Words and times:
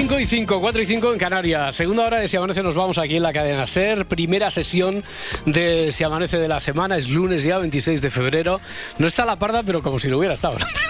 5 0.00 0.18
y 0.18 0.24
5, 0.24 0.60
4 0.62 0.80
y 0.80 0.86
5 0.86 1.12
en 1.12 1.18
Canarias. 1.18 1.76
Segunda 1.76 2.06
hora 2.06 2.20
de 2.20 2.26
Si 2.26 2.34
Amanece 2.34 2.62
nos 2.62 2.74
vamos 2.74 2.96
aquí 2.96 3.16
en 3.16 3.22
la 3.22 3.34
cadena 3.34 3.66
SER. 3.66 4.06
Primera 4.06 4.50
sesión 4.50 5.04
de 5.44 5.92
Si 5.92 6.04
Amanece 6.04 6.38
de 6.38 6.48
la 6.48 6.58
semana. 6.58 6.96
Es 6.96 7.10
lunes 7.10 7.44
ya, 7.44 7.58
26 7.58 8.00
de 8.00 8.10
febrero. 8.10 8.62
No 8.96 9.06
está 9.06 9.26
la 9.26 9.36
parda, 9.36 9.62
pero 9.62 9.82
como 9.82 9.98
si 9.98 10.08
lo 10.08 10.16
hubiera 10.16 10.32
estado. 10.32 10.56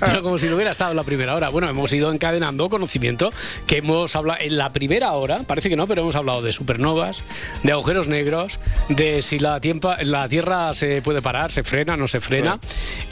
pero 0.00 0.22
como 0.22 0.38
si 0.38 0.48
lo 0.48 0.56
hubiera 0.56 0.70
estado 0.72 0.90
en 0.90 0.96
la 0.96 1.02
primera 1.04 1.34
hora. 1.34 1.48
Bueno, 1.48 1.68
hemos 1.68 1.92
ido 1.92 2.12
encadenando 2.12 2.68
conocimiento 2.68 3.32
que 3.66 3.78
hemos 3.78 4.14
hablado 4.16 4.40
en 4.40 4.56
la 4.56 4.72
primera 4.72 5.12
hora. 5.12 5.40
Parece 5.46 5.68
que 5.68 5.76
no, 5.76 5.86
pero 5.86 6.02
hemos 6.02 6.16
hablado 6.16 6.42
de 6.42 6.52
supernovas, 6.52 7.22
de 7.62 7.72
agujeros 7.72 8.08
negros, 8.08 8.58
de 8.88 9.22
si 9.22 9.38
la, 9.38 9.60
tiempa- 9.60 10.02
la 10.02 10.28
Tierra 10.28 10.74
se 10.74 11.02
puede 11.02 11.22
parar, 11.22 11.52
se 11.52 11.62
frena, 11.64 11.96
no 11.96 12.08
se 12.08 12.20
frena, 12.20 12.58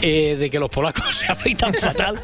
eh, 0.03 0.36
de 0.39 0.51
que 0.51 0.59
los 0.59 0.70
polacos 0.70 1.14
se 1.17 1.27
afeitan 1.31 1.75
fatal. 1.75 2.20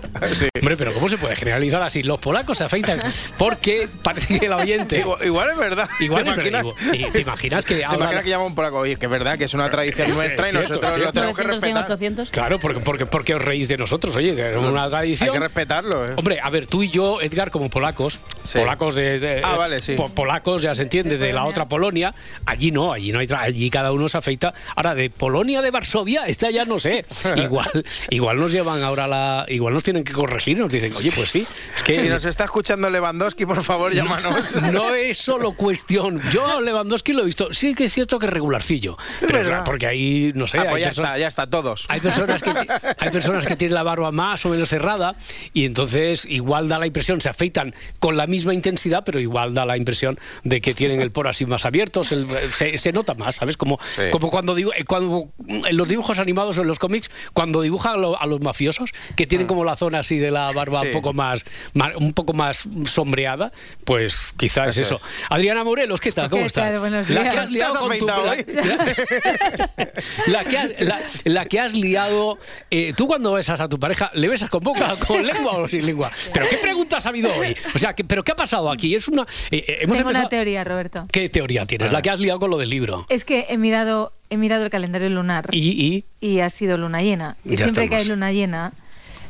Hombre, 0.61 0.77
pero 0.77 0.93
¿cómo 0.95 1.09
se 1.09 1.19
puede 1.19 1.37
generalizar 1.37 1.83
así? 1.83 2.03
Los 2.03 2.21
polacos 2.21 2.59
se 2.59 2.65
afeitan 2.65 3.01
porque 3.39 3.89
parece 4.03 4.39
que 4.39 4.47
el 4.47 4.53
oyente... 4.53 4.99
Igual, 5.01 5.25
igual 5.25 5.51
es 5.51 5.59
verdad. 5.59 5.89
Igual 6.01 6.25
¿Te 6.25 6.31
es 6.31 6.37
verdad, 6.37 6.61
imaginas? 6.61 6.77
igual- 6.93 6.97
y 7.09 7.11
¿te 7.13 7.21
imaginas 7.23 7.65
que 7.65 7.75
¿Te 7.77 7.85
ahora- 7.85 7.97
imaginas 7.99 8.25
que 8.25 8.31
llama 8.31 8.45
un 8.45 8.55
polaco? 8.55 8.79
Oye, 8.79 8.97
que 8.97 9.07
es 9.07 9.11
verdad 9.13 9.39
que 9.39 9.45
es 9.45 9.55
una 9.55 9.71
tradición 9.71 10.11
Es- 10.11 10.17
nuestra 10.17 10.49
es 10.49 10.55
y 10.55 10.57
nosotros 10.59 10.99
lo 10.99 11.13
tenemos 11.13 11.37
que 11.37 11.45
900, 11.45 11.45
100, 11.45 11.51
respetar. 11.51 11.85
800. 11.85 12.31
Claro, 12.31 12.59
porque, 12.59 12.81
porque, 12.81 13.07
porque 13.07 13.35
os 13.35 13.43
reís 13.43 13.60
de 13.69 13.77
nosotros, 13.77 14.15
oye, 14.17 14.35
que 14.35 14.51
es 14.51 14.57
una 14.57 14.85
Hay 14.85 14.91
tradición. 14.91 15.33
que 15.33 15.39
respetarlo. 15.41 16.07
¿eh? 16.07 16.15
Hombre, 16.17 16.41
a 16.43 16.51
ver, 16.51 16.67
tú 16.67 16.83
y 16.83 16.91
yo, 16.91 17.21
Edgar, 17.21 17.51
como 17.51 17.71
polacos, 17.71 18.21
Sí. 18.45 18.59
polacos 18.59 18.95
de, 18.95 19.19
de- 19.21 19.43
Ah, 19.45 19.57
vale, 19.57 19.79
sí. 19.81 19.95
po- 19.95 20.09
polacos, 20.09 20.63
ya 20.63 20.75
se 20.75 20.83
entiende, 20.83 21.19
de 21.19 21.33
la 21.33 21.45
otra 21.45 21.69
Polonia, 21.69 22.15
allí 22.47 22.71
no, 22.71 22.93
allí 22.93 23.13
no 23.13 23.19
hay, 23.19 23.27
tra- 23.27 23.41
allí 23.41 23.71
cada 23.71 23.93
uno 23.93 24.09
se 24.09 24.19
afeita. 24.19 24.55
Ahora, 24.77 24.95
de 24.95 25.11
Polonia 25.11 25.63
de 25.63 25.71
Varsovia, 25.71 26.27
esta 26.27 26.51
ya 26.51 26.65
no 26.65 26.79
sé. 26.79 27.05
Igual, 27.37 27.71
igual 28.11 28.39
nos 28.39 28.53
llevan 28.53 28.83
ahora 28.83 29.07
la, 29.07 29.45
igual 29.49 29.75
nos 29.75 29.85
tienen 29.85 30.05
que 30.05 30.13
corregir, 30.13 30.59
nos 30.59 30.71
dicen, 30.71 30.93
oye, 30.97 31.13
pues 31.15 31.29
sí, 31.31 31.47
es 31.77 31.83
que 31.83 31.99
Si 31.99 32.09
nos 32.09 32.25
está 32.25 32.45
escuchando 32.45 32.89
Lewandowski, 32.91 33.47
por 33.47 33.63
favor, 33.63 33.93
llámanos. 33.95 34.55
no 34.73 34.95
es 34.95 35.19
solo 35.19 35.53
cuestión. 35.53 36.21
Yo 36.33 36.47
a 36.47 36.61
Lewandowski 36.61 37.13
lo 37.13 37.23
he 37.23 37.27
visto, 37.27 37.53
sí 37.53 37.75
que 37.75 37.85
es 37.85 37.93
cierto 37.93 38.19
que 38.19 38.27
es 38.27 38.33
regularcillo, 38.33 38.97
pero 39.21 39.35
verdad. 39.39 39.49
claro, 39.51 39.65
porque 39.65 39.87
ahí, 39.87 40.33
no 40.35 40.47
sé, 40.47 40.59
Ah, 40.59 40.63
hay 40.63 40.69
pues 40.71 40.81
ya 40.83 40.89
personas- 40.89 41.11
está, 41.11 41.19
ya 41.19 41.29
está, 41.29 41.47
todos. 41.47 41.85
Hay 41.89 42.01
personas, 42.01 42.43
que, 42.43 42.51
hay 42.99 43.11
personas 43.11 43.47
que 43.47 43.50
tienen 43.57 43.75
la 43.75 43.83
barba 43.83 44.13
más 44.13 44.45
o 44.47 44.49
menos 44.49 44.69
cerrada 44.69 45.15
y 45.53 45.65
entonces 45.65 46.25
igual 46.27 46.69
da 46.69 46.79
la 46.79 46.87
impresión, 46.87 47.21
se 47.21 47.29
afeitan 47.29 47.75
con 47.99 48.17
la 48.17 48.27
misma 48.27 48.55
intensidad, 48.55 49.03
pero 49.05 49.21
igual 49.21 49.55
da 49.55 49.65
la 49.65 49.77
impresión 49.77 50.19
de 50.45 50.61
que 50.61 50.75
tienen 50.75 51.01
el 51.01 51.11
poro 51.11 51.29
así 51.29 51.47
más 51.47 51.65
abierto, 51.65 52.05
se, 52.05 52.25
se- 52.51 52.79
se 52.79 52.93
nota 52.93 53.15
más, 53.15 53.37
¿sabes? 53.37 53.57
Como, 53.57 53.79
Sí. 53.97 54.03
como 54.13 54.31
cuando, 54.31 54.55
digo, 54.55 54.73
eh, 54.75 54.85
cuando 54.85 55.29
en 55.49 55.77
los 55.77 55.89
dibujos 55.89 56.19
animados 56.19 56.59
o 56.59 56.63
en 56.63 56.69
los 56.69 56.79
cómics, 56.79 57.11
cuando 57.33 57.63
dibujan 57.63 57.95
a, 57.95 57.99
lo- 57.99 58.21
a 58.21 58.27
los 58.27 58.41
mafiosos, 58.41 58.91
que 59.17 59.27
tienen 59.27 59.47
como 59.47 59.65
la 59.65 59.77
zona 59.77 60.01
así 60.01 60.19
de 60.19 60.31
la 60.31 60.51
barba 60.53 60.81
Sí. 60.81 60.87
un 60.87 60.93
poco 60.93 61.13
más, 61.13 61.45
más- 61.75 61.97
un 61.97 62.13
poco 62.13 62.33
más 62.33 62.65
sombreada, 62.87 63.53
pues 63.85 64.33
quizás 64.37 64.77
es 64.77 64.87
Eso. 64.87 64.97
Adriana 65.29 65.65
Morelos, 65.65 66.01
¿qué 66.01 66.13
tal? 66.13 66.31
¿Cómo 66.31 66.43
¿Qué 66.43 66.47
estás? 66.47 66.71
tal? 66.71 66.79
Buenos 66.81 67.09
La 67.11 67.31
que 67.31 67.39
has 67.39 67.51
liado 67.51 67.73
¿Te 67.73 67.79
has 67.79 67.85
con 67.85 67.99
tu... 67.99 68.07
la- 70.27 70.45
que, 70.45 70.59
has- 70.59 70.81
la, 70.81 71.01
la 71.25 71.45
que 71.47 71.61
has 71.61 71.73
liado. 71.75 72.39
eh, 72.71 72.93
tú 72.97 73.07
cuando 73.07 73.39
besas 73.41 73.61
a 73.61 73.69
tu 73.69 73.79
pareja, 73.79 74.11
¿le 74.15 74.29
besas 74.29 74.49
con 74.51 74.61
boca, 74.61 74.97
con 75.07 75.27
lengua 75.27 75.53
o 75.59 75.69
sin 75.69 75.85
lengua? 75.87 76.11
¿Pero 76.33 76.47
qué 76.49 76.57
preguntas 76.59 77.05
ha 77.07 77.09
habido 77.09 77.31
hoy? 77.35 77.57
O 77.75 77.79
sea, 77.79 77.95
¿qué- 77.95 78.05
¿pero 78.05 78.23
qué 78.23 78.33
ha 78.33 78.37
pasado 78.37 78.71
aquí? 78.71 78.95
Es 78.95 79.09
una. 79.09 79.23
eh, 79.51 79.65
eh, 79.67 79.79
hemos 79.83 79.97
Tengo 79.97 80.11
una 80.11 80.19
empezado- 80.21 80.29
teoría, 80.29 80.65
Roberto. 80.65 81.07
¿Qué 81.11 81.29
teoría 81.29 81.67
tienes? 81.67 81.93
La 81.93 82.03
que 82.03 82.11
has 82.11 82.21
liado 82.21 82.39
con 82.41 82.51
lo 82.51 82.59
del 82.59 82.71
libro. 82.71 83.07
Es 83.09 83.25
que 83.25 83.47
he 83.49 83.57
mirado, 83.59 84.13
he 84.29 84.37
mirado 84.37 84.65
el 84.65 84.71
calendario 84.71 85.09
lunar 85.09 85.49
y, 85.53 86.05
Y. 86.21 86.27
y 86.35 86.41
ha 86.41 86.51
sido 86.51 86.77
luna 86.77 87.01
llena. 87.03 87.37
Y 87.45 87.57
Ya 87.57 87.65
siempre 87.65 87.89
que 87.89 87.97
hay 87.97 88.05
luna 88.05 88.33
llena, 88.33 88.73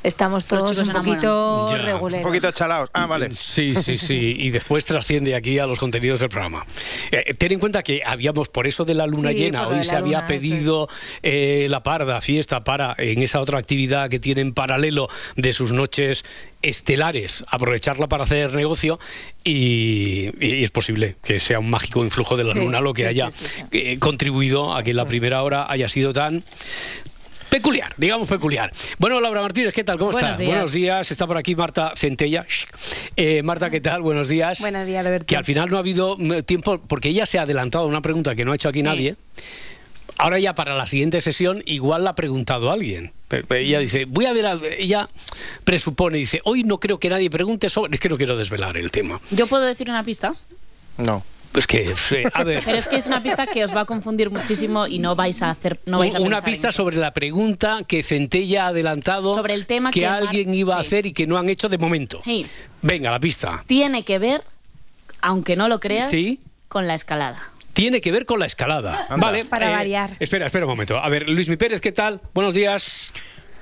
estamos 0.02 0.44
todos 0.46 0.76
un 0.78 0.88
poquito 0.92 1.66
Ya. 1.68 1.74
Un 1.76 1.82
reguleros. 1.84 2.26
poquito 2.26 2.50
chalaos. 2.52 2.88
Ah, 2.92 3.06
vale. 3.06 3.30
Sí, 3.32 3.74
sí, 3.74 3.98
sí. 3.98 4.36
Y 4.38 4.50
después 4.50 4.84
trasciende 4.84 5.34
aquí 5.34 5.58
a 5.58 5.66
los 5.66 5.78
contenidos 5.78 6.20
del 6.20 6.28
programa. 6.28 6.64
Eh, 7.10 7.34
ten 7.34 7.52
en 7.52 7.58
cuenta 7.60 7.82
que 7.82 8.02
habíamos, 8.04 8.48
por 8.48 8.66
eso 8.66 8.84
de 8.84 8.94
la 8.94 9.06
luna 9.06 9.30
Sí, 9.30 9.36
llena, 9.36 9.68
hoy 9.68 9.84
se 9.84 9.96
había 9.96 10.18
luna, 10.18 10.26
pedido 10.26 10.88
eh, 11.22 11.66
la 11.70 11.82
parda 11.82 12.20
fiesta 12.20 12.64
para, 12.64 12.94
en 12.98 13.22
esa 13.22 13.40
otra 13.40 13.58
actividad 13.58 14.08
que 14.08 14.18
tiene 14.18 14.40
en 14.40 14.52
paralelo 14.54 15.08
de 15.36 15.52
sus 15.52 15.72
noches 15.72 16.24
estelares, 16.62 17.42
aprovecharla 17.48 18.06
para 18.06 18.24
hacer 18.24 18.52
negocio 18.54 18.98
y, 19.44 20.30
y 20.44 20.62
es 20.62 20.70
posible 20.70 21.16
que 21.24 21.40
sea 21.40 21.58
un 21.58 21.70
mágico 21.70 22.04
influjo 22.04 22.36
de 22.36 22.44
la 22.44 22.52
Sí, 22.52 22.58
luna 22.58 22.80
lo 22.80 22.92
que 22.92 23.02
sí, 23.04 23.08
haya 23.08 23.30
sí, 23.30 23.46
sí, 23.46 23.62
eh, 23.72 23.98
contribuido 23.98 24.74
a 24.74 24.82
que 24.82 24.92
la 24.92 25.06
primera 25.06 25.42
hora 25.42 25.66
haya 25.70 25.88
sido 25.88 26.12
tan 26.12 26.44
Peculiar, 27.50 27.92
digamos 27.96 28.28
peculiar. 28.28 28.70
Bueno, 28.98 29.20
Laura 29.20 29.42
Martínez, 29.42 29.74
¿qué 29.74 29.82
tal? 29.84 29.98
¿Cómo 29.98 30.12
Buenos 30.12 30.30
estás? 30.30 30.38
días. 30.38 30.48
Buenos 30.50 30.72
días. 30.72 31.10
Está 31.10 31.26
por 31.26 31.36
aquí 31.36 31.56
Marta 31.56 31.92
Centella. 31.96 32.46
Shh. 32.48 32.66
Eh, 33.16 33.42
Marta, 33.42 33.70
¿qué 33.70 33.80
tal? 33.80 34.02
Buenos 34.02 34.28
días. 34.28 34.60
Buenos 34.60 34.86
días, 34.86 35.04
Roberto. 35.04 35.26
Que 35.26 35.36
al 35.36 35.44
final 35.44 35.68
no 35.68 35.76
ha 35.76 35.80
habido 35.80 36.16
mm, 36.16 36.42
tiempo, 36.44 36.78
porque 36.78 37.08
ella 37.08 37.26
se 37.26 37.38
ha 37.38 37.42
adelantado 37.42 37.84
a 37.84 37.86
una 37.88 38.00
pregunta 38.00 38.34
que 38.36 38.44
no 38.44 38.52
ha 38.52 38.54
hecho 38.54 38.68
aquí 38.68 38.82
nadie. 38.82 39.16
Ahora 40.18 40.38
ya 40.38 40.54
para 40.54 40.76
la 40.76 40.86
siguiente 40.86 41.20
sesión 41.20 41.62
igual 41.66 42.04
la 42.04 42.10
ha 42.10 42.14
preguntado 42.14 42.70
alguien. 42.70 43.12
Ella 43.50 43.78
dice, 43.80 44.04
voy 44.04 44.26
a 44.26 44.32
ver, 44.32 44.46
a- 44.46 44.60
ella 44.78 45.08
presupone, 45.64 46.18
dice, 46.18 46.40
hoy 46.44 46.62
no 46.62 46.78
creo 46.78 46.98
que 47.00 47.08
nadie 47.08 47.30
pregunte 47.30 47.68
sobre, 47.70 47.94
es 47.94 48.00
que 48.00 48.08
no 48.08 48.16
quiero 48.16 48.36
desvelar 48.36 48.76
el 48.76 48.90
tema. 48.90 49.20
¿Yo 49.30 49.46
puedo 49.46 49.64
decir 49.64 49.88
una 49.88 50.04
pista? 50.04 50.32
No. 50.98 51.24
Pues 51.52 51.66
que, 51.66 51.90
eh, 52.12 52.24
a 52.32 52.44
ver, 52.44 52.62
Pero 52.64 52.78
es 52.78 52.86
que 52.86 52.94
es 52.96 53.06
una 53.08 53.20
pista 53.22 53.44
que 53.46 53.64
os 53.64 53.74
va 53.74 53.80
a 53.80 53.84
confundir 53.84 54.30
muchísimo 54.30 54.86
y 54.86 55.00
no 55.00 55.16
vais 55.16 55.42
a 55.42 55.50
hacer. 55.50 55.80
No 55.84 55.98
vais 55.98 56.14
a 56.14 56.20
una 56.20 56.38
en 56.38 56.44
pista 56.44 56.70
sobre 56.70 56.96
la 56.96 57.12
pregunta 57.12 57.80
que 57.88 58.04
Centella 58.04 58.66
ha 58.66 58.68
adelantado 58.68 59.34
Sobre 59.34 59.54
el 59.54 59.66
tema 59.66 59.90
que, 59.90 60.00
que 60.00 60.06
Mar- 60.06 60.20
alguien 60.22 60.54
iba 60.54 60.74
a 60.76 60.80
sí. 60.82 60.86
hacer 60.86 61.06
y 61.06 61.12
que 61.12 61.26
no 61.26 61.36
han 61.38 61.48
hecho 61.48 61.68
de 61.68 61.76
momento. 61.78 62.20
Sí. 62.24 62.46
Venga, 62.82 63.10
la 63.10 63.18
pista. 63.18 63.64
Tiene 63.66 64.04
que 64.04 64.20
ver, 64.20 64.44
aunque 65.22 65.56
no 65.56 65.66
lo 65.66 65.80
creas, 65.80 66.08
Sí. 66.08 66.38
con 66.68 66.86
la 66.86 66.94
escalada. 66.94 67.42
Tiene 67.72 68.00
que 68.00 68.12
ver 68.12 68.26
con 68.26 68.38
la 68.38 68.46
escalada. 68.46 69.06
Anda. 69.08 69.26
Vale. 69.26 69.44
Para 69.44 69.70
variar. 69.70 70.16
Espera, 70.20 70.46
espera 70.46 70.66
un 70.66 70.70
momento. 70.70 70.98
A 70.98 71.08
ver, 71.08 71.28
Luis 71.28 71.48
Mi 71.48 71.56
Pérez, 71.56 71.80
¿qué 71.80 71.90
tal? 71.92 72.20
Buenos 72.32 72.54
días. 72.54 73.12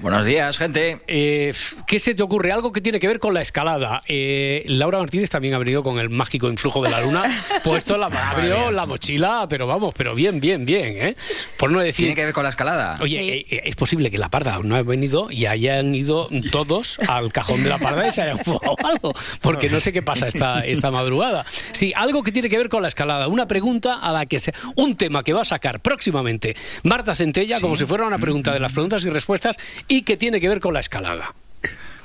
Buenos 0.01 0.25
días, 0.27 0.57
gente. 0.59 1.01
Eh, 1.09 1.53
¿Qué 1.89 1.99
se 1.99 2.15
te 2.15 2.23
ocurre? 2.23 2.53
Algo 2.53 2.71
que 2.73 2.81
tiene 2.81 3.01
que 3.01 3.09
ver 3.09 3.19
con 3.19 3.35
la 3.35 3.41
escalada. 3.43 4.01
Eh, 4.07 4.63
Laura 4.67 4.99
Martínez 4.99 5.29
también 5.29 5.55
ha 5.55 5.59
venido 5.59 5.83
con 5.83 5.99
el 5.99 6.09
mágico 6.09 6.49
influjo 6.49 6.81
de 6.85 6.91
la 6.91 7.01
luna. 7.01 7.25
Puesto 7.65 7.99
la, 7.99 8.07
abrió 8.07 8.71
la 8.71 8.87
mochila, 8.87 9.47
pero 9.49 9.67
vamos, 9.67 9.93
pero 9.97 10.15
bien, 10.15 10.39
bien, 10.39 10.65
bien, 10.65 10.85
¿eh? 11.09 11.17
Por 11.57 11.73
no 11.73 11.81
decir. 11.81 12.07
¿Tiene 12.07 12.15
que 12.15 12.27
ver 12.27 12.33
con 12.33 12.45
la 12.45 12.51
escalada? 12.51 12.95
Oye, 13.01 13.19
Sí. 13.19 13.29
eh, 13.29 13.47
eh, 13.57 13.63
es 13.65 13.75
posible 13.75 14.09
que 14.13 14.19
la 14.19 14.29
parda 14.29 14.61
no 14.63 14.77
ha 14.77 14.83
venido 14.85 15.33
y 15.33 15.47
hayan 15.47 15.93
ido 15.97 16.29
todos 16.53 17.01
al 17.09 17.33
cajón 17.33 17.65
de 17.65 17.71
la 17.71 17.79
parda 17.79 18.07
y 18.07 18.13
se 18.13 18.23
hayan 18.23 18.39
fumado 18.39 18.77
algo, 18.85 19.13
porque 19.41 19.69
no 19.69 19.81
sé 19.81 19.93
qué 19.93 20.03
pasa 20.03 20.29
esta, 20.29 20.65
esta 20.65 20.93
madrugada. 20.93 21.45
Sí, 21.73 21.93
algo 21.97 22.23
que 22.23 22.31
tiene 22.31 22.49
que 22.49 22.57
ver 22.57 22.69
con 22.69 22.83
la 22.83 22.89
escalada. 22.89 23.27
Una 23.27 23.49
pregunta 23.49 23.95
a 23.99 24.13
la 24.13 24.27
que 24.27 24.39
se, 24.39 24.55
un 24.77 24.95
tema 24.95 25.25
que 25.25 25.33
va 25.33 25.41
a 25.43 25.45
sacar 25.45 25.81
próximamente 25.81 26.55
Marta 26.85 27.17
Centella, 27.17 27.61
como 27.61 27.75
si 27.75 27.85
fuera 27.85 28.07
una 28.07 28.19
pregunta 28.19 28.53
de 28.53 28.61
las 28.61 28.73
preguntas 28.73 29.05
y 29.05 29.11
respuestas, 29.11 29.57
y 29.89 30.03
que 30.03 30.17
tiene 30.17 30.41
que 30.41 30.49
ver 30.49 30.61
con 30.61 30.75
la 30.75 30.81
escalada. 30.81 31.35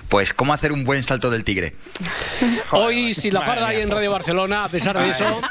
Pues, 0.10 0.32
¿cómo 0.34 0.54
hacer 0.54 0.72
un 0.72 0.84
buen 0.84 1.02
salto 1.02 1.32
del 1.32 1.44
tigre? 1.44 1.74
Hoy, 2.72 3.14
si 3.16 3.32
la 3.32 3.44
parda 3.46 3.68
hay 3.70 3.82
en 3.82 3.90
Radio 3.90 4.12
Barcelona, 4.12 4.66
a 4.66 4.70
pesar 4.70 5.00
de 5.00 5.10
eso. 5.10 5.42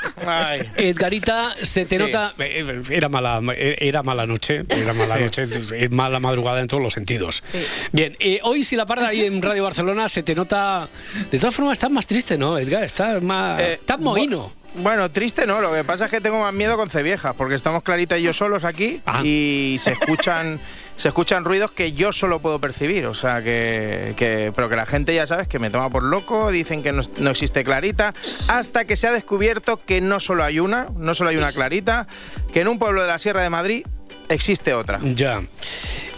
Edgarita, 0.77 1.55
se 1.63 1.85
te 1.85 1.97
Sí. 1.97 2.03
nota. 2.03 2.35
eh, 2.39 2.83
Era 2.91 3.09
mala, 3.09 3.41
era 3.57 4.03
mala 4.03 4.27
noche, 4.27 4.63
era 4.69 4.93
mala 4.93 5.17
noche, 5.17 5.43
es 5.43 5.91
mala 5.91 6.21
madrugada 6.21 6.61
en 6.61 6.69
todos 6.69 6.83
los 6.83 6.93
sentidos. 6.93 7.43
Bien, 7.93 8.17
eh, 8.21 8.39
hoy, 8.45 8.63
si 8.63 8.77
la 8.77 8.87
parda 8.87 9.09
hay 9.09 9.25
en 9.25 9.43
Radio 9.43 9.65
Barcelona, 9.65 10.09
se 10.09 10.23
te 10.23 10.35
nota. 10.35 10.89
De 11.31 11.39
todas 11.39 11.55
formas, 11.55 11.73
estás 11.73 11.91
más 11.91 12.07
triste, 12.07 12.39
¿no, 12.39 12.57
Edgar? 12.59 12.85
Estás 12.85 13.23
más. 13.23 13.61
Eh, 13.61 13.73
estás 13.75 13.99
mohino. 13.99 14.53
Bueno, 14.75 15.11
triste 15.11 15.47
no, 15.47 15.61
lo 15.61 15.73
que 15.73 15.85
pasa 15.85 16.07
es 16.07 16.11
que 16.11 16.21
tengo 16.21 16.41
más 16.41 16.53
miedo 16.55 16.77
con 16.77 16.89
Ceviejas, 16.89 17.35
porque 17.37 17.55
estamos 17.55 17.83
Clarita 17.83 18.17
y 18.17 18.23
yo 18.23 18.33
solos 18.33 18.65
aquí 18.65 19.03
Ah. 19.05 19.21
y 19.23 19.79
se 19.81 19.93
escuchan 19.93 20.59
se 20.95 21.09
escuchan 21.09 21.45
ruidos 21.45 21.73
que 21.73 21.93
yo 21.95 22.13
solo 22.13 22.39
puedo 22.41 22.59
percibir, 22.61 23.07
o 23.07 23.15
sea 23.15 23.43
que, 23.43 24.15
que- 24.17 24.53
pero 24.55 24.69
que 24.69 24.77
la 24.77 24.85
gente 24.87 25.15
ya 25.15 25.27
sabes 25.27 25.49
que 25.49 25.59
me 25.59 25.71
toma 25.71 25.89
por 25.89 26.03
loco, 26.03 26.51
dicen 26.51 26.83
que 26.83 26.93
no, 26.93 27.01
no 27.19 27.31
existe 27.31 27.65
Clarita, 27.65 28.13
hasta 28.49 28.85
que 28.85 28.95
se 28.95 29.09
ha 29.09 29.13
descubierto 29.13 29.81
que 29.85 30.01
no 30.03 30.21
solo 30.21 30.45
hay 30.45 30.61
una, 30.61 30.89
no 30.97 31.15
solo 31.15 31.31
hay 31.31 31.39
una 31.39 31.51
Clarita, 31.51 32.07
que 32.53 32.61
en 32.61 32.69
un 32.69 32.79
pueblo 32.79 33.01
de 33.03 33.09
la 33.09 33.19
Sierra 33.19 33.43
de 33.43 33.51
Madrid 33.51 33.87
existe 34.29 34.75
otra. 34.75 35.01
Ya. 35.03 35.43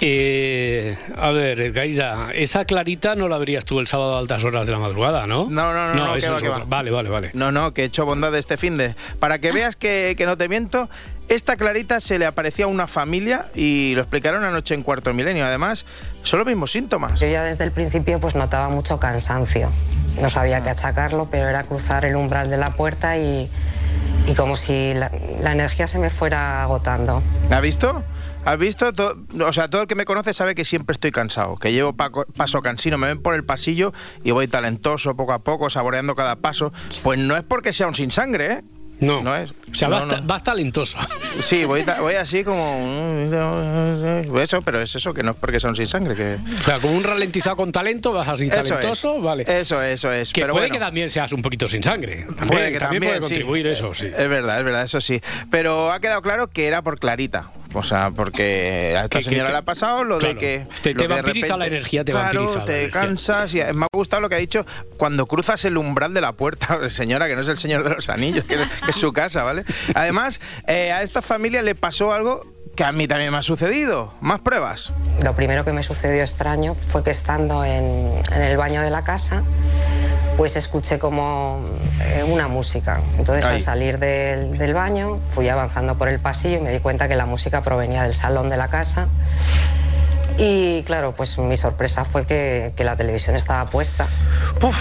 Eh, 0.00 0.96
a 1.16 1.30
ver, 1.30 1.72
Gaida, 1.72 2.30
esa 2.34 2.64
clarita 2.64 3.14
no 3.14 3.28
la 3.28 3.38
verías 3.38 3.64
tú 3.64 3.80
el 3.80 3.86
sábado 3.86 4.16
a 4.16 4.18
altas 4.18 4.44
horas 4.44 4.66
de 4.66 4.72
la 4.72 4.78
madrugada, 4.78 5.26
¿no? 5.26 5.46
No, 5.48 5.72
no, 5.72 5.94
no. 5.94 5.94
no, 5.94 6.16
eso 6.16 6.36
es 6.36 6.42
otra. 6.42 6.64
Vale, 6.66 6.90
vale, 6.90 7.10
vale. 7.10 7.30
No, 7.34 7.52
no, 7.52 7.72
que 7.72 7.82
he 7.82 7.84
hecho 7.86 8.04
bondad 8.04 8.32
de 8.32 8.38
este 8.38 8.56
fin 8.56 8.76
de. 8.76 8.94
Para 9.18 9.38
que 9.38 9.52
veas 9.52 9.76
que, 9.76 10.14
que 10.18 10.26
no 10.26 10.36
te 10.36 10.48
miento, 10.48 10.88
esta 11.28 11.56
clarita 11.56 12.00
se 12.00 12.18
le 12.18 12.26
aparecía 12.26 12.66
a 12.66 12.68
una 12.68 12.86
familia 12.86 13.46
y 13.54 13.94
lo 13.94 14.02
explicaron 14.02 14.44
anoche 14.44 14.74
en 14.74 14.82
Cuarto 14.82 15.12
Milenio. 15.14 15.46
Además, 15.46 15.86
son 16.22 16.40
los 16.40 16.46
mismos 16.46 16.70
síntomas. 16.72 17.18
Yo 17.20 17.26
ya 17.28 17.42
desde 17.44 17.64
el 17.64 17.72
principio 17.72 18.20
pues 18.20 18.34
notaba 18.34 18.68
mucho 18.68 19.00
cansancio. 19.00 19.70
No 20.20 20.28
sabía 20.28 20.62
qué 20.62 20.70
achacarlo, 20.70 21.28
pero 21.30 21.48
era 21.48 21.62
cruzar 21.62 22.04
el 22.04 22.16
umbral 22.16 22.50
de 22.50 22.56
la 22.56 22.70
puerta 22.72 23.16
y, 23.16 23.48
y 24.26 24.34
como 24.34 24.56
si 24.56 24.94
la, 24.94 25.10
la 25.40 25.52
energía 25.52 25.86
se 25.86 25.98
me 25.98 26.10
fuera 26.10 26.62
agotando. 26.62 27.22
¿Ha 27.50 27.60
visto? 27.60 28.02
¿Has 28.44 28.58
visto? 28.58 28.92
Todo, 28.92 29.16
o 29.46 29.52
sea, 29.52 29.68
todo 29.68 29.82
el 29.82 29.88
que 29.88 29.94
me 29.94 30.04
conoce 30.04 30.34
sabe 30.34 30.54
que 30.54 30.66
siempre 30.66 30.92
estoy 30.92 31.12
cansado, 31.12 31.56
que 31.56 31.72
llevo 31.72 31.94
paso 31.94 32.60
cansino, 32.60 32.98
me 32.98 33.06
ven 33.06 33.22
por 33.22 33.34
el 33.34 33.44
pasillo 33.44 33.94
y 34.22 34.32
voy 34.32 34.48
talentoso 34.48 35.16
poco 35.16 35.32
a 35.32 35.38
poco, 35.38 35.70
saboreando 35.70 36.14
cada 36.14 36.36
paso. 36.36 36.72
Pues 37.02 37.18
no 37.18 37.36
es 37.36 37.42
porque 37.42 37.72
sea 37.72 37.86
un 37.86 37.94
sin 37.94 38.10
sangre, 38.10 38.52
¿eh? 38.52 38.64
No. 39.00 39.22
No 39.22 39.36
es. 39.36 39.50
O 39.50 39.74
sea, 39.74 39.88
no, 39.88 39.96
vas, 39.96 40.06
no. 40.06 40.22
vas 40.26 40.42
talentoso. 40.42 40.98
Sí, 41.40 41.64
voy, 41.64 41.84
voy 42.00 42.14
así 42.14 42.44
como... 42.44 43.10
Eso, 44.40 44.62
pero 44.62 44.80
es 44.80 44.94
eso, 44.94 45.12
que 45.12 45.24
no 45.24 45.32
es 45.32 45.36
porque 45.36 45.58
un 45.66 45.74
sin 45.74 45.88
sangre, 45.88 46.14
que... 46.14 46.36
O 46.58 46.62
sea, 46.62 46.78
como 46.78 46.94
un 46.96 47.02
ralentizado 47.02 47.56
con 47.56 47.72
talento, 47.72 48.12
vas 48.12 48.28
así 48.28 48.46
Eso 48.46 48.62
talentoso, 48.62 49.16
es. 49.16 49.22
vale. 49.22 49.44
Eso, 49.48 49.82
eso 49.82 50.12
es. 50.12 50.32
que 50.32 50.42
pero 50.42 50.52
puede 50.52 50.66
bueno. 50.66 50.74
que 50.74 50.78
también 50.78 51.10
seas 51.10 51.32
un 51.32 51.42
poquito 51.42 51.66
sin 51.66 51.82
sangre. 51.82 52.24
También 52.24 52.48
Puede 52.48 52.72
que 52.72 52.78
también 52.78 53.02
puede 53.02 53.16
sí. 53.16 53.20
contribuir 53.22 53.66
eso, 53.66 53.92
sí. 53.94 54.06
Es 54.06 54.28
verdad, 54.28 54.60
es 54.60 54.64
verdad, 54.64 54.84
eso 54.84 55.00
sí. 55.00 55.20
Pero 55.50 55.90
ha 55.90 55.98
quedado 55.98 56.22
claro 56.22 56.48
que 56.48 56.66
era 56.66 56.82
por 56.82 57.00
Clarita. 57.00 57.50
O 57.74 57.82
sea, 57.82 58.10
porque 58.10 58.94
a 58.98 59.04
esta 59.04 59.08
Que- 59.08 59.18
que 59.18 59.24
señora 59.24 59.46
te- 59.46 59.52
le 59.52 59.58
ha 59.58 59.62
pasado 59.62 60.04
lo 60.04 60.18
claro, 60.18 60.34
de 60.34 60.40
que... 60.40 60.66
te- 60.82 60.94
te 60.94 60.94
que 60.94 61.08
de 61.08 61.14
vampiriza 61.14 61.56
la 61.56 61.66
energía, 61.66 62.04
te 62.04 62.12
claro, 62.12 62.40
vampiriza 62.40 62.64
te 62.64 62.90
cansas 62.90 63.54
y 63.54 63.58
me 63.74 63.84
ha 63.84 63.88
gustado 63.92 64.20
lo 64.22 64.28
que 64.28 64.34
ha 64.36 64.38
dicho 64.38 64.64
cuando 64.96 65.26
cruzas 65.26 65.64
el 65.64 65.76
umbral 65.76 66.14
de 66.14 66.20
la 66.20 66.32
puerta, 66.32 66.78
señora, 66.88 67.26
que 67.28 67.34
no 67.34 67.40
es 67.42 67.48
el 67.48 67.56
señor 67.56 67.82
de 67.84 67.90
los 67.90 68.08
anillos, 68.08 68.44
que 68.44 68.54
es, 68.54 68.60
que 68.84 68.90
es 68.90 68.96
su 68.96 69.12
casa, 69.12 69.42
¿vale? 69.42 69.64
Además, 69.94 70.40
eh, 70.66 70.92
a 70.92 71.02
esta 71.02 71.22
familia 71.22 71.62
le 71.62 71.74
pasó 71.74 72.12
algo 72.12 72.46
que 72.76 72.82
a 72.82 72.90
mí 72.90 73.06
también 73.06 73.30
me 73.30 73.38
ha 73.38 73.42
sucedido. 73.42 74.12
Más 74.20 74.40
pruebas. 74.40 74.92
Lo 75.22 75.34
primero 75.36 75.64
que 75.64 75.72
me 75.72 75.82
sucedió 75.84 76.22
extraño 76.22 76.74
fue 76.74 77.04
que 77.04 77.10
estando 77.12 77.64
en, 77.64 78.12
en 78.34 78.42
el 78.42 78.56
baño 78.56 78.80
de 78.82 78.90
la 78.90 79.04
casa, 79.04 79.44
pues 80.36 80.56
escuché 80.56 80.98
como 80.98 81.64
eh, 82.00 82.24
una 82.24 82.48
música. 82.48 83.00
Entonces 83.18 83.44
Ay. 83.44 83.56
al 83.56 83.62
salir 83.62 83.98
del, 83.98 84.56
del 84.58 84.74
baño 84.74 85.20
fui 85.28 85.48
avanzando 85.48 85.96
por 85.96 86.08
el 86.08 86.18
pasillo 86.18 86.58
y 86.58 86.60
me 86.60 86.70
di 86.70 86.80
cuenta 86.80 87.08
que 87.08 87.16
la 87.16 87.26
música 87.26 87.62
provenía 87.62 88.02
del 88.02 88.14
salón 88.14 88.48
de 88.48 88.56
la 88.56 88.68
casa. 88.68 89.08
Y 90.38 90.82
claro, 90.82 91.14
pues 91.14 91.38
mi 91.38 91.56
sorpresa 91.56 92.04
fue 92.04 92.26
que, 92.26 92.72
que 92.76 92.84
la 92.84 92.96
televisión 92.96 93.36
estaba 93.36 93.70
puesta. 93.70 94.08
Uf, 94.60 94.76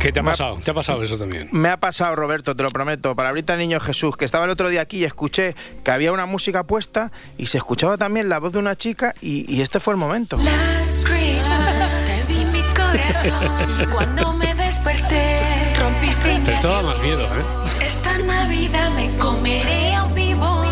¿Qué 0.00 0.12
te 0.12 0.20
ha 0.20 0.22
pasado? 0.22 0.58
¿Te 0.64 0.70
ha 0.70 0.74
pasado 0.74 1.02
eso 1.02 1.18
también? 1.18 1.50
Me 1.52 1.68
ha 1.68 1.76
pasado, 1.76 2.16
Roberto, 2.16 2.56
te 2.56 2.62
lo 2.62 2.70
prometo, 2.70 3.14
palabrita 3.14 3.54
Niño 3.56 3.78
Jesús, 3.80 4.16
que 4.16 4.24
estaba 4.24 4.46
el 4.46 4.50
otro 4.50 4.70
día 4.70 4.80
aquí 4.80 4.96
y 4.96 5.04
escuché 5.04 5.54
que 5.84 5.90
había 5.90 6.10
una 6.10 6.24
música 6.24 6.64
puesta 6.64 7.12
y 7.36 7.46
se 7.46 7.58
escuchaba 7.58 7.98
también 7.98 8.30
la 8.30 8.38
voz 8.38 8.52
de 8.52 8.58
una 8.60 8.76
chica 8.76 9.14
y, 9.20 9.44
y 9.54 9.60
este 9.60 9.78
fue 9.78 9.92
el 9.92 9.98
momento. 9.98 10.38
Last 10.38 11.06
Christmas 11.06 12.30
mi 12.50 12.62
corazón 12.74 13.80
y 13.82 13.86
cuando 13.86 14.32
me 14.32 14.49
desperté 14.84 15.40
rompiste 15.78 16.38
mi 16.38 16.44
Pero 16.44 16.56
esto 16.56 16.68
da 16.68 16.82
más 16.82 17.00
miedo, 17.00 17.24
¿eh? 17.24 17.84
Esta 17.84 18.18
Navidad 18.18 18.90
me 18.92 19.10
comeré 19.18 19.94
a 19.94 20.04
un 20.04 20.14
vivo 20.14 20.64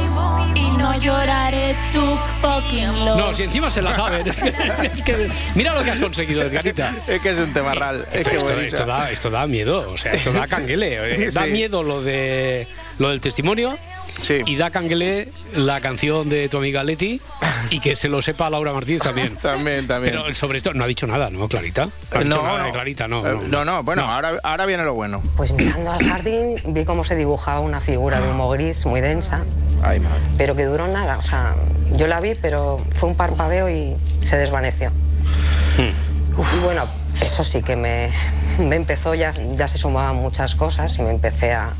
y 0.54 0.70
no 0.78 0.98
lloraré 0.98 1.76
tu 1.92 2.16
fucking 2.40 3.04
love. 3.04 3.16
No, 3.18 3.32
si 3.32 3.42
encima 3.44 3.70
se 3.70 3.82
la 3.82 3.94
saben. 3.94 4.26
Es 4.26 4.42
que, 4.42 4.48
es 4.48 5.02
que- 5.02 5.30
mira 5.54 5.74
lo 5.74 5.84
que 5.84 5.90
has 5.90 6.00
conseguido, 6.00 6.42
Edgarita. 6.42 6.94
Es 7.06 7.20
que 7.20 7.30
es 7.30 7.38
un 7.38 7.52
tema 7.52 7.72
real. 7.74 8.06
Es 8.12 8.22
Esto, 8.22 8.30
que 8.30 8.66
esto- 8.66 8.86
da, 8.86 9.10
esto 9.10 9.30
da 9.30 9.46
miedo, 9.46 9.90
o 9.92 9.98
sea, 9.98 10.12
esto 10.12 10.32
da 10.32 10.46
canguele. 10.46 11.26
eh, 11.26 11.30
Da 11.32 11.42
Sí. 11.44 11.50
miedo 11.50 11.82
lo 11.82 12.02
de 12.02 12.66
lo 12.98 13.10
del 13.10 13.20
testimonio 13.20 13.78
Sí. 14.22 14.40
y 14.46 14.56
da 14.56 14.70
canguele 14.70 15.28
la 15.54 15.80
canción 15.80 16.28
de 16.28 16.48
tu 16.48 16.58
amiga 16.58 16.82
Leti 16.82 17.20
y 17.70 17.80
que 17.80 17.94
se 17.96 18.08
lo 18.08 18.20
sepa 18.20 18.50
Laura 18.50 18.72
Martínez 18.72 19.02
también. 19.02 19.36
También, 19.42 19.86
también. 19.86 20.14
Pero 20.16 20.34
sobre 20.34 20.58
esto 20.58 20.74
no 20.74 20.84
ha 20.84 20.86
dicho 20.86 21.06
nada, 21.06 21.30
¿no, 21.30 21.48
Clarita? 21.48 21.86
No 21.86 21.92
ha 22.18 22.24
dicho 22.24 22.42
nada 22.42 22.64
de 22.64 22.70
Clarita, 22.72 23.06
no. 23.08 23.26
Eh, 23.26 23.38
no, 23.48 23.64
no, 23.64 23.82
bueno, 23.82 24.02
No. 24.02 24.10
Ahora, 24.12 24.38
ahora 24.42 24.66
viene 24.66 24.84
lo 24.84 24.94
bueno. 24.94 25.22
Pues 25.36 25.52
mirando 25.52 25.92
al 25.92 26.02
jardín 26.04 26.56
vi 26.66 26.84
cómo 26.84 27.04
se 27.04 27.14
dibujaba 27.16 27.60
una 27.60 27.80
figura 27.80 28.20
de 28.20 28.28
humo 28.28 28.48
gris 28.50 28.84
muy 28.86 29.00
densa, 29.00 29.42
Ay, 29.82 30.00
madre. 30.00 30.20
pero 30.36 30.56
que 30.56 30.64
duró 30.64 30.88
nada. 30.88 31.18
O 31.18 31.22
sea, 31.22 31.54
yo 31.92 32.06
la 32.06 32.20
vi, 32.20 32.34
pero 32.34 32.78
fue 32.94 33.08
un 33.08 33.14
parpadeo 33.16 33.68
y 33.68 33.96
se 34.22 34.36
desvaneció. 34.36 34.90
Y 35.78 36.58
bueno, 36.64 36.86
eso 37.20 37.44
sí 37.44 37.62
que 37.62 37.76
me, 37.76 38.10
me 38.58 38.76
empezó, 38.76 39.14
ya, 39.14 39.32
ya 39.56 39.68
se 39.68 39.78
sumaban 39.78 40.16
muchas 40.16 40.54
cosas 40.54 40.96
y 40.98 41.02
me 41.02 41.10
empecé 41.10 41.52
a, 41.52 41.70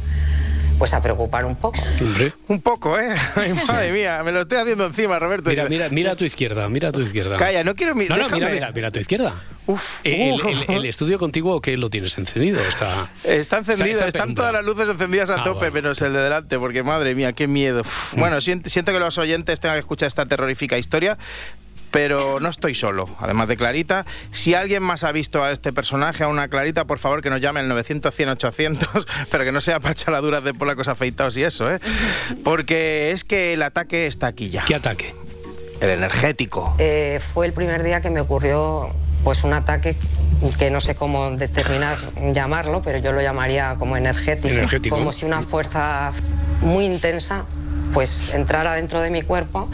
pues 0.79 0.95
a 0.95 1.03
preocupar 1.03 1.45
un 1.45 1.57
poco. 1.57 1.79
Hombre. 2.01 2.33
Un 2.49 2.61
poco, 2.61 2.99
¿eh? 2.99 3.15
Ay, 3.37 3.53
madre 3.67 3.93
mía, 3.93 4.23
me 4.25 4.33
lo 4.33 4.43
estoy 4.43 4.59
haciendo 4.59 4.87
encima, 4.87 5.19
Roberto. 5.19 5.51
Mira, 5.51 5.69
mira, 5.69 5.89
mira 5.91 6.13
a 6.13 6.17
tu 6.17 6.25
izquierda, 6.25 6.69
mira 6.69 6.89
a 6.91 6.93
tu 6.93 7.01
izquierda. 7.01 7.37
Calla, 7.37 7.65
no 7.65 7.75
quiero 7.75 7.95
mi- 7.95 8.07
No, 8.07 8.17
no, 8.17 8.23
déjame. 8.25 8.41
mira, 8.45 8.53
mira, 8.55 8.73
mira 8.73 8.89
a 8.89 8.91
tu 8.93 9.01
izquierda. 9.01 9.35
Uf, 9.67 9.83
Eh, 10.05 10.31
El, 10.35 10.41
el- 10.49 10.71
el 10.77 10.85
estudio 10.87 11.19
contiguo 11.19 11.61
que 11.61 11.77
lo 11.77 11.91
tienes 11.91 12.17
encendido 12.17 12.61
está. 12.63 13.11
Está 13.25 13.59
encendido, 13.59 13.91
está 13.91 14.05
en 14.05 14.09
están 14.09 14.35
todas 14.35 14.53
las 14.53 14.65
luces 14.65 14.89
encendidas 14.89 15.29
a 15.31 15.41
Ah, 15.41 15.45
tope, 15.45 15.71
menos 15.71 16.01
el 16.01 16.13
de 16.15 16.21
delante, 16.21 16.59
porque 16.59 16.83
madre 16.83 17.15
mía, 17.15 17.33
qué 17.33 17.47
miedo. 17.47 17.81
Uf. 17.81 18.15
Bueno, 18.17 18.41
siento, 18.41 18.71
siento 18.71 18.93
que 18.93 19.01
los 19.01 19.19
oyentes 19.19 19.61
tengan 19.61 19.77
que 19.77 19.81
escuchar 19.81 20.07
esta 20.07 20.25
terrorífica 20.27 20.79
historia. 20.79 21.19
Pero 21.91 22.41
no 22.41 22.49
estoy 22.49 22.75
solo, 22.75 23.09
además 23.19 23.49
de 23.49 23.57
Clarita. 23.57 24.05
Si 24.31 24.55
alguien 24.55 24.83
más 24.83 25.05
ha 25.05 25.13
visto 25.13 25.43
a 25.43 25.53
este 25.53 25.73
personaje, 25.73 26.25
a 26.25 26.29
una 26.29 26.49
Clarita, 26.49 26.85
por 26.85 26.99
favor 26.99 27.23
que 27.23 27.31
nos 27.31 27.41
llame 27.41 27.61
al 27.61 27.69
900 27.69 28.15
100 28.15 28.29
800, 28.31 29.07
pero 29.31 29.45
que 29.45 29.53
no 29.53 29.61
sea 29.61 29.81
para 29.81 29.95
chaladuras 29.95 30.45
de 30.45 30.55
polacos 30.55 30.89
afeitados 30.89 31.37
y 31.37 31.45
eso, 31.45 31.73
¿eh? 31.73 31.79
Porque 32.45 33.11
es 33.13 33.25
que 33.25 33.55
el 33.55 33.63
ataque 33.63 34.07
está 34.07 34.27
aquí 34.27 34.51
ya. 34.51 34.65
¿Qué 34.65 34.75
ataque? 34.75 35.15
El 35.81 35.91
energético. 35.91 36.75
Eh, 36.79 37.21
fue 37.21 37.47
el 37.47 37.53
primer 37.53 37.83
día 37.83 38.01
que 38.01 38.11
me 38.11 38.21
ocurrió 38.21 38.91
pues 39.25 39.45
un 39.45 39.53
ataque 39.53 39.97
que 40.59 40.71
no 40.71 40.81
sé 40.81 40.95
cómo 40.95 41.31
determinar 41.33 41.99
llamarlo, 42.33 42.83
pero 42.83 42.99
yo 42.99 43.13
lo 43.13 43.21
llamaría 43.21 43.75
como 43.79 43.97
energético, 43.97 44.49
Energético. 44.55 44.97
como 44.97 45.13
si 45.13 45.27
una 45.27 45.43
fuerza 45.43 46.13
muy 46.61 46.85
intensa 46.85 47.45
pues 47.93 48.35
entrara 48.35 48.75
dentro 48.75 49.01
de 49.01 49.11
mi 49.11 49.23
cuerpo 49.23 49.69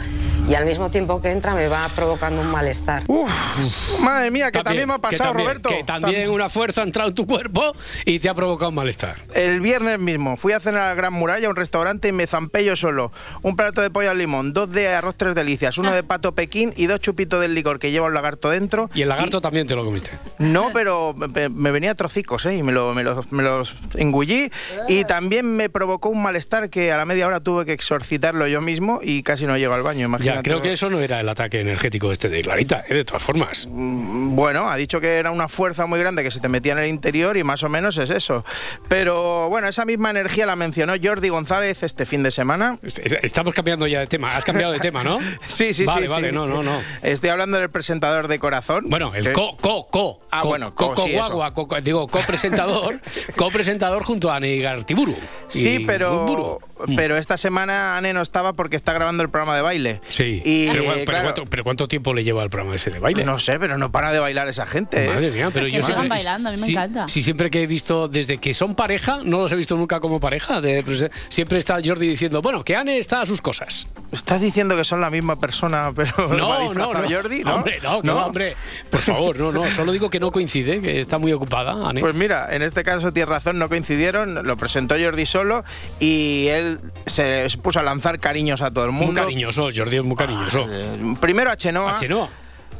y 0.47 0.53
al 0.53 0.65
mismo 0.65 0.91
tiempo 0.91 1.21
que 1.21 1.31
entra 1.31 1.55
me 1.55 1.67
va 1.67 1.89
provocando 1.95 2.39
un 2.41 2.47
malestar. 2.47 3.03
Uf, 3.07 3.99
madre 4.01 4.29
mía, 4.29 4.51
que 4.51 4.61
también, 4.61 4.87
me 4.87 4.93
ha 4.93 4.97
que 4.97 5.01
pasado, 5.01 5.29
también- 5.31 5.47
Roberto. 5.47 5.69
Que 5.69 5.83
también 5.83 6.29
una 6.29 6.49
fuerza 6.49 6.81
ha 6.81 6.83
entrado 6.83 7.09
en 7.09 7.15
tu 7.15 7.25
cuerpo 7.25 7.73
y 8.05 8.19
te 8.19 8.29
ha 8.29 8.33
provocado 8.35 8.69
un 8.69 8.75
malestar. 8.75 9.15
El 9.33 9.59
viernes 9.59 9.97
mismo 9.99 10.37
fui 10.37 10.53
a 10.53 10.59
cenar 10.59 10.81
a 10.81 10.87
la 10.89 10.93
Gran 10.93 11.13
Muralla, 11.13 11.47
a 11.47 11.49
un 11.49 11.55
restaurante, 11.55 12.09
y 12.09 12.11
me 12.11 12.27
zampé 12.27 12.63
yo 12.63 12.75
solo. 12.75 13.11
Un 13.41 13.55
plato 13.55 13.81
de 13.81 13.89
pollo 13.89 14.11
al 14.11 14.17
limón, 14.19 14.53
dos 14.53 14.69
de 14.71 14.87
arroz 14.89 15.15
tres 15.17 15.33
delicias, 15.35 15.77
uno 15.79 15.91
de 15.93 16.03
pato 16.03 16.33
pequín 16.35 16.73
y 16.75 16.85
dos 16.85 16.99
chupitos 16.99 17.41
del 17.41 17.55
licor 17.55 17.79
que 17.79 17.89
lleva 17.91 18.05
un 18.07 18.13
lagarto 18.13 18.49
dentro. 18.51 18.89
Y 18.93 19.01
el 19.01 19.09
lagarto 19.09 19.41
también 19.41 19.65
te 19.65 19.75
lo 19.75 19.83
comiste. 19.83 20.11
No, 20.37 20.69
pero 20.73 21.13
me, 21.15 21.49
me 21.49 21.71
venía 21.71 21.91
a 21.91 21.95
trocicos, 21.95 22.45
¿eh? 22.45 22.55
Y 22.57 22.63
me, 22.63 22.71
lo- 22.71 22.93
me 22.93 23.03
los, 23.03 23.31
me 23.31 23.41
los 23.41 23.75
engullí. 23.95 24.51
Y 24.87 25.05
también 25.05 25.55
me 25.55 25.69
provocó 25.69 26.09
un 26.09 26.21
malestar 26.21 26.69
que 26.69 26.91
a 26.91 26.97
la 26.97 27.05
media 27.05 27.25
hora 27.25 27.39
tuve 27.39 27.65
que 27.65 27.73
exorcitarlo 28.09 28.47
yo 28.47 28.61
mismo 28.61 28.99
y 29.01 29.23
casi 29.23 29.45
no 29.47 29.57
llego 29.57 29.73
al 29.73 29.81
baño, 29.81 30.01
Ya, 30.01 30.05
imagínate. 30.05 30.43
creo 30.43 30.61
que 30.61 30.71
eso 30.71 30.89
no 30.89 30.99
era 30.99 31.19
el 31.19 31.27
ataque 31.27 31.59
energético 31.61 32.11
este 32.11 32.29
de 32.29 32.41
Clarita, 32.41 32.83
¿eh? 32.87 32.93
de 32.93 33.03
todas 33.03 33.23
formas. 33.23 33.67
Mm, 33.69 34.35
Bueno, 34.35 34.69
ha 34.69 34.75
dicho 34.75 35.01
que 35.01 35.15
era 35.15 35.31
una 35.31 35.47
fuerza 35.47 35.85
muy 35.87 35.99
grande 35.99 36.21
que 36.23 36.29
se 36.29 36.39
te 36.39 36.47
metía 36.49 36.73
en 36.73 36.79
el 36.79 36.87
interior 36.87 37.35
y 37.37 37.43
más 37.43 37.63
o 37.63 37.69
menos 37.69 37.97
es 37.97 38.09
eso. 38.11 38.45
Pero 38.87 39.49
bueno, 39.49 39.67
esa 39.67 39.85
misma 39.85 40.09
energía 40.11 40.45
la 40.45 40.55
mencionó 40.55 40.93
Jordi 41.01 41.29
González 41.29 41.81
este 41.83 42.05
fin 42.05 42.21
de 42.21 42.31
semana. 42.31 42.77
Est- 42.83 42.99
Estamos 43.23 43.53
cambiando 43.53 43.87
ya 43.87 43.99
de 44.01 44.07
tema. 44.07 44.35
Has 44.35 44.45
cambiado 44.45 44.73
de 44.73 44.79
tema, 44.79 45.03
¿no? 45.03 45.19
Sí, 45.47 45.73
sí, 45.73 45.85
vale, 45.85 46.03
sí. 46.03 46.07
Vale, 46.07 46.29
sí. 46.29 46.35
no, 46.35 46.45
no, 46.45 46.61
no. 46.63 46.81
Estoy 47.01 47.29
hablando 47.29 47.57
del 47.57 47.69
presentador 47.69 48.27
de 48.27 48.37
corazón. 48.39 48.85
Bueno, 48.87 49.13
el 49.15 49.31
co, 49.31 49.55
co, 49.57 49.87
co. 49.87 50.19
Ah, 50.31 50.41
co- 50.41 50.49
bueno, 50.49 50.75
co, 50.75 50.93
co, 50.93 51.03
sí, 51.03 51.11
eso. 51.11 51.19
guagua, 51.23 51.53
co- 51.53 51.67
co- 51.67 51.79
digo, 51.81 52.07
copresentador, 52.07 52.99
copresentador 53.37 54.03
junto 54.03 54.31
a 54.31 54.35
Ani 54.35 54.59
Gartiburu. 54.59 55.15
Sí, 55.47 55.83
pero, 55.85 56.25
Buru. 56.25 56.59
Pero 56.95 57.17
esta 57.17 57.37
semana 57.37 57.97
Ane 57.97 58.13
no 58.13 58.21
estaba 58.21 58.53
porque 58.53 58.75
está 58.75 58.93
grabando 58.93 59.23
el 59.23 59.29
programa 59.29 59.55
de 59.55 59.61
baile. 59.61 60.01
Sí. 60.09 60.41
Y, 60.43 60.67
pero, 60.67 60.83
bueno, 60.83 60.99
eh, 61.01 61.03
pero 61.05 61.17
claro, 61.17 61.23
¿cuánto, 61.23 61.45
pero 61.49 61.63
¿cuánto 61.63 61.87
tiempo 61.87 62.13
le 62.13 62.23
lleva 62.23 62.43
el 62.43 62.49
programa 62.49 62.75
ese 62.75 62.89
de 62.91 62.99
baile? 62.99 63.23
No 63.23 63.39
sé, 63.39 63.57
pero 63.59 63.77
no 63.77 63.91
para 63.91 64.11
de 64.11 64.19
bailar 64.19 64.47
esa 64.49 64.65
gente. 64.65 65.05
¿eh? 65.05 65.07
Madre 65.09 65.31
mía, 65.31 65.49
pero 65.53 65.65
Que 65.67 65.71
yo 65.73 65.81
sigan 65.81 65.85
siempre, 66.01 66.09
bailando, 66.09 66.49
a 66.49 66.51
mí 66.51 66.57
me 66.59 66.65
sí- 66.67 66.73
encanta. 66.73 67.07
Sí, 67.07 67.21
siempre 67.23 67.49
que 67.49 67.63
he 67.63 67.67
visto, 67.67 68.07
desde 68.07 68.37
que 68.37 68.53
son 68.53 68.75
pareja, 68.75 69.19
no 69.23 69.39
los 69.39 69.51
he 69.51 69.55
visto 69.55 69.75
nunca 69.77 69.99
como 69.99 70.19
pareja. 70.19 70.59
de- 70.61 70.83
pues, 70.83 71.01
eh, 71.03 71.11
siempre 71.29 71.57
está 71.59 71.77
Jordi 71.83 72.07
diciendo, 72.07 72.41
bueno, 72.41 72.63
que 72.63 72.75
Anne 72.75 72.97
está 72.97 73.21
a 73.21 73.25
sus 73.25 73.41
cosas. 73.41 73.87
¿Estás 74.11 74.41
diciendo 74.41 74.75
que 74.75 74.83
son 74.83 74.99
la 75.01 75.09
misma 75.09 75.37
persona, 75.39 75.91
pero 75.95 76.11
No, 76.35 76.73
no, 76.73 76.93
no. 76.93 77.09
Jordi? 77.09 77.43
¿no? 77.43 77.55
Hombre, 77.55 77.79
no, 77.81 78.01
que 78.01 78.09
va, 78.11 78.25
hombre. 78.25 78.55
Por 78.89 78.99
favor, 78.99 79.37
no, 79.37 79.51
no. 79.51 79.71
Solo 79.71 79.91
digo 79.91 80.09
que 80.09 80.19
no 80.19 80.31
coincide, 80.31 80.81
que 80.81 80.99
está 80.99 81.17
muy 81.17 81.31
ocupada, 81.31 81.71
Ane. 81.87 82.01
Pues 82.01 82.15
mira, 82.15 82.53
en 82.53 82.61
este 82.61 82.83
caso 82.83 83.11
tienes 83.11 83.29
razón, 83.29 83.59
no 83.59 83.69
coincidieron, 83.69 84.45
lo 84.45 84.57
presentó 84.57 84.95
Jordi 84.99 85.25
solo 85.25 85.63
y 85.99 86.47
él 86.49 86.64
se 87.05 87.47
puso 87.61 87.79
a 87.79 87.83
lanzar 87.83 88.19
cariños 88.19 88.61
a 88.61 88.71
todo 88.71 88.85
el 88.85 88.91
mundo. 88.91 89.13
muy 89.13 89.15
cariñoso, 89.21 89.69
Jordi 89.75 89.97
es 89.97 90.03
muy 90.03 90.15
cariñoso. 90.15 90.65
Eh, 90.69 91.15
Primero 91.19 91.51
a 91.51 91.57
Chenoa. 91.57 91.91
A 91.91 91.95
Chenoa. 91.95 92.29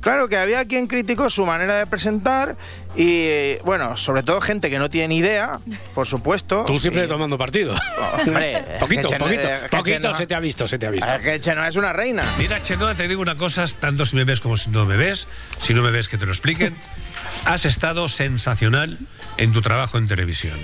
Claro 0.01 0.27
que 0.29 0.37
había 0.37 0.63
quien 0.65 0.85
criticó 0.85 1.31
su 1.31 1.47
manera 1.47 1.79
de 1.79 1.87
presentar 1.87 2.55
y, 2.95 3.55
bueno, 3.63 3.97
sobre 3.97 4.21
todo 4.21 4.39
gente 4.39 4.69
que 4.69 4.77
no 4.77 4.87
tiene 4.87 5.07
ni 5.07 5.17
idea, 5.17 5.59
por 5.95 6.05
supuesto. 6.05 6.63
Tú 6.65 6.77
siempre 6.77 7.05
Y- 7.05 7.07
tomando 7.07 7.39
partido. 7.39 7.73
Hombre, 8.19 8.63
poquito, 8.79 9.07
Chenoa- 9.09 9.17
poquito, 9.17 9.47
poquito 9.71 9.97
Chenoa- 10.09 10.13
se 10.13 10.27
te 10.27 10.35
ha 10.35 10.39
visto, 10.39 10.67
se 10.67 10.77
te 10.77 10.85
ha 10.85 10.91
visto. 10.91 11.11
Es 11.15 11.21
que 11.21 11.39
Chenoa 11.39 11.69
es 11.69 11.75
una 11.75 11.91
reina. 11.91 12.23
Mira, 12.37 12.61
Chenoa, 12.61 12.93
te 12.93 13.07
digo 13.07 13.19
una 13.21 13.35
cosa, 13.35 13.65
tanto 13.79 14.05
si 14.05 14.15
me 14.15 14.25
ves 14.25 14.41
como 14.41 14.57
si 14.57 14.69
no 14.69 14.85
me 14.85 14.95
ves, 14.95 15.27
si 15.61 15.73
no 15.73 15.81
me 15.81 15.89
ves 15.89 16.07
que 16.07 16.19
te 16.19 16.25
lo 16.27 16.33
expliquen. 16.33 16.75
Has 17.45 17.65
estado 17.65 18.09
sensacional 18.09 18.97
en 19.37 19.53
tu 19.53 19.61
trabajo 19.61 19.97
en 19.97 20.07
televisión. 20.07 20.57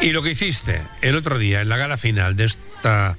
Y 0.00 0.10
lo 0.10 0.22
que 0.22 0.30
hiciste 0.30 0.82
el 1.02 1.16
otro 1.16 1.38
día 1.38 1.60
en 1.60 1.68
la 1.68 1.76
gala 1.76 1.96
final 1.96 2.36
de 2.36 2.44
esta 2.44 3.16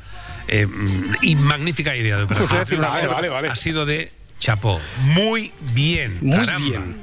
eh, 0.48 0.65
mm, 0.65 1.15
y 1.21 1.36
magnífica 1.36 1.95
idea 1.95 2.17
de 2.17 2.24
Operación 2.24 2.50
Vale, 2.51 2.65
Triunfo 2.65 2.89
vale, 2.91 3.07
vale, 3.07 3.29
vale. 3.29 3.48
ha 3.50 3.55
sido 3.55 3.86
de 3.86 4.12
chapó. 4.39 4.79
Muy 5.03 5.51
bien, 5.74 6.17
Muy 6.21 6.38
caramba. 6.45 6.67
bien. 6.69 6.95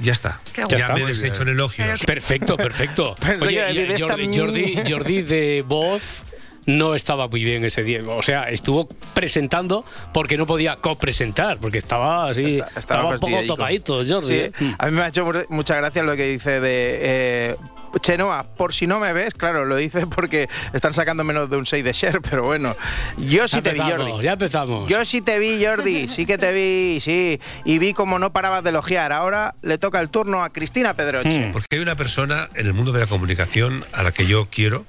Ya 0.00 0.12
está. 0.12 0.40
Ya 0.56 0.64
Ya, 0.68 0.76
está. 0.78 0.94
me 0.94 1.02
he 1.02 1.06
deshecho 1.06 1.42
en 1.42 1.48
elogios. 1.50 2.00
Perfecto, 2.04 2.56
perfecto. 2.56 3.14
Oye, 3.40 3.86
mi- 3.96 4.36
Jordi, 4.36 4.78
Jordi 4.88 5.22
de 5.22 5.62
voz 5.66 6.22
no 6.66 6.94
estaba 6.94 7.28
muy 7.28 7.42
bien 7.44 7.64
ese 7.64 7.82
día. 7.82 8.02
O 8.06 8.22
sea, 8.22 8.44
estuvo 8.48 8.86
presentando 9.14 9.84
porque 10.12 10.36
no 10.36 10.46
podía 10.46 10.76
copresentar, 10.76 11.58
porque 11.58 11.78
estaba 11.78 12.28
así, 12.28 12.58
Está- 12.58 12.78
estaba, 12.78 13.08
un 13.10 13.16
poco 13.18 13.42
topadito, 13.46 14.02
Jordi. 14.06 14.26
Sí, 14.26 14.34
¿eh? 14.34 14.52
Mm. 14.58 14.70
a 14.78 14.86
mí 14.86 14.92
me 14.96 15.02
ha 15.02 15.08
hecho 15.08 15.24
mu- 15.24 15.32
mucha 15.48 15.76
gracia 15.76 16.02
lo 16.02 16.16
que 16.16 16.28
dice 16.28 16.60
de 16.60 16.98
eh, 17.02 17.56
Chenoa, 18.00 18.44
por 18.56 18.72
si 18.72 18.86
no 18.86 18.98
me 19.00 19.12
ves, 19.12 19.34
claro, 19.34 19.64
lo 19.64 19.76
dice 19.76 20.06
porque 20.06 20.48
están 20.72 20.94
sacando 20.94 21.24
menos 21.24 21.50
de 21.50 21.56
un 21.56 21.66
6 21.66 21.84
de 21.84 21.92
share, 21.92 22.20
pero 22.22 22.42
bueno, 22.44 22.74
yo 23.18 23.46
sí 23.48 23.56
Ya 23.56 23.62
te 23.62 23.72
vi, 23.74 23.80
Jordi. 23.80 24.22
ya 24.22 24.32
empezamos. 24.32 24.88
Yo 24.90 25.04
sí 25.04 25.20
te 25.20 25.38
vi, 25.38 25.64
Jordi, 25.64 26.08
sí 26.08 26.26
que 26.26 26.38
te 26.38 26.52
vi, 26.52 27.00
sí. 27.00 27.40
Y 27.64 27.78
vi 27.78 27.92
como 27.92 28.18
no 28.18 28.32
parabas 28.32 28.62
de 28.64 28.70
elogiar. 28.70 29.12
Ahora 29.12 29.54
le 29.62 29.78
toca 29.78 30.00
el 30.00 30.08
turno 30.10 30.42
a 30.42 30.50
Cristina 30.50 30.94
Pedroche. 30.94 31.48
Mm. 31.48 31.52
Porque 31.52 31.76
hay 31.76 31.82
una 31.82 31.96
persona 31.96 32.48
en 32.54 32.66
el 32.66 32.72
mundo 32.72 32.92
de 32.92 33.00
la 33.00 33.06
comunicación 33.06 33.84
a 33.92 34.02
la 34.02 34.12
que 34.12 34.26
yo 34.26 34.48
quiero 34.50 34.84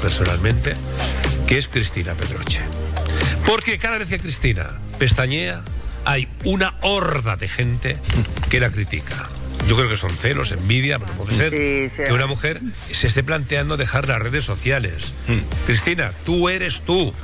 personalmente, 0.00 0.74
que 1.46 1.58
es 1.58 1.68
Cristina 1.68 2.14
Pedroche. 2.14 2.60
Porque 3.44 3.78
cada 3.78 3.98
vez 3.98 4.08
que 4.08 4.18
Cristina 4.18 4.66
pestañea, 4.98 5.62
hay 6.04 6.28
una 6.44 6.74
horda 6.82 7.36
de 7.36 7.48
gente 7.48 7.98
que 8.48 8.60
la 8.60 8.70
critica. 8.70 9.28
Yo 9.68 9.76
creo 9.76 9.88
que 9.88 9.96
son 9.96 10.10
celos, 10.10 10.52
envidia, 10.52 10.98
pero 10.98 11.12
puede 11.12 11.88
ser 11.88 12.06
que 12.06 12.12
una 12.12 12.26
mujer 12.26 12.60
se 12.92 13.06
esté 13.06 13.22
planteando 13.22 13.76
dejar 13.76 14.08
las 14.08 14.18
redes 14.18 14.44
sociales. 14.44 15.14
Cristina, 15.66 16.12
tú 16.24 16.48
eres 16.48 16.82
tú. 16.82 17.14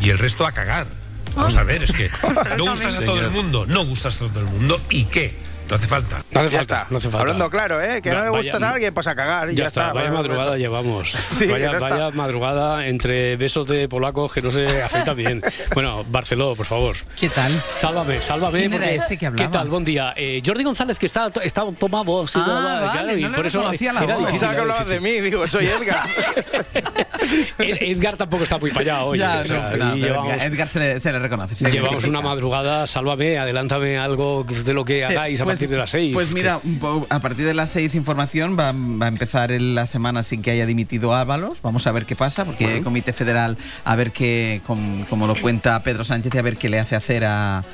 Y 0.00 0.10
el 0.10 0.18
resto 0.18 0.46
a 0.46 0.52
cagar. 0.52 0.86
Vamos 1.34 1.56
a 1.56 1.62
ver, 1.62 1.82
es 1.82 1.92
que 1.92 2.10
no 2.58 2.70
gustas 2.70 2.96
a 2.96 3.04
todo 3.04 3.20
el 3.20 3.30
mundo, 3.30 3.66
no 3.66 3.84
gustas 3.86 4.16
a 4.16 4.18
todo 4.18 4.40
el 4.40 4.46
mundo. 4.46 4.80
¿Y 4.90 5.04
qué? 5.04 5.36
No 5.72 5.76
hace 5.76 5.86
falta. 5.86 6.18
No 6.32 6.40
hace 6.40 6.50
falta, 6.50 6.60
está. 6.60 6.86
no 6.90 6.98
hace 6.98 7.08
falta. 7.08 7.20
Hablando 7.22 7.48
claro, 7.50 7.80
¿eh? 7.82 8.02
Que 8.02 8.10
no 8.10 8.16
le 8.24 8.28
vaya- 8.30 8.42
gustas 8.52 8.62
a 8.62 8.70
alguien, 8.74 8.92
pues 8.92 9.06
a 9.06 9.14
cagar. 9.14 9.48
y 9.50 9.54
Ya, 9.54 9.62
Ya, 9.62 9.66
está, 9.68 9.80
vaya 9.92 9.92
Bueno, 10.10 10.14
madrugada 10.16 10.48
eso. 10.50 10.56
llevamos. 10.58 11.10
Sí, 11.32 11.46
vaya, 11.46 11.66
no 11.68 11.72
está. 11.78 11.88
vaya 11.88 12.10
madrugada 12.10 12.86
entre 12.86 13.36
besos 13.36 13.66
de 13.66 13.88
polacos 13.88 14.32
que 14.34 14.42
no 14.42 14.52
se 14.52 14.82
afecta 14.82 15.14
bien. 15.14 15.42
bueno, 15.74 16.04
Barceló, 16.08 16.54
por 16.54 16.66
favor. 16.66 16.94
¿Qué 17.18 17.30
tal? 17.30 17.52
Sálvame, 17.68 18.20
sálvame. 18.20 18.58
¿Quién 18.60 18.72
era 18.74 18.82
porque- 18.82 18.96
este 18.96 19.16
que 19.16 19.26
hablaba? 19.26 19.50
¿Qué 19.50 19.56
tal? 19.58 19.68
Buen 19.68 19.84
día. 19.84 20.12
Eh, 20.16 20.42
Jordi 20.44 20.62
González, 20.62 20.98
que 20.98 21.06
está, 21.06 21.30
está 21.42 21.64
tomado. 21.78 22.26
sí, 22.26 22.38
Ah, 22.42 22.44
claro, 22.44 22.86
vale, 23.06 23.18
y 23.20 23.24
no 23.24 23.32
por 23.32 23.46
eso 23.46 23.58
reconocía 23.60 23.92
la 23.94 24.04
era 24.04 24.14
voz. 24.16 24.26
difícil, 24.26 24.32
Pensaba 24.40 24.52
que 24.52 24.54
era 24.56 24.62
hablabas 24.62 24.88
de 24.88 25.00
mí, 25.00 25.20
digo, 25.20 25.46
soy 25.46 25.66
Edgar. 25.68 26.06
Ed- 27.58 27.78
Edgar 27.80 28.16
tampoco 28.16 28.42
está 28.44 28.58
muy 28.58 28.70
para 28.70 28.80
allá 28.82 29.04
hoy. 29.04 29.18
Ya, 29.18 29.40
o 29.40 29.44
sea, 29.44 29.70
no, 29.76 29.96
llevamos, 29.96 30.42
Edgar 30.42 30.68
se 30.68 30.78
le, 30.78 31.00
se 31.00 31.12
le 31.12 31.18
reconoce. 31.18 31.54
se 31.54 31.64
le 31.64 31.70
llevamos 31.70 32.04
una 32.04 32.20
madrugada, 32.20 32.86
sálvame, 32.86 33.38
adelántame 33.38 33.96
algo 33.98 34.44
de 34.44 34.74
lo 34.74 34.84
que 34.84 35.04
hagáis 35.04 35.40
a 35.40 35.44
Pues- 35.44 35.58
partir 35.62 35.68
de 35.70 35.76
las 35.78 35.90
seis. 35.90 36.12
Pues 36.12 36.32
mira, 36.32 36.60
a 37.08 37.18
partir 37.20 37.44
de 37.46 37.54
las 37.54 37.70
seis 37.70 37.94
información 37.94 38.56
va, 38.58 38.72
va 38.72 39.06
a 39.06 39.08
empezar 39.08 39.50
la 39.50 39.86
semana 39.86 40.22
sin 40.22 40.42
que 40.42 40.50
haya 40.50 40.66
dimitido 40.66 41.14
Ábalos. 41.14 41.60
Vamos 41.62 41.86
a 41.86 41.92
ver 41.92 42.06
qué 42.06 42.16
pasa, 42.16 42.44
porque 42.44 42.76
el 42.78 42.82
Comité 42.82 43.12
Federal 43.12 43.56
a 43.84 43.96
ver 43.96 44.12
qué, 44.12 44.60
com- 44.66 45.04
como 45.06 45.26
lo 45.26 45.34
cuenta 45.40 45.82
Pedro 45.82 46.04
Sánchez, 46.04 46.34
y 46.34 46.38
a 46.38 46.42
ver 46.42 46.56
qué 46.56 46.68
le 46.68 46.78
hace 46.78 46.96
hacer 46.96 47.24
a 47.24 47.64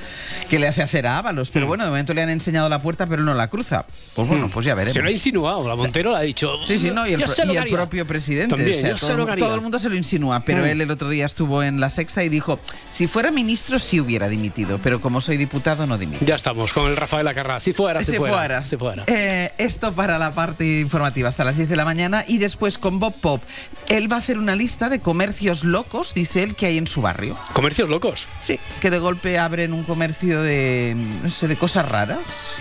qué 0.49 0.59
le 0.59 0.69
hace 0.69 0.83
hacer 0.83 1.07
a 1.07 1.19
Ábalos. 1.19 1.51
Mm. 1.51 1.53
Pero 1.53 1.67
bueno, 1.67 1.85
de 1.85 1.91
momento 1.91 2.15
le 2.15 2.23
han 2.23 2.31
enseñado 2.31 2.69
la 2.69 2.81
puerta, 2.83 3.07
pero 3.07 3.23
no 3.23 3.35
la 3.35 3.49
cruza. 3.49 3.87
Pues 4.15 4.29
bueno, 4.29 4.49
pues 4.53 4.67
ya 4.67 4.75
veremos. 4.75 4.93
Se 4.95 5.01
lo 5.03 5.09
ha 5.09 5.13
insinuado, 5.13 5.67
la 5.69 5.77
Montero 5.77 6.13
le 6.13 6.17
ha 6.19 6.21
dicho. 6.23 6.53
Sí, 6.67 6.79
sí, 6.79 6.91
no, 6.91 7.07
y 7.07 7.13
el, 7.13 7.25
propio 7.71 8.07
presidente. 8.07 8.55
También, 8.57 8.93
o 8.93 8.97
sea, 8.97 9.17
todo, 9.37 9.55
el 9.55 9.61
mundo 9.61 9.79
se 9.79 9.89
lo 9.89 9.97
insinúa, 9.97 10.41
pero 10.41 10.63
Mm. 10.63 10.67
él 10.67 10.81
el 10.81 10.91
otro 10.91 11.09
día 11.09 11.27
estuvo 11.27 11.63
en 11.63 11.81
la 11.81 11.91
sexta 11.91 12.25
y 12.25 12.29
dijo, 12.29 12.59
si 12.89 13.07
fuera 13.07 13.31
ministro 13.31 13.79
sí 13.79 14.01
hubiera 14.01 14.29
dimitido, 14.29 14.79
pero 14.83 15.01
como 15.01 15.21
soy 15.21 15.37
diputado 15.37 15.87
no 15.87 15.99
dimito. 15.99 16.25
Ya 16.25 16.35
estamos 16.35 16.73
con 16.73 16.87
el 16.91 16.97
Rafael 16.97 17.27
Acarrá. 17.29 17.61
Fuera, 17.79 18.03
Se 18.03 18.17
fuera. 18.17 18.35
fuera. 18.35 18.65
Si 18.65 18.77
fuera. 18.77 19.05
Eh, 19.07 19.53
esto 19.57 19.93
para 19.93 20.19
la 20.19 20.33
parte 20.35 20.81
informativa 20.81 21.29
hasta 21.29 21.45
las 21.45 21.57
10 21.57 21.69
de 21.69 21.77
la 21.77 21.85
mañana 21.85 22.25
y 22.27 22.39
después 22.39 22.77
con 22.77 22.99
Bob 22.99 23.15
Pop. 23.21 23.41
Él 23.89 24.11
va 24.11 24.17
a 24.17 24.19
hacer 24.19 24.37
una 24.37 24.57
lista 24.57 24.89
de 24.89 24.99
comercios 24.99 25.63
locos, 25.63 26.13
dice 26.13 26.43
él, 26.43 26.57
que 26.57 26.67
hay 26.67 26.77
en 26.77 26.89
su 26.89 27.03
barrio. 27.03 27.39
Comercios 27.53 27.89
locos. 27.89 28.27
Sí, 28.43 28.59
que 28.81 28.91
de 28.91 28.99
golpe 28.99 29.39
abren 29.39 29.73
un 29.73 29.85
comercio 29.85 30.43
de, 30.43 30.97
no 31.23 31.31
sé, 31.31 31.47
de 31.47 31.55
cosas 31.55 31.89
raras. 31.89 32.19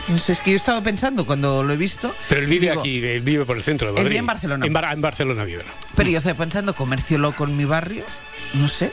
No 0.07 0.19
sé, 0.19 0.33
es 0.33 0.41
que 0.41 0.51
yo 0.51 0.55
he 0.55 0.57
estado 0.57 0.83
pensando 0.83 1.25
cuando 1.25 1.63
lo 1.63 1.73
he 1.73 1.77
visto. 1.77 2.13
Pero 2.29 2.41
él 2.41 2.47
vive 2.47 2.67
digo, 2.69 2.79
aquí, 2.81 3.03
él 3.03 3.21
vive 3.21 3.43
por 3.43 3.57
el 3.57 3.63
centro 3.63 3.87
de 3.87 3.93
Él 3.93 3.95
Madrid. 3.95 4.09
vive 4.09 4.19
en 4.19 4.25
Barcelona. 4.27 4.65
En, 4.67 4.73
Bar- 4.73 4.93
en 4.93 5.01
Barcelona 5.01 5.43
vive. 5.45 5.63
Pero 5.95 6.09
yo 6.11 6.19
estaba 6.19 6.37
pensando, 6.37 6.75
comercio 6.75 7.17
loco 7.17 7.43
en 7.45 7.57
mi 7.57 7.65
barrio, 7.65 8.03
no 8.53 8.67
sé. 8.67 8.91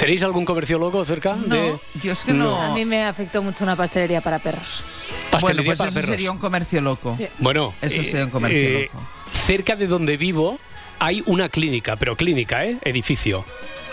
¿Tenéis 0.00 0.22
algún 0.22 0.46
comercio 0.46 0.78
loco 0.78 1.04
cerca? 1.04 1.36
No, 1.36 1.54
de 1.54 1.78
yo 2.02 2.12
es 2.12 2.24
que 2.24 2.32
no. 2.32 2.58
A 2.58 2.72
mí 2.74 2.86
me 2.86 3.04
afectó 3.04 3.42
mucho 3.42 3.64
una 3.64 3.76
pastelería 3.76 4.22
para 4.22 4.38
perros. 4.38 4.82
Bueno, 5.10 5.30
pastelería 5.30 5.64
pues 5.66 5.78
para 5.78 5.90
eso 5.90 6.00
perros? 6.00 6.10
sería 6.16 6.32
un 6.32 6.38
comercio 6.38 6.80
loco. 6.80 7.14
Sí. 7.18 7.26
Bueno, 7.38 7.74
Eso 7.82 8.00
eh, 8.00 8.04
sería 8.04 8.24
un 8.24 8.30
comercio 8.30 8.58
eh, 8.58 8.90
loco. 8.92 9.06
Cerca 9.44 9.76
de 9.76 9.86
donde 9.86 10.16
vivo 10.16 10.58
hay 11.00 11.22
una 11.26 11.50
clínica, 11.50 11.96
pero 11.96 12.16
clínica, 12.16 12.64
¿eh? 12.64 12.78
Edificio 12.82 13.44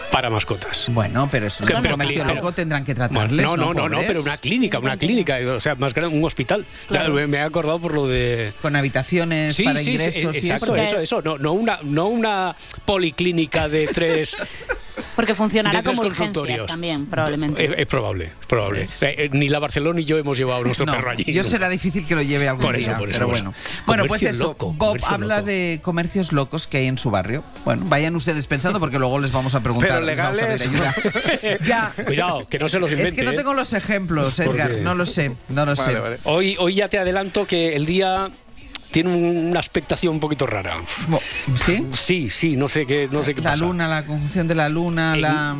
para 0.10 0.30
mascotas. 0.30 0.86
Bueno, 0.88 1.28
pero 1.30 1.48
eso 1.48 1.66
es 1.66 1.70
un 1.70 1.84
comercio 1.84 2.24
pero- 2.26 2.36
loco, 2.36 2.54
tendrán 2.54 2.86
que 2.86 2.94
Bueno, 2.94 3.10
tratarles. 3.10 3.46
no, 3.46 3.58
no, 3.58 3.74
no, 3.74 3.90
no, 3.90 4.00
pero 4.08 4.22
una 4.22 4.38
clínica, 4.38 4.80
una 4.80 4.96
clínica, 4.96 5.38
o 5.54 5.60
sea, 5.60 5.76
más 5.76 5.94
grande, 5.94 6.18
un 6.18 6.24
hospital. 6.24 6.66
Claro. 6.88 7.20
Ya, 7.20 7.28
me 7.28 7.38
he 7.38 7.42
acordado 7.42 7.80
por 7.80 7.94
lo 7.94 8.08
de 8.08 8.54
Con 8.62 8.78
habitaciones 8.78 9.56
Sí, 9.56 9.64
para 9.66 9.80
sí, 9.80 9.86
sí, 9.86 9.92
ingresos 9.92 10.36
y 10.36 10.38
exacto, 10.40 10.74
eso. 10.78 10.84
eso, 10.96 11.00
eso, 11.02 11.22
no, 11.22 11.38
no 11.38 11.52
una, 11.52 11.80
no 11.84 12.08
una 12.08 12.56
policlínica 12.86 13.68
de 13.68 13.88
tres 13.88 14.38
Porque 15.16 15.36
funcionará 15.36 15.80
De 15.80 15.84
tres 15.84 15.98
como 15.98 16.08
consultorios. 16.10 16.66
también, 16.66 17.06
probablemente. 17.06 17.66
Es, 17.66 17.72
es 17.77 17.88
probable, 17.88 18.25
es 18.25 18.46
probable. 18.48 18.82
Eh, 18.84 18.88
eh, 19.01 19.30
ni 19.32 19.50
la 19.50 19.60
Barcelona 19.60 19.98
ni 20.00 20.06
yo 20.06 20.18
hemos 20.18 20.38
llevado 20.38 20.62
a 20.62 20.63
nuestro 20.63 20.86
No, 20.86 20.94
perro 20.94 21.12
allí. 21.12 21.24
yo 21.25 21.42
nunca. 21.44 21.50
será 21.50 21.70
difícil 21.70 22.06
que 22.06 22.16
lo 22.16 22.22
lleve 22.22 22.48
algún 22.48 22.66
Por 22.66 22.75
eso, 22.75 22.89
día, 22.89 22.98
por 22.98 23.10
eso, 23.10 23.18
pero 23.20 23.27
bueno. 23.30 23.54
Bueno, 23.86 24.06
pues 24.06 24.24
eso. 24.24 24.44
loco, 24.48 24.74
Bob 24.74 24.98
habla 25.08 25.38
loco. 25.38 25.48
de 25.48 25.80
comercios 25.84 26.32
locos 26.32 26.68
que 26.68 26.77
hay 26.77 26.88
en 26.88 26.98
su 26.98 27.10
barrio. 27.12 27.44
Bueno, 27.66 27.84
vayan 27.88 28.16
ustedes 28.16 28.48
pensando 28.48 28.80
porque 28.80 29.00
luego 29.00 29.20
les 29.20 29.32
vamos 29.32 29.56
a 29.56 29.62
preguntar. 29.62 29.89
Pero 29.89 30.01
les 30.06 30.18
vamos 30.18 30.42
a 30.42 30.48
pedir 30.48 30.62
ayuda. 30.70 30.96
ya. 31.66 31.94
Cuidado, 32.06 32.48
que 32.48 32.60
no 32.60 32.68
se 32.68 32.80
los 32.80 32.89
invente. 32.92 33.10
Es 33.10 33.13
que 33.16 33.24
no 33.24 33.32
¿eh? 33.32 33.36
tengo 33.36 33.54
los 33.54 33.74
ejemplos, 33.74 34.36
¿Por 34.38 34.56
Edgar. 34.56 34.72
No 34.82 34.96
lo 34.96 35.06
sé, 35.06 35.32
no 35.50 35.66
lo 35.66 35.75
sé. 35.75 35.94
Vale. 35.96 36.20
Hoy, 36.24 36.56
hoy 36.60 36.75
ya 36.75 36.89
te 36.89 36.98
adelanto 37.00 37.46
que 37.46 37.75
el 37.75 37.86
día 37.86 38.30
tiene 38.98 39.12
un- 39.16 39.50
una 39.50 39.60
expectación 39.60 40.16
un 40.16 40.20
poquito 40.20 40.48
rara. 40.48 40.74
¿Sí? 41.66 41.86
Sí, 41.94 42.30
sí, 42.32 42.56
no 42.56 42.68
sé 42.68 42.88
qué, 42.88 43.08
no 43.12 43.24
sé 43.24 43.36
qué 43.36 43.42
La 43.42 43.51
pasa. 43.51 43.63
luna, 43.63 43.88
la 43.88 44.04
conjunción 44.04 44.48
de 44.48 44.56
la 44.56 44.70
luna, 44.70 45.13
Eh, 45.16 45.22
la... 45.22 45.56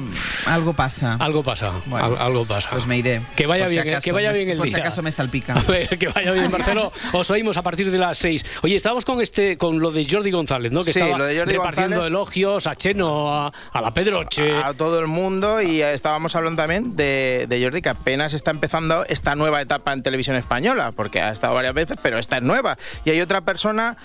algo 0.48 0.74
pasa. 0.74 1.18
Algo 1.20 1.44
pasa, 1.44 1.72
Bueno, 1.86 2.16
algo 2.20 2.46
pasa. 2.46 2.72
Pues 2.72 2.88
me 2.88 2.98
iré. 2.98 3.22
Que 3.36 3.46
vaya 3.46 3.66
Por 3.66 3.70
si 3.70 3.76
bien, 3.76 3.90
acaso 3.90 4.04
que 4.06 4.12
vaya 4.12 4.32
bien 4.32 4.50
el 4.50 4.58
Por 4.58 4.66
día. 4.66 4.76
si 4.78 4.82
acaso 4.82 5.04
me 5.04 5.12
salpica. 5.12 5.54
A 5.58 5.62
ver, 5.72 6.00
que 6.00 6.08
vaya 6.08 6.32
bien, 6.32 6.50
Marcelo. 6.52 6.92
Os 7.14 7.30
oímos 7.30 7.58
a 7.58 7.62
partir 7.62 7.92
de 7.92 7.98
las 8.00 8.18
6. 8.18 8.44
Oye, 8.64 8.76
estábamos 8.76 9.06
con 9.06 9.22
este, 9.22 9.56
con 9.56 9.80
lo 9.80 9.92
de 9.92 10.04
Jordi 10.10 10.32
González, 10.32 10.72
¿no? 10.72 10.80
Que 10.84 10.94
Sí, 10.94 11.00
estaba 11.00 11.20
lo 11.20 11.26
de 11.26 11.38
Jordi 11.38 11.54
repartiendo 11.54 11.98
González. 11.98 12.08
elogios 12.10 12.66
a 12.66 12.76
Cheno, 12.76 13.32
a, 13.36 13.52
a 13.72 13.82
la 13.82 13.94
Pedroche. 13.94 14.52
a 14.64 14.74
todo 14.74 15.00
el 15.00 15.06
mundo 15.08 15.62
y 15.62 15.84
eh, 15.84 15.94
estábamos 15.94 16.36
hablando 16.36 16.64
también 16.64 16.96
de, 16.96 17.46
de 17.48 17.62
Jordi 17.64 17.84
que 17.84 17.90
apenas 17.90 18.34
está 18.34 18.50
empezando 18.50 19.06
esta 19.06 19.36
nueva 19.36 19.62
etapa 19.62 19.94
en 19.94 20.02
televisión 20.02 20.36
española, 20.38 20.92
porque 20.96 21.22
ha 21.22 21.32
estado 21.32 21.54
varias 21.54 21.76
veces, 21.76 21.98
pero 22.02 22.18
esta 22.18 22.38
es 22.38 22.44
nueva. 22.44 22.80
Y 23.06 23.12
hay 23.12 23.22
otra 23.28 23.42
persona 23.42 23.98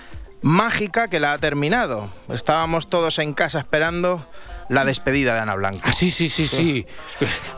mágica 0.43 1.07
que 1.09 1.21
la 1.21 1.33
ha 1.35 1.39
terminado. 1.39 2.11
Estábamos 2.29 2.91
todos 2.91 3.19
en 3.21 3.33
casa 3.33 3.61
esperando 3.61 4.27
la 4.69 4.85
despedida 4.85 5.35
de 5.35 5.41
Ana 5.41 5.55
Blanco. 5.55 5.81
Ah, 5.85 5.93
sí, 5.93 6.11
sí, 6.11 6.29
sí, 6.29 6.47
sí. 6.47 6.87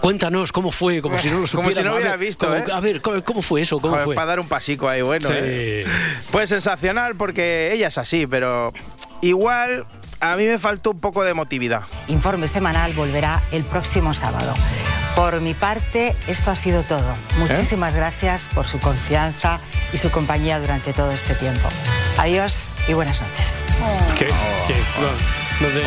Cuéntanos 0.00 0.52
cómo 0.52 0.70
fue, 0.70 1.00
como 1.00 1.18
si 1.18 1.28
no 1.28 1.38
lo 1.40 1.46
Como 1.50 1.70
supiéramos. 1.70 1.76
si 1.76 1.82
no 1.84 1.90
A 1.90 1.94
hubiera 1.94 2.10
ver, 2.16 2.26
visto, 2.26 2.46
como- 2.46 2.58
¿eh? 2.58 2.64
A 2.72 2.80
ver, 2.80 3.00
¿cómo, 3.00 3.24
cómo 3.24 3.40
fue 3.42 3.62
eso? 3.62 3.78
¿Cómo 3.80 3.92
Joder, 3.94 4.04
fue? 4.04 4.14
Para 4.14 4.26
dar 4.26 4.40
un 4.40 4.48
pasico 4.48 4.88
ahí, 4.88 5.00
bueno. 5.02 5.26
Sí. 5.28 5.34
¿eh? 5.36 5.86
Pues 6.30 6.48
sensacional, 6.50 7.14
porque 7.16 7.72
ella 7.72 7.88
es 7.88 7.96
así, 7.98 8.26
pero 8.26 8.72
igual 9.22 9.86
a 10.20 10.36
mí 10.36 10.44
me 10.44 10.58
faltó 10.58 10.90
un 10.90 11.00
poco 11.00 11.24
de 11.24 11.30
emotividad. 11.30 11.82
Informe 12.08 12.48
semanal 12.48 12.92
volverá 12.92 13.40
el 13.52 13.64
próximo 13.64 14.12
sábado. 14.14 14.52
Por 15.14 15.40
mi 15.40 15.54
parte, 15.54 16.16
esto 16.26 16.50
ha 16.50 16.56
sido 16.56 16.82
todo. 16.82 17.14
Muchísimas 17.38 17.94
gracias 17.94 18.42
por 18.52 18.66
su 18.66 18.80
confianza 18.80 19.60
y 19.92 19.96
su 19.96 20.10
compañía 20.10 20.58
durante 20.58 20.92
todo 20.92 21.12
este 21.12 21.34
tiempo. 21.34 21.68
Adiós 22.18 22.64
y 22.88 22.94
buenas 22.94 23.20
noches. 23.20 23.62
¿Qué? 24.18 24.26
¿Qué? 24.66 24.74
No. 25.00 25.43
¿Dónde, 25.60 25.80
le 25.80 25.86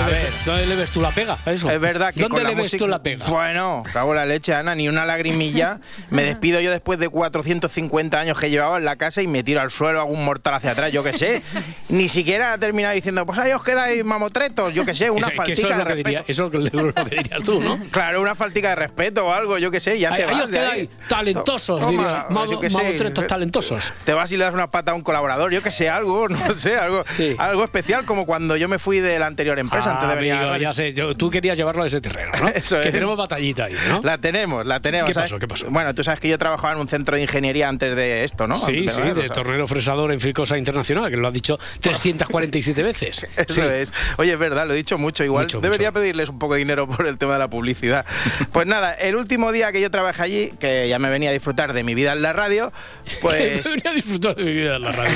a 0.00 0.06
ves, 0.06 0.22
ver. 0.22 0.32
dónde 0.44 0.66
le 0.66 0.76
ves 0.76 0.90
tú 0.92 1.00
la 1.00 1.10
pega? 1.10 1.36
eso? 1.46 1.68
Es 1.70 1.80
verdad 1.80 2.12
que 2.14 2.20
¿Dónde 2.20 2.34
con 2.34 2.42
le 2.42 2.50
la 2.50 2.54
ves 2.54 2.64
música- 2.66 2.78
tú 2.78 2.88
la 2.88 3.02
pega? 3.02 3.26
Bueno, 3.26 3.82
cago 3.92 4.10
en 4.12 4.16
la 4.16 4.26
leche, 4.26 4.54
Ana, 4.54 4.74
ni 4.74 4.88
una 4.88 5.04
lagrimilla. 5.06 5.78
Me 6.10 6.22
despido 6.24 6.60
yo 6.60 6.70
después 6.70 6.98
de 6.98 7.08
450 7.08 8.20
años 8.20 8.38
que 8.38 8.50
llevaba 8.50 8.78
en 8.78 8.84
la 8.84 8.96
casa 8.96 9.22
y 9.22 9.26
me 9.26 9.42
tiro 9.42 9.60
al 9.60 9.70
suelo, 9.70 10.00
hago 10.00 10.12
un 10.12 10.24
mortal 10.24 10.54
hacia 10.54 10.72
atrás, 10.72 10.92
yo 10.92 11.02
qué 11.02 11.12
sé. 11.14 11.42
Ni 11.88 12.08
siquiera 12.08 12.52
ha 12.52 12.58
terminado 12.58 12.94
diciendo, 12.94 13.24
pues 13.26 13.38
ahí 13.38 13.52
os 13.52 13.62
quedáis 13.62 14.04
mamotretos, 14.04 14.72
yo 14.74 14.84
qué 14.84 14.94
sé, 14.94 15.10
una 15.10 15.26
Eso- 15.28 15.42
que 15.42 15.52
eso 15.52 15.62
faltica 15.68 15.68
es 15.72 15.78
de 15.78 15.84
respeto. 15.84 16.08
diría, 16.08 16.24
eso 16.28 16.46
es 16.46 16.72
lo 16.72 16.94
que 16.94 17.16
dirías 17.16 17.42
tú, 17.44 17.60
¿no? 17.60 17.78
Claro, 17.90 18.20
una 18.20 18.34
faltica 18.34 18.68
de 18.70 18.74
respeto 18.76 19.26
o 19.26 19.32
algo, 19.32 19.58
yo 19.58 19.70
qué 19.70 19.80
sé, 19.80 19.98
ya 19.98 20.10
Ahí, 20.12 20.16
te 20.18 20.22
ahí 20.24 20.34
vas 20.34 20.44
os 20.44 20.50
de 20.50 20.58
quedáis 20.58 20.88
talentosos, 21.08 21.80
Toma, 21.80 22.26
diría. 22.30 22.58
qué. 22.60 22.70
Mamotretos 22.70 23.26
talentosos. 23.26 23.92
Te 24.04 24.12
vas 24.12 24.30
y 24.32 24.36
le 24.36 24.44
das 24.44 24.54
una 24.54 24.70
pata 24.70 24.92
a 24.92 24.94
un 24.94 25.02
colaborador, 25.02 25.50
yo 25.50 25.62
que 25.62 25.70
sé, 25.70 25.88
algo, 25.90 26.28
no 26.28 26.54
sé, 26.54 26.76
algo, 26.76 27.02
algo 27.38 27.64
especial, 27.64 28.04
como 28.04 28.26
cuando 28.26 28.56
yo 28.56 28.68
me 28.68 28.78
fui 28.82 29.00
de 29.00 29.18
la 29.18 29.26
anterior 29.26 29.58
empresa 29.58 29.92
antes 29.94 30.08
de 30.10 30.14
venir 30.16 30.32
a 30.32 30.36
Ah, 30.36 30.40
Amigo, 30.50 30.56
ya 30.56 30.74
sé, 30.74 30.92
yo- 30.92 31.16
tú 31.16 31.30
querías 31.30 31.56
llevarlo 31.56 31.82
a 31.82 31.86
ese 31.86 32.00
terreno, 32.00 32.32
¿no? 32.40 32.48
Eso 32.54 32.80
que 32.80 32.88
es. 32.88 32.92
tenemos 32.94 33.16
batallita 33.16 33.64
ahí, 33.64 33.76
¿no? 33.88 34.00
La 34.02 34.18
tenemos, 34.18 34.66
la 34.66 34.80
tenemos. 34.80 35.08
¿Qué 35.08 35.14
¿sabes? 35.14 35.30
pasó? 35.30 35.38
¿Qué 35.40 35.48
pasó? 35.48 35.66
Bueno, 35.70 35.94
tú 35.94 36.02
sabes 36.04 36.20
que 36.20 36.28
yo 36.28 36.36
trabajaba 36.38 36.74
en 36.74 36.80
un 36.80 36.88
centro 36.88 37.16
de 37.16 37.22
ingeniería 37.22 37.68
antes 37.68 37.94
de 37.96 38.24
esto, 38.24 38.46
¿no? 38.46 38.56
Sí, 38.56 38.80
Antes 38.80 38.94
sí, 38.94 39.02
de 39.02 39.14
sea. 39.22 39.28
tornero 39.30 39.66
fresador 39.68 40.12
en 40.12 40.20
Fricosa 40.20 40.58
Internacional, 40.58 41.10
que 41.10 41.16
lo 41.16 41.28
has 41.28 41.34
dicho 41.34 41.58
347 41.80 42.82
veces. 42.82 43.28
Eso 43.36 43.54
Sí. 43.54 43.60
es. 43.60 43.92
Oye, 44.18 44.32
es 44.32 44.38
verdad, 44.38 44.66
lo 44.66 44.74
he 44.74 44.76
dicho 44.76 44.98
mucho. 44.98 45.22
Igual 45.24 45.44
Mucho, 45.44 45.60
debería 45.60 45.92
pedirles 45.92 46.28
un 46.28 46.38
poco 46.38 46.54
de 46.54 46.58
dinero 46.58 46.86
por 46.88 47.06
el 47.06 47.18
tema 47.18 47.34
de 47.34 47.38
la 47.38 47.48
publicidad. 47.48 48.04
Pues 48.52 48.66
nada, 48.66 48.92
el 48.94 49.16
último 49.16 49.50
día 49.52 49.72
que 49.72 49.80
yo 49.80 49.90
trabajé 49.90 50.22
allí, 50.22 50.50
que 50.58 50.88
ya 50.88 50.98
me 50.98 51.08
venía 51.10 51.30
a 51.30 51.32
disfrutar 51.32 51.72
de 51.72 51.84
mi 51.84 51.94
vida 51.94 52.12
en 52.12 52.22
la 52.22 52.32
radio, 52.32 52.72
pues 53.20 53.64
Debería 53.64 53.92
disfrutar 53.92 54.34
de 54.36 54.44
mi 54.44 54.52
vida 54.52 54.76
en 54.76 54.82
la 54.82 54.92
radio. 54.92 55.14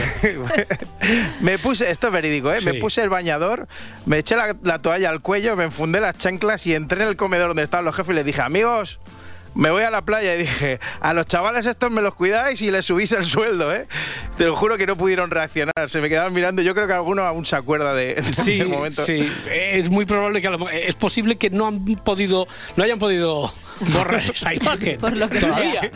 me 1.41 1.59
puse, 1.59 1.91
esto 1.91 2.07
es 2.09 2.13
verídico, 2.13 2.53
¿eh? 2.53 2.61
Sí. 2.61 2.67
Me 2.67 2.75
puse 2.75 3.03
el 3.03 3.09
bañador, 3.09 3.56
me 4.05 4.19
eché 4.19 4.37
la, 4.37 4.55
la 4.63 4.79
toalla 4.79 5.11
al 5.11 5.21
cuello, 5.21 5.57
me 5.57 5.65
enfundé 5.65 6.01
las 6.01 6.17
chanclas 6.19 6.67
y 6.67 6.75
entré 6.75 7.03
en 7.03 7.09
el 7.09 7.17
comedor 7.17 7.49
donde 7.49 7.63
estaban 7.63 7.85
los 7.85 7.95
jefes 7.95 8.13
y 8.13 8.17
les 8.17 8.25
dije, 8.25 8.43
amigos. 8.43 9.01
Me 9.57 9.71
voy 9.71 9.83
a 9.85 9.91
la 9.91 10.03
playa 10.03 10.35
y 10.35 10.39
dije, 10.41 10.79
a 11.01 11.15
los 11.15 11.27
chavales 11.27 11.65
estos 11.67 11.91
me 11.91 12.03
los 12.03 12.15
cuidáis 12.15 12.61
y 12.63 12.71
les 12.71 12.85
subís 12.85 13.11
el 13.13 13.25
sueldo, 13.25 13.75
¿eh? 13.75 13.87
Te 14.37 14.45
lo 14.45 14.55
juro 14.55 14.77
que 14.77 14.87
no 14.87 14.97
pudieron 14.97 15.31
reaccionar, 15.31 15.73
se 15.89 16.01
me 16.01 16.09
quedaban 16.11 16.33
mirando. 16.33 16.61
Yo 16.63 16.75
creo 16.75 16.87
que 16.87 16.93
alguno 16.93 17.23
aún 17.25 17.45
se 17.47 17.57
acuerda 17.57 17.95
de, 17.95 18.15
de 18.17 18.35
Sí, 18.35 18.61
ese 18.61 18.65
momento. 18.67 19.03
sí, 19.03 19.27
es 19.51 19.89
muy 19.91 20.05
probable 20.05 20.41
que 20.43 20.49
a 20.49 20.51
lo 20.51 20.69
es 20.69 20.95
posible 20.95 21.37
que 21.37 21.49
no 21.51 21.67
han 21.69 21.85
podido, 22.05 22.47
no 22.77 22.85
hayan 22.85 22.99
podido 22.99 23.51
borrar 23.93 24.31
esa 24.31 24.53
imagen. 24.55 25.01
Por 25.01 25.17
lo 25.17 25.29
que 25.31 25.39
todavía. 25.41 25.91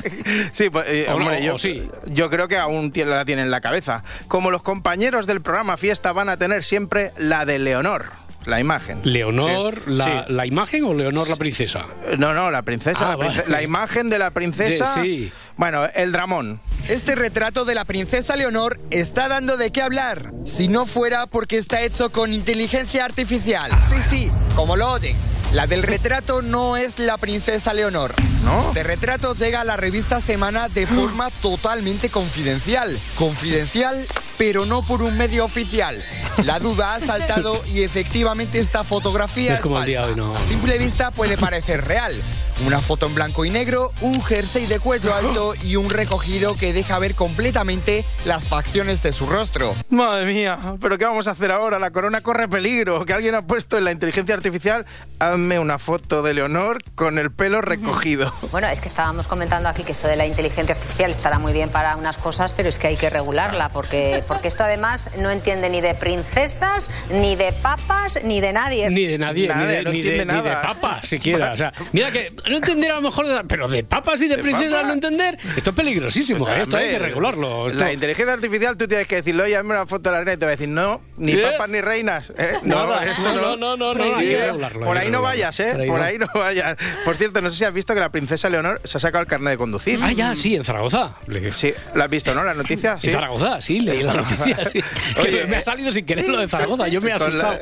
Sí, 0.53 0.71
pues, 0.71 0.87
eh, 0.89 1.05
O 1.09 1.19
no, 1.19 1.27
hombre, 1.27 1.45
yo, 1.45 1.59
sí. 1.59 1.89
yo 2.07 2.31
creo 2.31 2.49
que 2.49 2.57
aún 2.57 2.93
la 2.95 3.25
tienen 3.27 3.45
en 3.47 3.51
la 3.51 3.61
cabeza. 3.61 4.03
Como 4.29 4.51
los 4.51 4.63
compañeros 4.63 5.27
del 5.27 5.43
programa 5.43 5.77
Fiesta 5.77 6.13
van 6.13 6.29
a 6.31 6.39
tener 6.39 6.63
siempre 6.65 7.13
la 7.19 7.45
de 7.45 7.59
Leonor, 7.59 8.07
la 8.47 8.61
imagen. 8.61 9.01
Leonor, 9.05 9.75
Sí, 9.87 9.93
la, 9.93 10.05
sí. 10.27 10.33
la 10.33 10.47
imagen 10.47 10.85
o 10.85 10.95
Leonor 10.95 11.29
la 11.29 11.37
princesa? 11.37 11.85
No, 12.19 12.33
no, 12.35 12.51
la 12.51 12.63
princesa. 12.63 13.07
Ah, 13.13 13.17
la, 13.17 13.17
prince- 13.19 13.43
vale. 13.43 13.51
la 13.53 13.63
imagen 13.63 14.11
de 14.11 14.19
la 14.19 14.31
princesa. 14.31 14.95
De- 14.97 15.03
sí. 15.03 15.33
Bueno, 15.57 15.87
el 15.95 16.11
dramón. 16.13 16.61
Este 16.89 17.15
retrato 17.15 17.65
de 17.65 17.75
la 17.75 17.85
princesa 17.85 18.35
Leonor 18.37 18.81
está 18.91 19.29
dando 19.29 19.57
de 19.57 19.71
qué 19.71 19.83
hablar, 19.83 20.33
si 20.45 20.69
no 20.69 20.87
fuera 20.87 21.27
porque 21.27 21.59
está 21.59 21.83
hecho 21.83 22.11
con 22.11 22.33
inteligencia 22.33 23.05
artificial. 23.05 23.71
Sí, 23.83 23.97
sí, 24.09 24.31
como 24.57 24.77
lo 24.77 24.91
oyen. 24.91 25.17
La 25.53 25.67
del 25.67 25.83
retrato 25.83 26.43
no 26.43 26.77
es 26.77 27.01
la 27.01 27.19
princesa 27.19 27.75
Leonor. 27.75 28.15
¿No? 28.45 28.63
Este 28.63 28.85
retrato 28.85 29.35
llega 29.35 29.61
a 29.61 29.65
la 29.65 29.77
revista 29.77 30.21
Semana 30.21 30.69
de 30.69 30.87
forma 30.87 31.29
totalmente 31.43 32.09
confidencial. 32.09 32.97
Confidencial, 33.17 34.07
pero 34.39 34.65
no 34.65 34.83
por 34.83 35.03
un 35.03 35.19
medio 35.19 35.45
oficial. 35.45 36.05
La 36.45 36.61
duda 36.61 36.95
ha 36.95 37.01
saltado 37.01 37.61
y 37.67 37.83
efectivamente 37.83 38.61
esta 38.61 38.85
fotografía 38.85 39.55
Es 39.55 39.59
es, 39.59 39.63
como 39.63 39.79
el 39.79 39.87
día 39.87 40.03
falsa. 40.03 40.21
hoy, 40.21 40.27
¿no? 40.29 40.37
A 40.37 40.43
simple 40.45 40.79
vista 40.79 41.11
puede 41.11 41.37
parecer 41.37 41.85
real. 41.85 42.23
Una 42.67 42.81
foto 42.81 43.07
en 43.07 43.15
blanco 43.15 43.47
y 43.47 43.51
negro, 43.51 43.91
un 44.03 44.23
jersey 44.23 44.67
de 44.67 44.79
cuello 44.79 45.15
alto 45.15 45.55
y 45.63 45.77
un 45.77 45.89
recogido 45.89 46.57
que 46.57 46.75
deja 46.75 46.99
ver 46.99 47.15
completamente 47.15 48.05
las 48.27 48.49
facciones 48.49 49.03
de 49.03 49.15
su 49.15 49.27
rostro. 49.27 49.75
Madre 49.89 50.27
mía, 50.27 50.77
pero 50.81 50.99
¿qué 50.99 51.07
vamos 51.07 51.27
a 51.27 51.31
hacer 51.31 51.51
ahora? 51.53 51.79
La 51.79 51.91
corona 51.91 52.21
corre 52.21 52.49
peligro. 52.49 53.07
Que 53.07 53.15
alguien 53.15 53.35
ha 53.35 53.47
puesto 53.47 53.79
en 53.79 53.85
la 53.85 53.93
inteligencia 53.93 54.35
artificial, 54.35 54.85
hazme 55.19 55.59
una 55.59 55.79
foto 55.79 56.23
de 56.23 56.35
Leonor 56.35 56.83
con 56.95 57.19
el 57.19 57.31
pelo 57.31 57.63
recogido. 57.63 58.33
Bueno, 58.53 58.69
es 58.69 58.81
que 58.83 58.89
estábamos 58.89 59.27
comentando 59.27 59.69
aquí 59.69 59.83
que 59.83 59.93
esto 59.93 60.07
de 60.07 60.17
la 60.17 60.27
inteligencia 60.27 60.75
artificial 60.75 61.11
estará 61.11 61.39
muy 61.39 61.55
bien 61.55 61.71
para 61.71 61.97
unas 61.97 62.19
cosas, 62.19 62.53
pero 62.53 62.69
es 62.69 62.79
que 62.79 62.89
hay 62.89 62.97
que 62.97 63.09
regularla, 63.09 63.71
porque, 63.71 64.23
porque 64.29 64.49
esto 64.49 64.65
además 64.65 65.11
no 65.19 65.31
entiende 65.31 65.71
ni 65.71 65.81
de 65.81 65.95
princesas, 65.95 66.91
ni 67.11 67.37
de 67.37 67.53
papas, 67.53 68.19
ni 68.23 68.41
de 68.41 68.53
nadie. 68.53 68.91
Ni 68.91 69.07
de 69.07 69.17
nadie, 69.19 69.49
ni, 69.55 69.65
de, 69.65 69.83
no 69.83 69.91
ni, 69.91 70.03
de, 70.03 70.11
ni 70.11 70.19
de 70.19 70.25
nada. 70.27 70.63
papas 70.63 71.09
siquiera. 71.09 71.53
O 71.53 71.57
sea, 71.57 71.73
mira 71.93 72.11
que 72.11 72.35
no 72.51 72.57
entender 72.57 72.91
a 72.91 72.97
lo 72.97 73.03
mejor, 73.03 73.27
de- 73.27 73.45
pero 73.45 73.69
de 73.69 73.85
papas 73.85 74.21
y 74.23 74.29
de, 74.29 74.37
¿De 74.37 74.43
princesas 74.43 74.87
no 74.87 74.93
entender, 74.93 75.39
esto 75.57 75.71
es 75.71 75.77
peligrosísimo, 75.77 76.43
O 76.43 76.47
sea, 76.47 76.59
¿eh? 76.59 76.63
esto 76.63 76.77
hay 76.77 76.91
que 76.91 76.99
regularlo. 76.99 77.67
esto- 77.69 77.85
La 77.85 77.93
inteligencia 77.93 78.33
artificial, 78.35 78.77
tú 78.77 78.87
tienes 78.87 79.07
que 79.07 79.17
decirle, 79.17 79.43
oye, 79.45 79.57
hazme 79.57 79.71
una 79.75 79.87
foto 79.87 80.11
de 80.11 80.17
la 80.17 80.19
reina 80.19 80.33
y 80.35 80.37
te 80.37 80.45
va 80.47 80.51
a 80.51 80.57
decir, 80.57 80.69
no, 80.69 81.01
ni 81.17 81.33
¿Eh? 81.33 81.39
papas 81.43 81.69
ni 81.71 81.81
reinas. 81.81 82.33
¿eh? 82.37 82.59
Nada, 82.63 83.11
eso 83.11 83.33
no, 83.35 83.57
no, 83.57 83.77
no, 83.77 83.95
no, 83.95 84.17
hay 84.17 84.27
que 84.29 84.37
Eh, 84.39 84.47
regularlo, 84.47 84.87
Por 84.87 84.99
ahí 84.99 85.11
no 85.11 85.23
vayas, 85.23 85.59
¿eh? 85.61 85.75
Por 85.89 86.01
ahí 86.01 86.19
no. 86.19 86.27
no 86.33 86.41
vayas. 86.41 86.77
Por 87.05 87.17
cierto, 87.17 87.41
no 87.41 87.51
sé 87.51 87.57
si 87.59 87.65
has 87.65 87.73
visto 87.73 87.95
que 87.95 88.01
la 88.01 88.11
princesa 88.11 88.49
Leonor 88.51 88.81
se 88.85 88.97
ha 88.97 89.01
sacado 89.01 89.23
el 89.23 89.29
carnet 89.29 89.53
de 89.53 89.57
conducir. 89.59 89.99
Ah, 90.03 90.13
ya, 90.13 90.35
sí, 90.35 90.55
en 90.57 90.65
Zaragoza. 90.65 91.15
Sí, 91.55 91.73
¿la 91.95 92.05
has 92.05 92.11
visto, 92.11 92.35
no? 92.35 92.43
La 92.45 92.55
noticia. 92.55 92.99
En. 93.03 93.11
Zaragoza, 93.13 93.61
sí, 93.61 93.81
leí 93.81 94.03
la 94.03 94.15
noticia. 94.21 94.65
Sí. 94.67 94.79
Es 94.79 95.15
que 95.21 95.29
Oye, 95.29 95.45
me 95.47 95.57
ha 95.57 95.61
salido 95.61 95.93
sin 95.93 96.05
querer 96.07 96.29
lo 96.29 96.39
de 96.39 96.49
Zaragoza, 96.49 96.89
yo 96.89 97.01
me 97.01 97.11
he 97.11 97.19
Con 97.19 97.39
la- 97.39 97.51
asustado. 97.53 97.59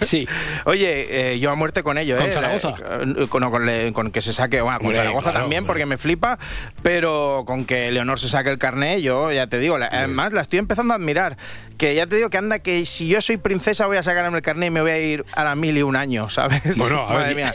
Sí. 0.06 0.26
Oye, 0.64 1.32
eh, 1.34 1.38
yo 1.38 1.50
a 1.50 1.54
muerte 1.54 1.82
con 1.82 1.98
ello, 1.98 2.16
¿Con 2.16 2.26
¿eh? 2.26 2.32
Zaragoza? 2.32 2.74
Eh, 2.78 3.26
Con, 3.28 3.50
con 3.50 3.66
le- 3.66 3.92
con 3.92 4.10
que 4.10 4.20
se 4.20 4.31
saque, 4.32 4.60
bueno, 4.60 4.78
con 4.80 4.94
Zaragoza 4.94 5.24
claro, 5.30 5.40
también, 5.40 5.66
porque 5.66 5.86
me 5.86 5.98
flipa, 5.98 6.38
pero 6.82 7.44
con 7.46 7.64
que 7.64 7.90
Leonor 7.90 8.18
se 8.18 8.28
saque 8.28 8.50
el 8.50 8.58
carnet, 8.58 9.00
yo 9.00 9.32
ya 9.32 9.46
te 9.46 9.58
digo, 9.58 9.78
la- 9.78 9.86
además 9.86 10.32
la 10.32 10.40
estoy 10.42 10.58
empezando 10.58 10.94
a 10.94 10.96
admirar. 10.96 11.36
Que 11.78 11.94
ya 11.94 12.06
te 12.06 12.16
digo 12.16 12.30
que 12.30 12.38
anda, 12.38 12.58
que 12.60 12.84
si 12.84 13.08
yo 13.08 13.20
soy 13.20 13.36
princesa 13.38 13.86
voy 13.86 13.96
a 13.96 14.02
sacarme 14.02 14.36
el 14.36 14.42
carnet 14.42 14.68
y 14.68 14.70
me 14.70 14.80
voy 14.82 14.90
a 14.90 14.98
ir 14.98 15.24
a 15.34 15.44
la 15.44 15.54
mil 15.56 15.76
y 15.76 15.82
un 15.82 15.96
año, 15.96 16.30
¿sabes? 16.30 16.76
Bueno, 16.76 17.06
a 17.06 17.14
Madre 17.14 17.34
ver, 17.34 17.36
mía. 17.36 17.54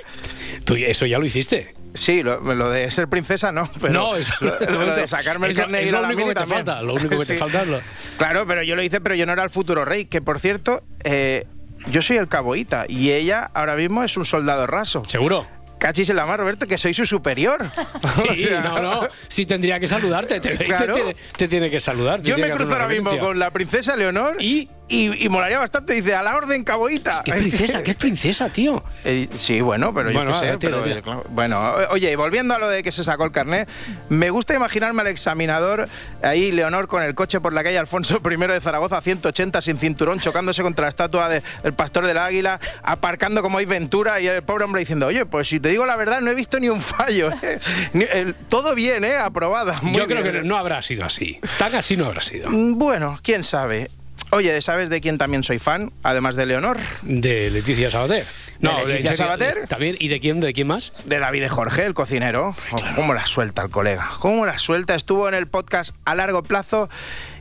tú 0.65 0.75
eso 0.75 1.05
ya 1.05 1.19
lo 1.19 1.25
hiciste. 1.25 1.73
Sí, 1.93 2.21
lo, 2.21 2.39
lo 2.53 2.69
de 2.69 2.91
ser 2.91 3.07
princesa 3.07 3.51
no, 3.51 3.71
pero 3.81 3.93
no, 3.93 4.15
eso 4.15 4.33
lo, 4.41 4.85
lo 4.85 4.93
de 4.95 5.07
sacarme 5.07 5.47
el 5.47 5.53
eso- 5.53 5.61
carnet 5.61 5.83
es 5.85 5.91
lo 5.91 6.01
único 6.03 6.27
que 6.27 6.35
te 6.35 6.45
falta. 6.45 6.81
Lo 6.81 6.93
único 6.93 7.09
que 7.17 7.25
te 7.25 7.25
Sí. 7.33 7.37
falta 7.37 7.61
es 7.63 7.67
lo- 7.67 7.81
Claro, 8.17 8.45
pero 8.45 8.61
yo 8.63 8.75
lo 8.75 8.83
hice, 8.83 9.01
pero 9.01 9.15
yo 9.15 9.25
no 9.25 9.33
era 9.33 9.43
el 9.43 9.49
futuro 9.49 9.83
rey, 9.85 10.05
que 10.05 10.21
por 10.21 10.39
cierto, 10.39 10.83
eh, 11.03 11.45
yo 11.91 12.01
soy 12.01 12.17
el 12.17 12.27
caboíta 12.27 12.85
y 12.87 13.11
ella 13.11 13.49
ahora 13.53 13.75
mismo 13.75 14.03
es 14.03 14.15
un 14.17 14.25
soldado 14.25 14.67
raso. 14.67 15.03
¿Seguro? 15.07 15.47
Cachis 15.79 16.09
en 16.09 16.15
la 16.15 16.25
mar, 16.25 16.39
Roberto, 16.39 16.65
que 16.67 16.77
soy 16.77 16.93
su 16.93 17.05
superior. 17.05 17.65
Sí, 18.17 18.43
O 18.45 18.47
sea, 18.47 18.61
no, 18.61 18.79
no. 18.81 19.07
Sí 19.27 19.45
tendría 19.45 19.79
que 19.79 19.87
saludarte. 19.87 20.39
Te, 20.39 20.55
Claro. 20.65 20.93
te- 20.95 21.15
te 21.37 21.47
tiene 21.47 21.69
que 21.69 21.79
saludar. 21.79 22.21
Yo 22.21 22.37
me 22.37 22.49
cruzo 22.51 22.71
ahora 22.73 22.87
mismo 22.87 23.17
con 23.19 23.37
la 23.39 23.51
princesa 23.51 23.95
Leonor 23.95 24.41
¿Y? 24.41 24.69
Y, 24.89 25.25
y 25.25 25.29
molaría 25.29 25.59
bastante. 25.59 25.93
Dice, 25.93 26.15
a 26.15 26.23
la 26.23 26.35
orden, 26.35 26.63
caboíta. 26.63 27.21
¿Qué 27.23 27.33
princesa? 27.33 27.83
¿Qué 27.83 27.91
es 27.91 27.97
princesa, 27.97 28.49
tío? 28.49 28.83
Eh, 29.05 29.29
sí, 29.35 29.61
bueno, 29.61 29.93
pero 29.93 30.11
Bueno, 30.11 30.31
yo 30.31 30.33
qué 30.33 30.39
sé. 30.39 30.45
vale, 30.47 30.57
tira, 30.57 30.71
pero, 30.73 30.83
tira. 30.83 31.01
claro, 31.01 31.23
Bueno, 31.29 31.73
oye, 31.91 32.11
y 32.11 32.15
volviendo 32.15 32.53
a 32.53 32.59
lo 32.59 32.67
de 32.67 32.83
que 32.83 32.91
se 32.91 33.03
sacó 33.05 33.23
el 33.25 33.31
carnet, 33.31 33.69
me 34.09 34.29
gusta 34.31 34.53
imaginarme 34.53 35.01
al 35.01 35.07
examinador, 35.07 35.87
ahí 36.21 36.51
Leonor 36.51 36.87
con 36.87 37.03
el 37.03 37.15
coche 37.15 37.39
por 37.39 37.53
la 37.53 37.63
calle 37.63 37.77
Alfonso 37.77 38.19
I 38.29 38.47
de 38.47 38.59
Zaragoza 38.61 38.97
a 38.97 39.01
180 39.01 39.61
sin 39.61 39.77
cinturón, 39.77 40.19
chocándose 40.19 40.61
contra 40.63 40.83
la 40.83 40.89
estatua 40.89 41.29
de- 41.29 41.41
del 41.63 41.73
pastor 41.73 42.05
del 42.05 42.17
águila, 42.17 42.59
aparcando 42.83 43.41
como 43.41 43.59
hay 43.59 43.65
Ventura 43.65 44.19
y 44.19 44.27
el 44.27 44.41
pobre 44.43 44.65
hombre 44.65 44.79
diciendo, 44.81 45.07
oye, 45.07 45.25
pues 45.25 45.47
si 45.47 45.59
te 45.59 45.69
digo 45.69 45.85
la 45.85 45.95
verdad, 45.95 46.19
no 46.21 46.31
he 46.31 46.35
visto 46.35 46.59
ni 46.59 46.67
un 46.69 46.81
fallo. 46.81 47.29
¿eh? 47.41 47.59
Ni- 47.93 48.05
el- 48.11 48.33
todo 48.35 48.75
bien, 48.75 49.05
¿eh? 49.05 49.15
Aprobada. 49.17 49.75
muy 49.81 49.93
Yo 49.93 50.05
creo 50.07 50.21
bien. 50.21 50.35
que 50.35 50.41
no 50.43 50.57
habrá 50.57 50.81
sido 50.81 51.05
así. 51.05 51.39
Tan 51.57 51.73
así 51.75 51.95
no 51.95 52.05
habrá 52.07 52.21
sido. 52.21 52.49
Mm, 52.49 52.77
Bueno, 52.77 53.19
quién 53.23 53.43
sabe. 53.45 53.89
Oye, 54.31 54.61
¿sabes 54.61 54.89
de 54.89 54.99
quién 54.99 55.17
también 55.17 55.43
soy 55.43 55.59
fan? 55.59 55.91
Además 56.03 56.35
de 56.35 56.45
Leonor. 56.45 56.77
De 57.01 57.49
Leticia 57.49 57.89
Sabater. 57.89 58.25
¿De 58.59 58.69
¿en 58.69 58.87
Leticia? 58.87 59.15
Sabater? 59.15 59.67
También. 59.67 59.95
¿Y 59.99 60.09
de 60.09 60.19
quién? 60.19 60.41
¿De 60.41 60.51
quién 60.53 60.67
más? 60.67 60.91
De 61.05 61.19
David 61.19 61.41
de 61.41 61.49
Jorge, 61.49 61.85
el 61.85 61.93
cocinero. 61.93 62.55
Oh, 62.71 62.77
¿Cómo 62.95 63.13
la 63.13 63.25
suelta 63.25 63.61
el 63.61 63.69
colega? 63.69 64.09
¿Cómo 64.19 64.45
la 64.45 64.59
suelta? 64.59 64.95
Estuvo 64.95 65.27
en 65.29 65.33
el 65.33 65.47
podcast 65.47 65.95
a 66.05 66.15
largo 66.15 66.43
plazo 66.43 66.89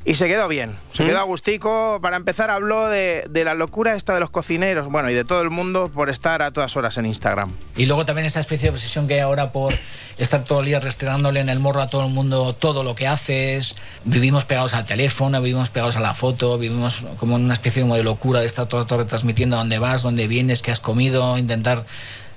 y 0.06 0.14
se 0.14 0.28
quedó 0.28 0.46
bien. 0.46 0.76
Se 0.92 1.02
¿Mm? 1.02 1.06
quedó 1.08 1.18
a 1.18 1.24
gustico. 1.24 1.98
Para 2.00 2.16
empezar 2.16 2.48
habló 2.48 2.86
de, 2.86 3.24
de 3.28 3.44
la 3.44 3.54
locura 3.54 3.94
esta 3.94 4.14
de 4.14 4.20
los 4.20 4.30
cocineros, 4.30 4.88
bueno, 4.88 5.10
y 5.10 5.14
de 5.14 5.24
todo 5.24 5.42
el 5.42 5.50
mundo 5.50 5.90
por 5.92 6.08
estar 6.08 6.42
a 6.42 6.52
todas 6.52 6.76
horas 6.76 6.96
en 6.96 7.06
Instagram. 7.06 7.52
Y 7.76 7.86
luego 7.86 8.06
también 8.06 8.24
esa 8.24 8.38
especie 8.38 8.70
de 8.70 8.76
obsesión 8.76 9.08
que 9.08 9.14
hay 9.14 9.20
ahora 9.20 9.50
por 9.50 9.74
estar 10.16 10.44
todo 10.44 10.60
el 10.60 10.66
día 10.66 10.78
restregándole 10.78 11.40
en 11.40 11.48
el 11.48 11.58
morro 11.58 11.82
a 11.82 11.88
todo 11.88 12.06
el 12.06 12.12
mundo 12.12 12.54
todo 12.54 12.84
lo 12.84 12.94
que 12.94 13.08
haces. 13.08 13.74
Vivimos 14.04 14.44
pegados 14.44 14.74
al 14.74 14.86
teléfono, 14.86 15.42
vivimos 15.42 15.70
pegados 15.70 15.96
a 15.96 16.00
la 16.00 16.14
foto, 16.14 16.56
vivimos 16.56 17.04
como 17.18 17.34
en 17.34 17.44
una 17.44 17.54
especie 17.54 17.82
como 17.82 17.96
de 17.96 18.04
locura 18.04 18.38
de 18.38 18.46
estar 18.46 18.66
todo 18.66 18.80
el 18.80 18.84
rato 18.84 18.98
retransmitiendo 18.98 19.56
dónde 19.56 19.80
vas, 19.80 20.02
dónde 20.02 20.28
vienes, 20.28 20.62
qué 20.62 20.70
has 20.70 20.80
comido, 20.80 21.36
intentar 21.36 21.84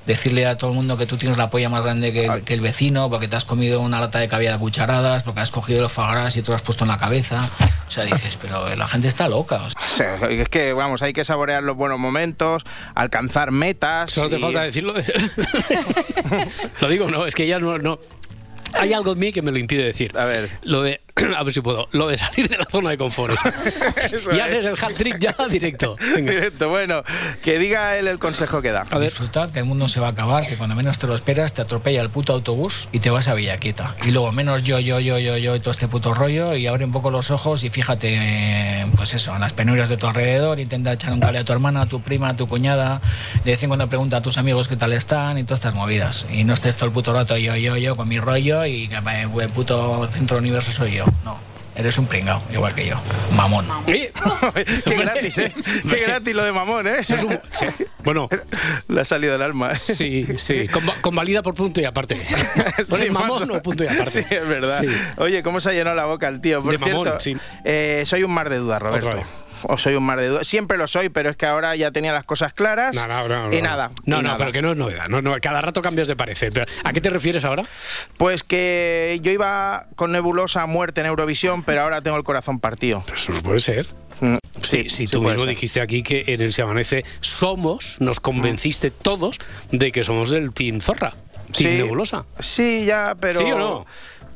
decirle 0.05 0.45
a 0.45 0.57
todo 0.57 0.71
el 0.71 0.75
mundo 0.75 0.97
que 0.97 1.05
tú 1.05 1.17
tienes 1.17 1.37
la 1.37 1.49
polla 1.49 1.69
más 1.69 1.83
grande 1.83 2.11
que 2.11 2.25
el, 2.25 2.41
que 2.41 2.53
el 2.53 2.61
vecino, 2.61 3.09
porque 3.09 3.27
te 3.27 3.35
has 3.35 3.45
comido 3.45 3.79
una 3.79 3.99
lata 3.99 4.19
de 4.19 4.27
caviar 4.27 4.55
a 4.55 4.57
cucharadas, 4.57 5.23
porque 5.23 5.41
has 5.41 5.51
cogido 5.51 5.81
los 5.81 5.91
fagras 5.91 6.35
y 6.35 6.41
te 6.41 6.49
lo 6.49 6.55
has 6.55 6.61
puesto 6.61 6.83
en 6.83 6.89
la 6.89 6.97
cabeza. 6.97 7.49
O 7.87 7.91
sea, 7.91 8.05
dices, 8.05 8.37
pero 8.39 8.75
la 8.75 8.87
gente 8.87 9.07
está 9.07 9.27
loca. 9.27 9.63
o 9.63 9.69
sea. 9.69 9.81
O 10.15 10.19
sea, 10.19 10.29
es 10.29 10.49
que, 10.49 10.73
vamos, 10.73 11.01
hay 11.01 11.13
que 11.13 11.25
saborear 11.25 11.63
los 11.63 11.75
buenos 11.75 11.99
momentos, 11.99 12.63
alcanzar 12.95 13.51
metas. 13.51 14.11
Solo 14.11 14.29
te 14.29 14.39
falta 14.39 14.61
decirlo. 14.61 14.93
lo 16.81 16.89
digo, 16.89 17.09
no, 17.09 17.25
es 17.25 17.35
que 17.35 17.47
ya 17.47 17.59
no, 17.59 17.77
no. 17.79 17.99
Hay 18.75 18.93
algo 18.93 19.13
en 19.13 19.19
mí 19.19 19.31
que 19.31 19.41
me 19.41 19.51
lo 19.51 19.57
impide 19.57 19.83
decir. 19.83 20.15
A 20.17 20.25
ver. 20.25 20.49
Lo 20.61 20.83
de, 20.83 21.01
a 21.37 21.43
ver 21.43 21.53
si 21.53 21.61
puedo, 21.61 21.87
lo 21.91 22.07
de 22.07 22.17
salir 22.17 22.49
de 22.49 22.57
la 22.57 22.65
zona 22.65 22.91
de 22.91 22.97
confort. 22.97 23.35
Eso 24.11 24.31
y 24.31 24.37
es. 24.37 24.41
haces 24.41 24.65
el 24.65 24.73
hat 24.73 24.93
trick 24.97 25.19
ya 25.19 25.35
directo. 25.49 25.95
Venga. 26.15 26.31
Directo, 26.31 26.69
bueno, 26.69 27.03
que 27.43 27.59
diga 27.59 27.97
él 27.97 28.07
el 28.07 28.19
consejo 28.19 28.61
que 28.61 28.71
da. 28.71 28.85
A 28.89 28.99
disfrutad, 28.99 29.49
que 29.51 29.59
el 29.59 29.65
mundo 29.65 29.87
se 29.89 29.99
va 29.99 30.07
a 30.07 30.11
acabar, 30.11 30.47
que 30.47 30.55
cuando 30.55 30.75
menos 30.75 30.99
te 30.99 31.07
lo 31.07 31.15
esperas 31.15 31.53
te 31.53 31.61
atropella 31.61 32.01
el 32.01 32.09
puto 32.09 32.33
autobús 32.33 32.87
y 32.91 32.99
te 32.99 33.09
vas 33.09 33.27
a 33.27 33.33
Villaquita. 33.33 33.95
Y 34.03 34.11
luego 34.11 34.31
menos 34.31 34.63
yo, 34.63 34.79
yo, 34.79 34.99
yo, 34.99 35.17
yo, 35.19 35.37
yo 35.37 35.55
y 35.55 35.59
todo 35.59 35.71
este 35.71 35.87
puto 35.87 36.13
rollo 36.13 36.55
y 36.55 36.67
abre 36.67 36.85
un 36.85 36.91
poco 36.91 37.11
los 37.11 37.31
ojos 37.31 37.63
y 37.63 37.69
fíjate, 37.69 38.87
pues 38.95 39.13
eso, 39.13 39.33
en 39.33 39.41
las 39.41 39.53
penurias 39.53 39.89
de 39.89 39.97
tu 39.97 40.07
alrededor, 40.07 40.59
intenta 40.59 40.93
echar 40.93 41.13
un 41.13 41.19
cale 41.19 41.39
a 41.39 41.43
tu 41.43 41.53
hermana, 41.53 41.81
a 41.81 41.85
tu 41.85 42.01
prima, 42.01 42.29
a 42.29 42.37
tu 42.37 42.47
cuñada, 42.47 43.01
de 43.43 43.51
vez 43.51 43.63
en 43.63 43.69
cuando 43.69 43.87
pregunta 43.87 44.17
a 44.17 44.21
tus 44.21 44.37
amigos 44.37 44.67
qué 44.67 44.75
tal 44.75 44.93
están 44.93 45.37
y 45.37 45.43
todas 45.43 45.59
estas 45.59 45.75
movidas. 45.75 46.25
Y 46.31 46.43
no 46.43 46.53
estés 46.53 46.75
todo 46.75 46.85
el 46.85 46.91
puto 46.91 47.13
rato 47.13 47.37
yo, 47.37 47.55
yo, 47.55 47.77
yo 47.77 47.95
con 47.95 48.07
mi 48.07 48.19
rollo 48.19 48.65
y 48.65 48.87
que 48.87 48.95
eh, 48.95 49.27
el 49.41 49.49
puto 49.49 50.07
centro 50.11 50.37
del 50.37 50.45
universo 50.45 50.71
soy 50.71 50.93
yo. 50.93 51.05
No. 51.23 51.37
Eres 51.75 51.97
un 51.97 52.07
pringao, 52.07 52.41
igual 52.51 52.73
que 52.75 52.85
yo. 52.87 52.99
Mamón. 53.37 53.65
Qué 53.85 54.11
gratis, 54.97 55.37
¿eh? 55.37 55.53
Qué 55.89 56.01
gratis 56.01 56.35
lo 56.35 56.43
de 56.43 56.51
mamón, 56.51 56.85
¿eh? 56.87 56.95
Eso 56.99 57.15
es 57.15 57.23
un- 57.23 57.39
sí. 57.53 57.67
Bueno. 58.03 58.27
Le 58.89 58.99
ha 59.01 59.05
salido 59.05 59.31
del 59.33 59.43
alma. 59.43 59.75
Sí, 59.75 60.27
sí. 60.35 60.67
Conva- 60.67 60.99
convalida 60.99 61.41
por 61.41 61.53
punto 61.53 61.79
y 61.79 61.85
aparte. 61.85 62.19
Sí, 62.97 63.09
mamón 63.09 63.47
más 63.47 63.49
o- 63.49 63.57
o 63.59 63.61
punto 63.61 63.85
y 63.85 63.87
aparte. 63.87 64.11
Sí, 64.23 64.27
es 64.29 64.47
verdad. 64.47 64.81
Sí. 64.81 64.87
Oye, 65.17 65.41
¿cómo 65.41 65.61
se 65.61 65.69
ha 65.69 65.73
llenado 65.73 65.95
la 65.95 66.05
boca 66.05 66.27
el 66.27 66.41
tío? 66.41 66.61
Por 66.61 66.71
De 66.71 66.77
mamón, 66.79 67.13
sí. 67.19 67.37
eh, 67.63 68.03
soy 68.05 68.23
un 68.23 68.31
mar 68.31 68.49
de 68.49 68.57
dudas, 68.57 68.81
Roberto. 68.81 69.07
Otra 69.07 69.19
vez. 69.21 69.29
O 69.63 69.77
soy 69.77 69.95
un 69.95 70.03
mar 70.03 70.19
de 70.19 70.27
dudas. 70.27 70.47
Siempre 70.47 70.77
lo 70.77 70.87
soy, 70.87 71.09
pero 71.09 71.29
es 71.29 71.37
que 71.37 71.45
ahora 71.45 71.75
ya 71.75 71.91
tenía 71.91 72.11
las 72.13 72.25
cosas 72.25 72.53
claras. 72.53 72.95
No, 72.95 73.07
no, 73.07 73.27
no, 73.27 73.53
y 73.55 73.61
nada. 73.61 73.91
No, 74.05 74.17
y 74.19 74.21
no, 74.21 74.23
nada. 74.23 74.37
pero 74.37 74.51
que 74.51 74.61
no 74.61 74.71
es 74.71 74.77
novedad. 74.77 75.07
No, 75.07 75.21
no, 75.21 75.35
cada 75.41 75.61
rato 75.61 75.81
cambias 75.81 76.07
de 76.07 76.15
parecer. 76.15 76.51
Pero, 76.53 76.65
¿A 76.83 76.93
qué 76.93 77.01
te 77.01 77.09
refieres 77.09 77.45
ahora? 77.45 77.63
Pues 78.17 78.43
que 78.43 79.19
yo 79.21 79.31
iba 79.31 79.87
con 79.95 80.11
nebulosa 80.11 80.61
a 80.61 80.65
muerte 80.65 81.01
en 81.01 81.07
Eurovisión, 81.07 81.63
pero 81.63 81.83
ahora 81.83 82.01
tengo 82.01 82.17
el 82.17 82.23
corazón 82.23 82.59
partido. 82.59 83.03
Pero 83.05 83.17
eso 83.17 83.31
no 83.33 83.41
puede 83.41 83.59
ser. 83.59 83.87
Mm, 84.21 84.37
Sí, 84.61 84.89
sí, 84.89 85.07
tú 85.07 85.21
mismo 85.21 85.45
dijiste 85.45 85.79
aquí 85.79 86.03
que 86.03 86.25
en 86.27 86.41
el 86.41 86.51
Se 86.51 86.61
Amanece 86.61 87.05
somos, 87.21 87.95
nos 88.01 88.19
convenciste 88.19 88.91
todos 88.91 89.37
de 89.71 89.91
que 89.93 90.03
somos 90.03 90.31
del 90.31 90.53
Team 90.53 90.81
Zorra, 90.81 91.13
Team 91.55 91.77
Nebulosa. 91.77 92.25
Sí, 92.39 92.83
ya, 92.85 93.15
pero. 93.19 93.39
¿Sí 93.39 93.45
o 93.51 93.57
no? 93.57 93.85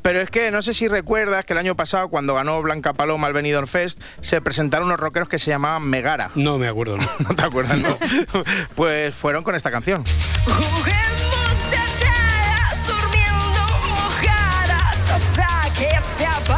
Pero 0.04 0.20
es 0.20 0.30
que 0.30 0.50
no 0.50 0.60
sé 0.60 0.74
si 0.74 0.86
recuerdas 0.86 1.46
que 1.46 1.54
el 1.54 1.58
año 1.58 1.76
pasado, 1.76 2.08
cuando 2.08 2.34
ganó 2.34 2.60
Blanca 2.60 2.92
Paloma 2.92 3.26
al 3.26 3.32
Benidorm 3.32 3.66
Fest, 3.66 3.98
se 4.20 4.42
presentaron 4.42 4.88
unos 4.88 5.00
rockeros 5.00 5.30
que 5.30 5.38
se 5.38 5.50
llamaban 5.50 5.88
Megara. 5.88 6.30
No 6.34 6.58
me 6.58 6.68
acuerdo, 6.68 6.98
no. 6.98 7.08
¿No 7.20 7.34
te 7.34 7.42
acuerdas? 7.42 7.78
No. 7.78 7.96
pues 8.76 9.14
fueron 9.14 9.42
con 9.42 9.54
esta 9.54 9.70
canción. 9.70 10.04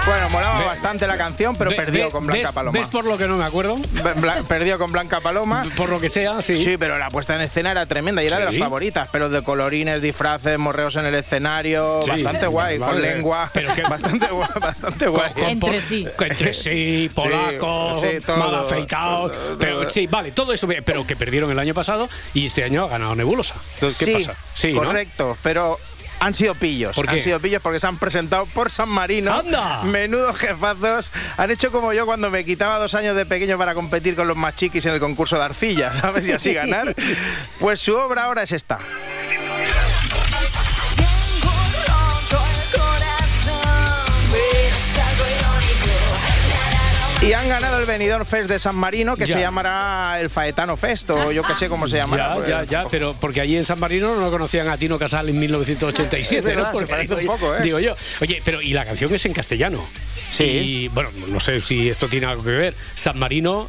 Bueno, 0.06 0.30
molaba 0.30 0.58
Ve- 0.60 0.64
bastante 0.66 1.04
la 1.06 1.18
canción, 1.18 1.56
pero 1.56 1.70
Ve- 1.70 1.76
perdió 1.76 2.04
ve- 2.06 2.10
con 2.12 2.26
Blanca 2.26 2.42
ves- 2.44 2.52
Paloma. 2.52 2.78
¿Ves 2.78 2.88
por 2.88 3.04
lo 3.04 3.18
que 3.18 3.26
no 3.26 3.36
me 3.36 3.44
acuerdo? 3.44 3.74
Bla- 4.16 4.44
perdió 4.46 4.78
con 4.78 4.92
Blanca 4.92 5.18
Paloma. 5.20 5.64
Por 5.76 5.88
lo 5.88 5.98
que 5.98 6.08
sea, 6.08 6.40
sí. 6.42 6.56
Sí, 6.62 6.76
pero 6.76 6.96
la 6.96 7.08
puesta 7.08 7.34
en 7.34 7.40
escena 7.40 7.72
era 7.72 7.86
tremenda 7.86 8.22
y 8.22 8.26
era 8.26 8.38
de 8.38 8.46
Sí. 8.46 8.52
las 8.52 8.60
favoritas. 8.60 9.08
Pero 9.10 9.28
de 9.28 9.42
colorines, 9.42 10.00
disfraces, 10.00 10.58
morreos 10.58 10.94
en 10.96 11.06
el 11.06 11.14
escenario. 11.16 12.00
Sí. 12.02 12.10
Bastante 12.10 12.46
guay, 12.46 12.78
con 12.78 12.88
Vale. 12.88 13.14
lengua. 13.14 13.50
Pero 13.52 13.74
que- 13.74 13.82
Bastante 13.96 14.26
guay, 14.28 14.48
bastante 14.60 15.06
guay. 15.08 15.32
Con- 15.32 15.44
Entre 15.44 15.80
sí. 15.80 16.06
Entre 16.20 16.52
sí, 16.54 17.10
polacos, 17.12 18.00
sí, 18.00 18.08
todo. 18.24 18.36
mal 18.36 18.54
afeitados. 18.54 19.32
Pero 19.58 19.90
sí, 19.90 20.06
vale, 20.06 20.30
todo 20.30 20.52
eso, 20.52 20.68
bien, 20.68 20.84
pero 20.84 21.04
que 21.04 21.16
perdieron 21.16 21.50
el 21.50 21.58
año 21.58 21.74
pasado 21.74 22.08
y 22.32 22.46
este 22.46 22.62
año 22.62 22.84
ha 22.84 22.88
ganado 22.88 23.16
Nebulosa. 23.16 23.56
Entonces, 23.74 23.98
¿qué 23.98 24.04
sí, 24.04 24.12
pasa? 24.26 24.38
Sí, 24.54 24.72
¿no? 24.72 24.84
correcto, 24.84 25.36
pero 25.42 25.78
han 26.20 26.34
sido 26.34 26.54
pillos. 26.54 26.94
¿Por 26.96 27.06
qué? 27.06 27.16
Han 27.16 27.20
sido 27.20 27.40
pillos 27.40 27.62
porque 27.62 27.80
se 27.80 27.86
han 27.86 27.98
presentado 27.98 28.46
por 28.46 28.70
San 28.70 28.88
Marino. 28.88 29.32
¡Anda! 29.32 29.82
Menudos 29.84 30.36
jefazos. 30.36 31.12
Han 31.36 31.50
hecho 31.50 31.70
como 31.70 31.92
yo 31.92 32.06
cuando 32.06 32.30
me 32.30 32.44
quitaba 32.44 32.78
dos 32.78 32.94
años 32.94 33.16
de 33.16 33.26
pequeño 33.26 33.58
para 33.58 33.74
competir 33.74 34.16
con 34.16 34.28
los 34.28 34.36
más 34.36 34.54
chiquis 34.56 34.84
en 34.86 34.94
el 34.94 35.00
concurso 35.00 35.36
de 35.36 35.44
arcilla, 35.44 35.92
¿sabes? 35.92 36.26
Y 36.28 36.32
así 36.32 36.52
ganar. 36.52 36.94
Pues 37.58 37.80
su 37.80 37.94
obra 37.96 38.24
ahora 38.24 38.42
es 38.42 38.52
esta. 38.52 38.78
Y 47.26 47.32
han 47.32 47.48
ganado 47.48 47.80
el 47.80 47.86
Benidorm 47.86 48.24
Fest 48.24 48.48
de 48.48 48.58
San 48.60 48.76
Marino, 48.76 49.16
que 49.16 49.26
Ya. 49.26 49.34
se 49.34 49.40
llamará 49.40 50.18
el 50.20 50.30
Faetano 50.30 50.76
Fest, 50.76 51.10
o 51.10 51.32
yo 51.32 51.42
que 51.42 51.56
sé 51.56 51.68
cómo 51.68 51.88
se 51.88 51.96
llamará. 51.96 52.28
Ya, 52.28 52.34
pues, 52.36 52.48
ya, 52.48 52.64
ya, 52.64 52.84
pero 52.88 53.14
porque 53.20 53.40
allí 53.40 53.56
en 53.56 53.64
San 53.64 53.80
Marino 53.80 54.14
no 54.14 54.30
conocían 54.30 54.68
a 54.68 54.76
Tino 54.76 54.96
Casal 54.96 55.28
en 55.28 55.38
1987, 55.40 56.38
Es 56.38 56.44
verdad, 56.44 56.72
¿no? 56.72 56.78
se 56.78 56.86
Porque 56.86 56.90
parece 57.06 57.16
digo, 57.16 57.32
un 57.34 57.38
poco, 57.40 57.56
¿eh? 57.56 57.62
digo 57.62 57.80
yo. 57.80 57.96
Oye, 58.20 58.40
pero 58.44 58.62
y 58.62 58.72
la 58.72 58.84
canción 58.84 59.12
es 59.12 59.24
en 59.26 59.32
castellano. 59.32 59.84
Sí. 60.30 60.44
Y 60.44 60.88
bueno, 60.88 61.10
no 61.28 61.40
sé 61.40 61.58
si 61.58 61.88
esto 61.90 62.08
tiene 62.08 62.26
algo 62.26 62.44
que 62.44 62.50
ver. 62.50 62.74
San 62.94 63.18
Marino, 63.18 63.68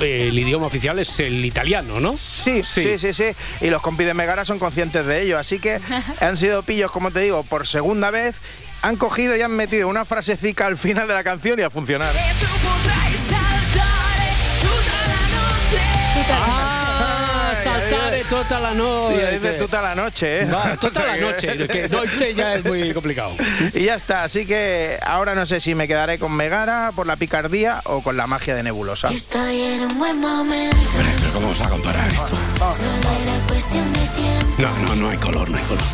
eh, 0.00 0.26
el 0.28 0.38
idioma 0.38 0.66
oficial 0.66 0.98
es 0.98 1.18
el 1.20 1.42
italiano, 1.46 2.00
¿no? 2.00 2.18
Sí, 2.18 2.62
sí, 2.62 2.98
sí, 2.98 3.14
sí, 3.14 3.24
Y 3.62 3.68
los 3.70 3.80
compis 3.80 4.06
de 4.06 4.12
Megara 4.12 4.44
son 4.44 4.58
conscientes 4.58 5.06
de 5.06 5.22
ello. 5.22 5.38
Así 5.38 5.58
que 5.60 5.80
han 6.20 6.36
sido 6.36 6.62
pillos, 6.62 6.90
como 6.90 7.10
te 7.10 7.20
digo, 7.20 7.42
por 7.42 7.66
segunda 7.66 8.10
vez. 8.10 8.36
Han 8.82 8.96
cogido 8.96 9.36
y 9.36 9.42
han 9.42 9.52
metido 9.52 9.88
una 9.88 10.04
frasecica 10.04 10.66
al 10.66 10.76
final 10.76 11.08
de 11.08 11.14
la 11.14 11.24
canción 11.24 11.58
y 11.58 11.62
a 11.62 11.70
funcionar. 11.70 12.12
Tú 12.12 12.46
podrás 12.46 13.10
saltar 13.20 14.18
toda 14.62 15.06
la 15.08 15.20
noche. 15.34 16.30
Ah, 16.30 17.54
saltare 17.62 18.24
toda 18.24 18.60
la 18.60 18.74
noche. 18.74 19.32
Dice 19.32 19.52
toda 19.54 19.82
la 19.82 19.94
noche, 19.96 20.42
¿eh? 20.42 20.44
Va, 20.46 20.76
toda 20.80 21.06
la 21.06 21.16
noche, 21.16 21.66
que 21.66 21.88
noche 21.90 22.34
ya 22.34 22.54
es 22.54 22.64
muy 22.64 22.92
complicado. 22.94 23.34
Y 23.74 23.84
ya 23.84 23.96
está, 23.96 24.22
así 24.22 24.46
que 24.46 24.98
ahora 25.02 25.34
no 25.34 25.44
sé 25.44 25.58
si 25.58 25.74
me 25.74 25.88
quedaré 25.88 26.18
con 26.20 26.32
Megara 26.32 26.92
por 26.94 27.06
la 27.08 27.16
picardía 27.16 27.80
o 27.84 28.00
con 28.02 28.16
la 28.16 28.28
magia 28.28 28.54
de 28.54 28.62
Nebulosa. 28.62 29.08
Estoy 29.08 29.60
en 29.60 29.82
un 29.82 29.98
buen 29.98 30.20
momento. 30.20 30.76
Pero 30.96 31.32
¿cómo 31.32 31.46
vamos 31.46 31.60
a 31.60 31.68
comparar 31.68 32.08
esto? 32.08 32.36
Solo 32.58 33.22
era 33.22 33.46
cuestión 33.48 33.92
de 33.92 34.06
tiempo. 34.08 34.46
No, 34.58 34.78
no, 34.86 34.94
no 34.94 35.10
hay 35.10 35.16
color, 35.18 35.50
no 35.50 35.58
hay 35.58 35.64
color. 35.64 35.84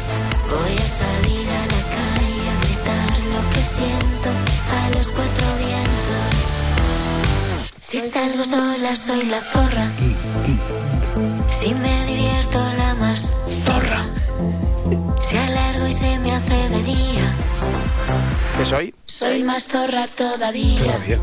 Voy 0.51 0.77
a 0.77 0.87
salir 0.87 1.43
siento 3.85 4.31
a 4.79 4.97
los 4.97 5.09
cuatro 5.09 5.47
vientos. 5.59 6.27
Si 7.79 7.99
salgo 8.11 8.44
sola 8.44 8.97
soy 8.97 9.25
la 9.27 9.40
zorra. 9.40 9.87
Si 11.47 11.75
me 11.75 12.07
divierto 12.07 12.59
la 12.79 12.94
más 12.94 13.35
zorra. 13.64 14.03
Si 15.20 15.37
alargo 15.37 15.87
y 15.87 15.92
se 15.92 16.18
me 16.18 16.33
hace 16.33 16.68
de 16.70 16.83
día. 16.83 17.27
¿Qué 18.57 18.66
soy? 18.66 18.94
Soy 19.05 19.42
más 19.42 19.64
zorra 19.64 20.07
todavía. 20.07 20.79
Todavía. 20.79 21.18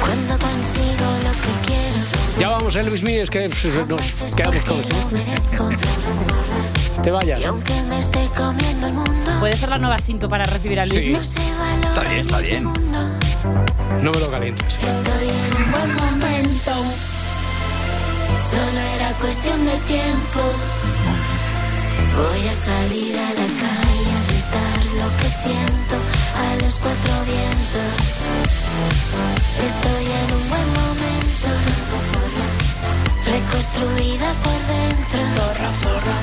Cuando 0.00 0.38
consigo 0.38 1.06
lo 1.26 1.32
que 1.42 1.52
quiero. 1.66 2.00
Ya 2.38 2.48
vamos, 2.48 2.76
Elvis 2.76 3.02
Mío, 3.02 3.22
es 3.22 3.30
que 3.30 3.48
pff, 3.48 3.64
nos 3.88 4.34
quedamos 4.34 4.60
con 4.64 4.80
esto. 4.80 6.39
Te 7.02 7.10
vayas. 7.10 7.40
Y 7.40 7.44
aunque 7.44 7.72
me 7.88 7.98
esté 7.98 8.28
comiendo 8.36 8.86
el 8.86 8.92
mundo. 8.92 9.30
¿Puede 9.40 9.56
ser 9.56 9.70
la 9.70 9.78
nueva 9.78 9.96
cinto 9.98 10.28
para 10.28 10.44
recibir 10.44 10.78
a 10.80 10.84
Luis? 10.84 11.04
Sí. 11.04 11.12
Está 11.12 12.02
bien, 12.02 12.20
está 12.20 12.38
bien. 12.40 12.64
No 12.64 14.10
me 14.12 14.20
lo 14.20 14.30
calientes. 14.30 14.74
Estoy 14.74 15.28
en 15.28 15.56
un 15.56 15.72
buen 15.72 15.94
momento. 15.96 16.72
Solo 18.50 18.80
era 18.96 19.12
cuestión 19.20 19.64
de 19.64 19.76
tiempo. 19.86 20.40
Voy 22.16 22.48
a 22.48 22.52
salir 22.52 23.16
a 23.16 23.28
la 23.30 23.46
calle 23.62 24.10
a 24.12 24.22
gritar 24.28 24.84
lo 25.00 25.08
que 25.16 25.28
siento 25.28 25.96
a 26.36 26.62
los 26.62 26.74
cuatro 26.74 27.24
vientos. 27.24 27.92
Estoy 29.68 30.04
en 30.04 30.34
un 30.34 30.48
buen 30.50 30.66
momento. 30.68 30.89
Reconstruida 33.30 34.32
por 34.42 34.58
dentro. 34.66 35.20
Zorra, 35.36 35.72
zorra. 35.82 36.16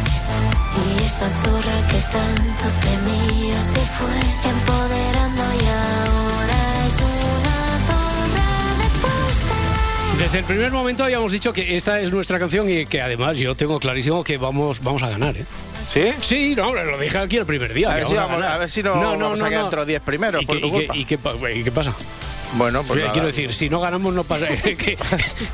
Y 0.75 1.03
esa 1.05 1.29
zorra 1.41 1.87
que 1.87 2.01
tanto 2.11 2.67
temía 2.81 3.61
se 3.61 3.79
fue 3.95 4.49
empoderando 4.51 5.41
y 5.41 5.65
ahora 5.67 6.87
es 6.87 6.93
una 7.01 7.79
zorra 7.87 8.49
de 8.83 8.89
posta. 9.01 10.23
Desde 10.23 10.39
el 10.39 10.43
primer 10.45 10.71
momento 10.71 11.03
habíamos 11.05 11.31
dicho 11.31 11.53
que 11.53 11.77
esta 11.77 11.99
es 12.01 12.11
nuestra 12.11 12.39
canción 12.39 12.69
y 12.69 12.85
que 12.85 13.01
además 13.01 13.37
yo 13.37 13.55
tengo 13.55 13.79
clarísimo 13.79 14.23
que 14.23 14.37
vamos, 14.37 14.81
vamos 14.83 15.01
a 15.03 15.09
ganar, 15.09 15.37
¿eh? 15.37 15.45
¿Sí? 15.89 16.11
Sí, 16.19 16.55
no, 16.55 16.67
hombre, 16.67 16.83
lo 16.85 16.97
dije 16.99 17.17
aquí 17.17 17.37
el 17.37 17.45
primer 17.45 17.73
día. 17.73 17.91
A 17.91 17.95
ver 17.95 18.07
si 18.07 18.13
vamos 18.15 18.31
ganar. 18.31 18.51
a 18.51 18.57
ver 18.57 18.69
si 18.69 18.83
no 18.83 18.95
vamos 18.95 19.41
a 19.41 19.47
quedar 19.49 19.63
entre 19.63 19.77
los 19.79 19.87
10 19.87 20.01
primeros, 20.01 20.41
¿Y 20.41 20.45
por 20.45 20.55
qué, 20.57 20.61
tu 20.61 20.67
y 20.67 20.71
qué- 20.71 20.77
culpa. 20.87 20.97
y 20.97 21.05
qué 21.05 21.17
pa- 21.17 21.51
y 21.51 21.63
qué 21.63 21.71
pasa? 21.71 21.93
Bueno, 22.53 22.83
pues 22.83 22.99
nada. 22.99 23.11
Quiero 23.11 23.27
decir, 23.27 23.53
si 23.53 23.69
no 23.69 23.79
ganamos, 23.79 24.13
no 24.13 24.23
pasa. 24.23 24.47
¿Qué, 24.63 24.97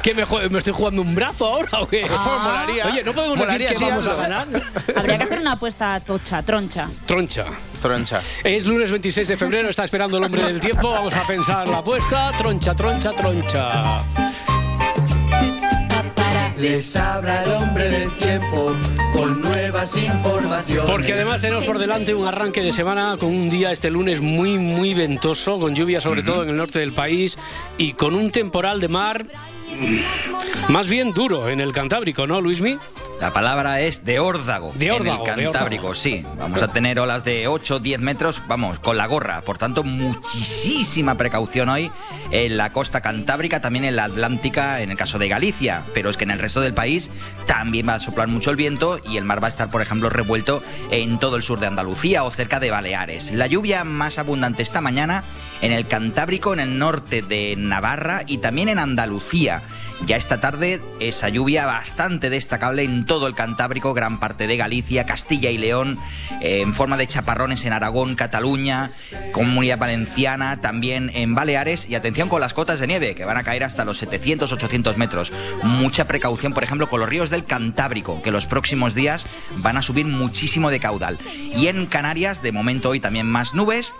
qué 0.01 0.13
me, 0.13 0.23
estoy 0.57 0.73
jugando 0.73 1.01
un 1.01 1.15
brazo 1.15 1.45
ahora 1.45 1.81
o 1.81 1.87
qué? 1.87 2.05
Molaría. 2.09 2.87
Oye, 2.87 3.03
no 3.03 3.13
podemos 3.13 3.37
Molaría, 3.37 3.69
decir 3.69 3.79
que 3.79 3.85
sí, 3.85 3.89
vamos 3.89 4.07
a 4.07 4.15
ganar. 4.15 4.47
Habría 4.95 5.17
que 5.17 5.23
hacer 5.23 5.39
una 5.39 5.53
apuesta 5.53 5.99
tocha, 5.99 6.43
troncha. 6.43 6.87
Troncha. 7.05 7.45
Troncha. 7.81 8.19
Es 8.43 8.65
lunes 8.65 8.91
26 8.91 9.27
de 9.27 9.37
febrero, 9.37 9.69
está 9.69 9.83
esperando 9.83 10.17
el 10.17 10.23
hombre 10.23 10.43
del 10.43 10.59
tiempo. 10.59 10.91
Vamos 10.91 11.13
a 11.13 11.27
pensar 11.27 11.67
la 11.67 11.79
apuesta. 11.79 12.31
Troncha, 12.37 12.73
troncha, 12.73 13.11
troncha. 13.11 14.03
Les 16.57 16.95
habla 16.95 17.43
el 17.43 17.51
hombre 17.51 17.89
del 17.89 18.11
tiempo 18.11 18.73
con 19.13 19.41
nuevas 19.63 19.95
informaciones. 19.95 20.89
Porque 20.89 21.13
además 21.13 21.41
tenemos 21.41 21.63
por 21.65 21.79
delante 21.79 22.13
un 22.13 22.27
arranque 22.27 22.61
de 22.61 22.73
semana 22.73 23.15
con 23.17 23.29
un 23.29 23.49
día 23.49 23.71
este 23.71 23.89
lunes 23.89 24.19
muy, 24.19 24.57
muy 24.57 24.93
ventoso, 24.93 25.57
con 25.57 25.73
lluvia 25.73 26.01
sobre 26.01 26.21
todo 26.21 26.43
en 26.43 26.49
el 26.49 26.57
norte 26.57 26.79
del 26.79 26.91
país 26.91 27.37
y 27.77 27.93
con 27.93 28.13
un 28.13 28.29
temporal 28.31 28.81
de 28.81 28.89
mar 28.89 29.25
mm, 29.25 30.71
más 30.71 30.87
bien 30.87 31.13
duro 31.13 31.49
en 31.49 31.61
el 31.61 31.71
Cantábrico, 31.71 32.27
¿no, 32.27 32.41
Luismi? 32.41 32.77
La 33.23 33.31
palabra 33.31 33.79
es 33.79 34.03
de 34.03 34.19
órdago. 34.19 34.73
De 34.75 34.91
órdago, 34.91 35.25
En 35.25 35.39
el. 35.39 35.43
Cantábrico, 35.45 35.93
sí. 35.93 36.25
Vamos 36.37 36.61
a 36.61 36.67
tener 36.67 36.99
olas 36.99 37.23
de 37.23 37.47
8 37.47 37.79
10 37.79 38.01
metros, 38.01 38.43
vamos, 38.49 38.79
con 38.79 38.97
la 38.97 39.07
gorra. 39.07 39.43
Por 39.43 39.57
tanto, 39.57 39.85
muchísima 39.85 41.15
precaución 41.15 41.69
hoy 41.69 41.89
en 42.31 42.57
la 42.57 42.73
costa 42.73 42.99
cantábrica, 42.99 43.61
también 43.61 43.85
en 43.85 43.95
la 43.95 44.03
Atlántica, 44.03 44.81
en 44.81 44.91
el 44.91 44.97
caso 44.97 45.19
de 45.19 45.29
Galicia. 45.29 45.83
Pero 45.93 46.09
es 46.09 46.17
que 46.17 46.25
en 46.25 46.31
el 46.31 46.39
resto 46.39 46.59
del 46.59 46.73
país 46.73 47.09
también 47.47 47.87
va 47.87 47.93
a 47.93 47.99
soplar 48.01 48.27
mucho 48.27 48.49
el 48.49 48.57
viento 48.57 48.99
y 49.05 49.15
el 49.15 49.23
mar 49.23 49.41
va 49.41 49.47
a 49.47 49.51
estar, 49.51 49.69
por 49.71 49.81
ejemplo, 49.81 50.09
revuelto 50.09 50.61
en 50.91 51.17
todo 51.17 51.37
el 51.37 51.43
sur 51.43 51.61
de 51.61 51.67
Andalucía 51.67 52.25
o 52.25 52.29
cerca 52.29 52.59
de 52.59 52.71
Baleares. 52.71 53.31
La 53.31 53.47
lluvia 53.47 53.85
más 53.85 54.19
abundante 54.19 54.63
esta 54.63 54.81
mañana 54.81 55.23
en 55.61 55.71
el 55.71 55.87
Cantábrico, 55.87 56.51
en 56.51 56.59
el 56.59 56.77
norte 56.77 57.21
de 57.21 57.55
Navarra 57.57 58.23
y 58.27 58.39
también 58.39 58.67
en 58.67 58.79
Andalucía. 58.79 59.61
Ya 60.05 60.17
esta 60.17 60.41
tarde 60.41 60.81
esa 60.99 61.29
lluvia 61.29 61.65
bastante 61.65 62.29
destacable 62.29 62.83
en 62.83 63.05
todo 63.05 63.25
el 63.25 63.35
Cantábrico, 63.35 63.93
gran 63.93 64.19
parte 64.19 64.47
de 64.47 64.57
Galicia, 64.57 65.05
Castilla 65.05 65.49
y 65.49 65.57
León, 65.57 65.97
eh, 66.41 66.59
en 66.59 66.73
forma 66.73 66.97
de 66.97 67.07
chaparrones 67.07 67.63
en 67.63 67.71
Aragón, 67.71 68.15
Cataluña, 68.15 68.89
Comunidad 69.31 69.77
Valenciana, 69.77 70.59
también 70.59 71.09
en 71.13 71.35
Baleares 71.35 71.87
y 71.87 71.95
atención 71.95 72.27
con 72.27 72.41
las 72.41 72.53
cotas 72.53 72.81
de 72.81 72.87
nieve 72.87 73.15
que 73.15 73.23
van 73.23 73.37
a 73.37 73.43
caer 73.43 73.63
hasta 73.63 73.85
los 73.85 74.03
700-800 74.03 74.97
metros. 74.97 75.31
Mucha 75.63 76.05
precaución, 76.05 76.53
por 76.53 76.65
ejemplo, 76.65 76.89
con 76.89 76.99
los 76.99 77.07
ríos 77.07 77.29
del 77.29 77.45
Cantábrico, 77.45 78.21
que 78.21 78.31
los 78.31 78.45
próximos 78.45 78.95
días 78.95 79.25
van 79.59 79.77
a 79.77 79.81
subir 79.81 80.05
muchísimo 80.05 80.69
de 80.69 80.81
caudal. 80.81 81.17
Y 81.55 81.67
en 81.67 81.85
Canarias, 81.85 82.41
de 82.41 82.51
momento 82.51 82.89
hoy 82.89 82.99
también 82.99 83.27
más 83.27 83.53
nubes, 83.53 83.93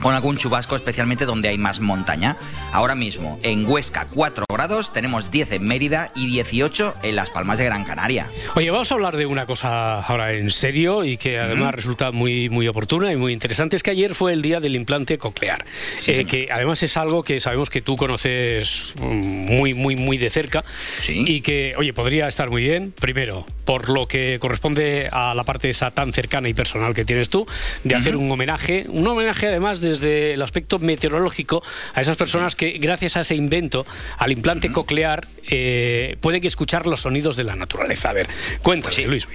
con 0.00 0.14
algún 0.14 0.36
chubasco, 0.36 0.76
especialmente 0.76 1.24
donde 1.24 1.48
hay 1.48 1.58
más 1.58 1.80
montaña. 1.80 2.36
Ahora 2.72 2.94
mismo, 2.94 3.38
en 3.42 3.68
Huesca 3.68 4.06
4 4.12 4.44
grados, 4.52 4.92
tenemos 4.92 5.30
10 5.30 5.52
en 5.52 5.64
Mérida 5.64 6.10
y 6.14 6.26
18 6.26 6.94
en 7.02 7.16
Las 7.16 7.30
Palmas 7.30 7.58
de 7.58 7.64
Gran 7.64 7.84
Canaria. 7.84 8.26
Oye, 8.54 8.70
vamos 8.70 8.90
a 8.90 8.94
hablar 8.94 9.16
de 9.16 9.26
una 9.26 9.46
cosa 9.46 10.00
ahora 10.00 10.32
en 10.32 10.50
serio 10.50 11.04
y 11.04 11.16
que 11.16 11.38
además 11.38 11.74
resulta 11.74 12.10
muy, 12.12 12.48
muy 12.48 12.68
oportuna 12.68 13.12
y 13.12 13.16
muy 13.16 13.32
interesante. 13.32 13.76
Es 13.76 13.82
que 13.82 13.90
ayer 13.90 14.14
fue 14.14 14.32
el 14.32 14.42
día 14.42 14.60
del 14.60 14.76
implante 14.76 15.18
coclear, 15.18 15.64
eh, 16.06 16.24
que 16.24 16.48
además 16.50 16.82
es 16.82 16.96
algo 16.96 17.22
que 17.22 17.40
sabemos 17.40 17.70
que 17.70 17.80
tú 17.80 17.96
conoces 17.96 18.94
mm, 19.00 19.04
muy, 19.04 19.74
muy, 19.74 19.96
muy 19.96 20.18
de 20.18 20.30
cerca 20.30 20.64
y 21.08 21.40
que, 21.40 21.74
oye, 21.76 21.92
podría 21.92 22.28
estar 22.28 22.50
muy 22.50 22.62
bien, 22.62 22.92
primero, 22.98 23.46
por 23.64 23.90
lo 23.90 24.06
que 24.06 24.38
corresponde 24.40 25.08
a 25.12 25.34
la 25.34 25.44
parte 25.44 25.70
esa 25.70 25.90
tan 25.90 26.12
cercana 26.12 26.48
y 26.48 26.54
personal 26.54 26.94
que 26.94 27.04
tienes 27.04 27.30
tú, 27.30 27.46
de 27.84 27.94
hacer 27.94 28.16
un 28.16 28.30
homenaje, 28.30 28.86
un 28.88 29.06
homenaje 29.06 29.48
además 29.48 29.80
desde 29.88 30.34
el 30.34 30.42
aspecto 30.42 30.78
meteorológico 30.78 31.62
a 31.94 32.00
esas 32.00 32.16
personas 32.16 32.56
que 32.56 32.72
gracias 32.78 33.16
a 33.16 33.20
ese 33.20 33.34
invento, 33.34 33.86
al 34.18 34.32
implante 34.32 34.70
coclear, 34.70 35.26
eh, 35.48 36.16
pueden 36.20 36.44
escuchar 36.44 36.86
los 36.86 37.00
sonidos 37.00 37.36
de 37.36 37.44
la 37.44 37.56
naturaleza. 37.56 38.10
A 38.10 38.12
ver, 38.12 38.28
cuéntame, 38.62 39.06
Luis. 39.06 39.26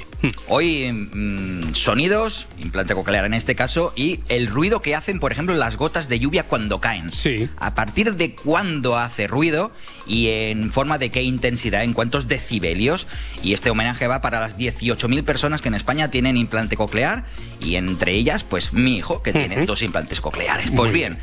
Hoy 0.48 0.92
mm, 0.92 1.74
sonidos, 1.74 2.48
implante 2.60 2.94
coclear 2.94 3.26
en 3.26 3.34
este 3.34 3.56
caso, 3.56 3.94
y 3.96 4.22
el 4.30 4.48
ruido 4.48 4.82
que 4.82 4.96
hacen, 4.96 5.20
por 5.20 5.32
ejemplo, 5.32 5.56
las 5.56 5.76
gotas 5.76 6.08
de 6.08 6.20
lluvia 6.20 6.44
cuando 6.44 6.80
caen. 6.80 7.10
Sí. 7.10 7.50
A 7.58 7.76
partir 7.76 8.16
de 8.16 8.36
cuándo 8.36 8.98
hace 8.98 9.28
ruido 9.28 9.72
y 10.08 10.28
en 10.30 10.72
forma 10.72 10.98
de 10.98 11.10
qué 11.10 11.24
intensidad, 11.24 11.84
en 11.84 11.94
cuántos 11.94 12.28
decibelios. 12.28 13.08
Y 13.42 13.54
este 13.54 13.70
homenaje 13.70 14.08
va 14.08 14.22
para 14.22 14.40
las 14.40 14.58
18.000 14.58 15.24
personas 15.24 15.62
que 15.62 15.68
en 15.68 15.76
España 15.76 16.10
tienen 16.10 16.38
implante 16.38 16.76
coclear 16.78 17.26
y 17.60 17.76
entre 17.76 18.14
ellas, 18.16 18.44
pues 18.44 18.74
mi 18.74 18.98
hijo, 18.98 19.22
que 19.22 19.32
tiene 19.34 19.58
Ujú. 19.58 19.66
dos 19.66 19.82
implantes 19.82 20.22
cocleares. 20.22 20.43
Pues 20.76 20.92
bien. 20.92 21.18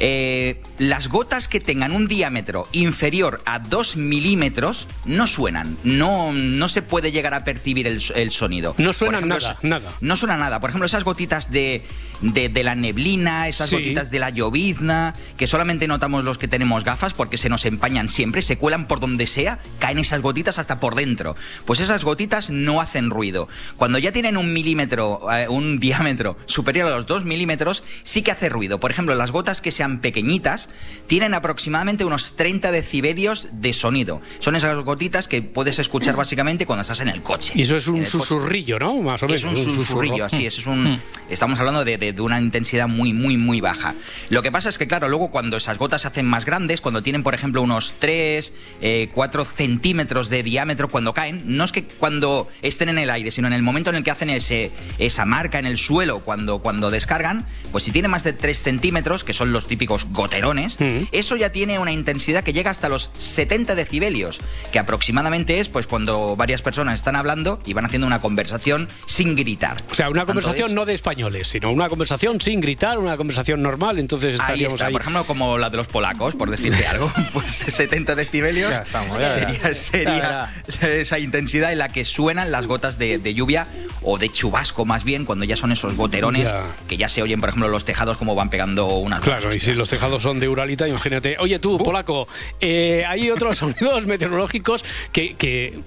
Eh, 0.00 0.60
las 0.78 1.08
gotas 1.08 1.46
que 1.46 1.60
tengan 1.60 1.92
un 1.92 2.08
diámetro 2.08 2.66
inferior 2.72 3.42
a 3.44 3.58
2 3.58 3.96
milímetros 3.96 4.88
no 5.04 5.26
suenan, 5.26 5.76
no, 5.84 6.32
no 6.32 6.68
se 6.68 6.82
puede 6.82 7.12
llegar 7.12 7.34
a 7.34 7.44
percibir 7.44 7.86
el, 7.86 8.02
el 8.14 8.30
sonido. 8.32 8.74
No 8.78 8.92
suena 8.92 9.18
ejemplo, 9.18 9.38
nada. 9.62 9.92
No 10.00 10.16
suena 10.16 10.36
nada. 10.36 10.58
Por 10.60 10.70
ejemplo, 10.70 10.86
esas 10.86 11.04
gotitas 11.04 11.50
de, 11.50 11.84
de, 12.22 12.48
de 12.48 12.64
la 12.64 12.74
neblina, 12.74 13.46
esas 13.48 13.68
Sí. 13.70 13.76
gotitas 13.76 14.10
de 14.10 14.18
la 14.18 14.30
llovizna, 14.30 15.14
que 15.36 15.46
solamente 15.46 15.86
notamos 15.86 16.24
los 16.24 16.38
que 16.38 16.48
tenemos 16.48 16.82
gafas 16.82 17.12
porque 17.12 17.36
se 17.36 17.48
nos 17.48 17.64
empañan 17.66 18.08
siempre, 18.08 18.42
se 18.42 18.56
cuelan 18.58 18.86
por 18.88 19.00
donde 19.00 19.26
sea, 19.26 19.58
caen 19.78 19.98
esas 19.98 20.20
gotitas 20.22 20.58
hasta 20.58 20.80
por 20.80 20.94
dentro. 20.94 21.36
Pues 21.66 21.78
esas 21.80 22.04
gotitas 22.04 22.48
no 22.50 22.80
hacen 22.80 23.10
ruido. 23.10 23.48
Cuando 23.76 23.98
ya 23.98 24.12
tienen 24.12 24.36
un 24.36 24.52
milímetro, 24.52 25.20
eh, 25.32 25.46
un 25.48 25.78
diámetro 25.78 26.36
superior 26.46 26.90
a 26.90 26.96
los 26.96 27.06
2 27.06 27.24
milímetros, 27.24 27.82
sí 28.02 28.22
que 28.22 28.30
hace 28.30 28.48
ruido. 28.48 28.80
Por 28.80 28.90
ejemplo, 28.90 29.14
las 29.14 29.30
gotas 29.30 29.60
que 29.60 29.70
pequeñitas 29.98 30.68
tienen 31.08 31.34
aproximadamente 31.34 32.04
unos 32.04 32.36
30 32.36 32.70
decibelios 32.70 33.48
de 33.52 33.72
sonido. 33.72 34.22
Son 34.38 34.54
esas 34.54 34.76
gotitas 34.84 35.26
que 35.26 35.42
puedes 35.42 35.78
escuchar 35.80 36.14
básicamente 36.14 36.66
cuando 36.66 36.82
estás 36.82 37.00
en 37.00 37.08
el 37.08 37.20
coche. 37.22 37.52
Y 37.56 37.62
eso 37.62 37.76
es 37.76 37.88
un 37.88 37.98
coche. 37.98 38.10
susurrillo, 38.12 38.78
¿no? 38.78 38.94
Más 39.02 39.22
o 39.22 39.26
menos. 39.26 39.42
Es 39.42 39.44
un 39.44 39.56
susurrillo, 39.74 40.24
así 40.24 40.46
es. 40.46 40.58
es 40.58 40.66
un, 40.66 41.00
estamos 41.28 41.58
hablando 41.58 41.84
de, 41.84 41.98
de- 41.98 42.12
de 42.12 42.22
una 42.22 42.40
intensidad 42.40 42.86
muy, 42.86 43.12
muy, 43.12 43.36
muy 43.36 43.60
baja. 43.60 43.94
Lo 44.28 44.42
que 44.42 44.52
pasa 44.52 44.68
es 44.68 44.78
que, 44.78 44.86
claro, 44.86 45.08
luego 45.08 45.30
cuando 45.32 45.56
esas 45.56 45.78
gotas 45.78 46.02
se 46.02 46.08
hacen 46.08 46.26
más 46.26 46.44
grandes, 46.44 46.80
cuando 46.80 47.02
tienen, 47.02 47.22
por 47.24 47.34
ejemplo, 47.34 47.60
unos 47.62 47.94
3, 47.98 48.52
4 49.12 49.44
centímetros 49.44 50.28
de 50.28 50.42
diámetro 50.42 50.88
cuando 50.88 51.12
caen, 51.12 51.42
no 51.44 51.64
es 51.64 51.72
que 51.72 51.84
cuando 51.84 52.48
estén 52.62 52.88
en 52.88 52.98
el 52.98 53.10
aire, 53.10 53.30
sino 53.30 53.46
en 53.48 53.52
el 53.52 53.62
momento 53.62 53.90
en 53.90 53.96
el 53.96 54.04
que 54.04 54.10
hacen 54.10 54.30
ese, 54.30 54.70
esa 54.98 55.24
marca 55.24 55.58
en 55.58 55.66
el 55.66 55.78
suelo, 55.78 56.20
cuando, 56.20 56.58
cuando 56.60 56.90
descargan, 56.90 57.46
pues 57.72 57.84
si 57.84 57.90
tiene 57.90 58.08
más 58.08 58.22
de 58.24 58.32
3 58.32 58.58
centímetros, 58.62 59.24
que 59.24 59.32
son 59.32 59.52
los 59.52 59.66
típicos 59.66 59.79
goterones, 59.86 60.76
eso 61.12 61.36
ya 61.36 61.50
tiene 61.50 61.78
una 61.78 61.92
intensidad 61.92 62.42
que 62.44 62.52
llega 62.52 62.70
hasta 62.70 62.88
los 62.88 63.10
70 63.18 63.74
decibelios, 63.74 64.40
que 64.72 64.78
aproximadamente 64.78 65.60
es 65.60 65.68
pues 65.68 65.86
cuando 65.86 66.36
varias 66.36 66.62
personas 66.62 66.94
están 66.94 67.16
hablando 67.16 67.60
y 67.64 67.72
van 67.72 67.86
haciendo 67.86 68.06
una 68.06 68.20
conversación 68.20 68.88
sin 69.06 69.36
gritar. 69.36 69.76
O 69.90 69.94
sea, 69.94 70.10
una 70.10 70.26
conversación 70.26 70.70
Entonces, 70.70 70.74
no 70.76 70.86
de 70.86 70.94
españoles, 70.94 71.48
sino 71.48 71.70
una 71.70 71.88
conversación 71.88 72.40
sin 72.40 72.60
gritar, 72.60 72.98
una 72.98 73.16
conversación 73.16 73.62
normal, 73.62 73.98
entonces 73.98 74.30
Ahí 74.30 74.34
estaríamos 74.36 74.74
está, 74.74 74.86
ahí. 74.86 74.92
por 74.92 75.02
ejemplo, 75.02 75.24
como 75.24 75.58
la 75.58 75.70
de 75.70 75.76
los 75.76 75.86
polacos, 75.86 76.34
por 76.34 76.50
decirte 76.50 76.86
algo, 76.86 77.10
pues 77.32 77.46
70 77.50 78.14
decibelios 78.14 78.70
Ya 78.70 78.78
estamos, 78.82 79.18
ya 79.18 79.34
sería, 79.34 79.74
sería 79.74 80.50
esa 81.00 81.18
intensidad 81.18 81.72
en 81.72 81.78
la 81.78 81.88
que 81.88 82.04
suenan 82.04 82.50
las 82.50 82.66
gotas 82.66 82.98
de, 82.98 83.18
de 83.18 83.34
lluvia 83.34 83.66
o 84.02 84.18
de 84.18 84.28
chubasco 84.30 84.84
más 84.84 85.04
bien, 85.04 85.24
cuando 85.24 85.44
ya 85.44 85.56
son 85.56 85.72
esos 85.72 85.94
goterones 85.94 86.52
que 86.88 86.96
ya 86.96 87.08
se 87.08 87.22
oyen, 87.22 87.40
por 87.40 87.50
ejemplo, 87.50 87.68
los 87.68 87.84
tejados 87.84 88.16
como 88.16 88.34
van 88.34 88.50
pegando 88.50 88.86
unas 88.96 89.20
Claro, 89.20 89.54
y 89.54 89.59
si 89.60 89.74
los 89.74 89.88
tejados 89.88 90.22
son 90.22 90.40
de 90.40 90.48
Uralita, 90.48 90.88
imagínate. 90.88 91.36
Oye, 91.38 91.58
tú, 91.58 91.78
polaco, 91.78 92.26
eh, 92.60 93.04
hay 93.06 93.30
otros 93.30 93.58
sonidos 93.58 94.06
meteorológicos 94.06 94.84
que, 95.12 95.34
que 95.34 95.80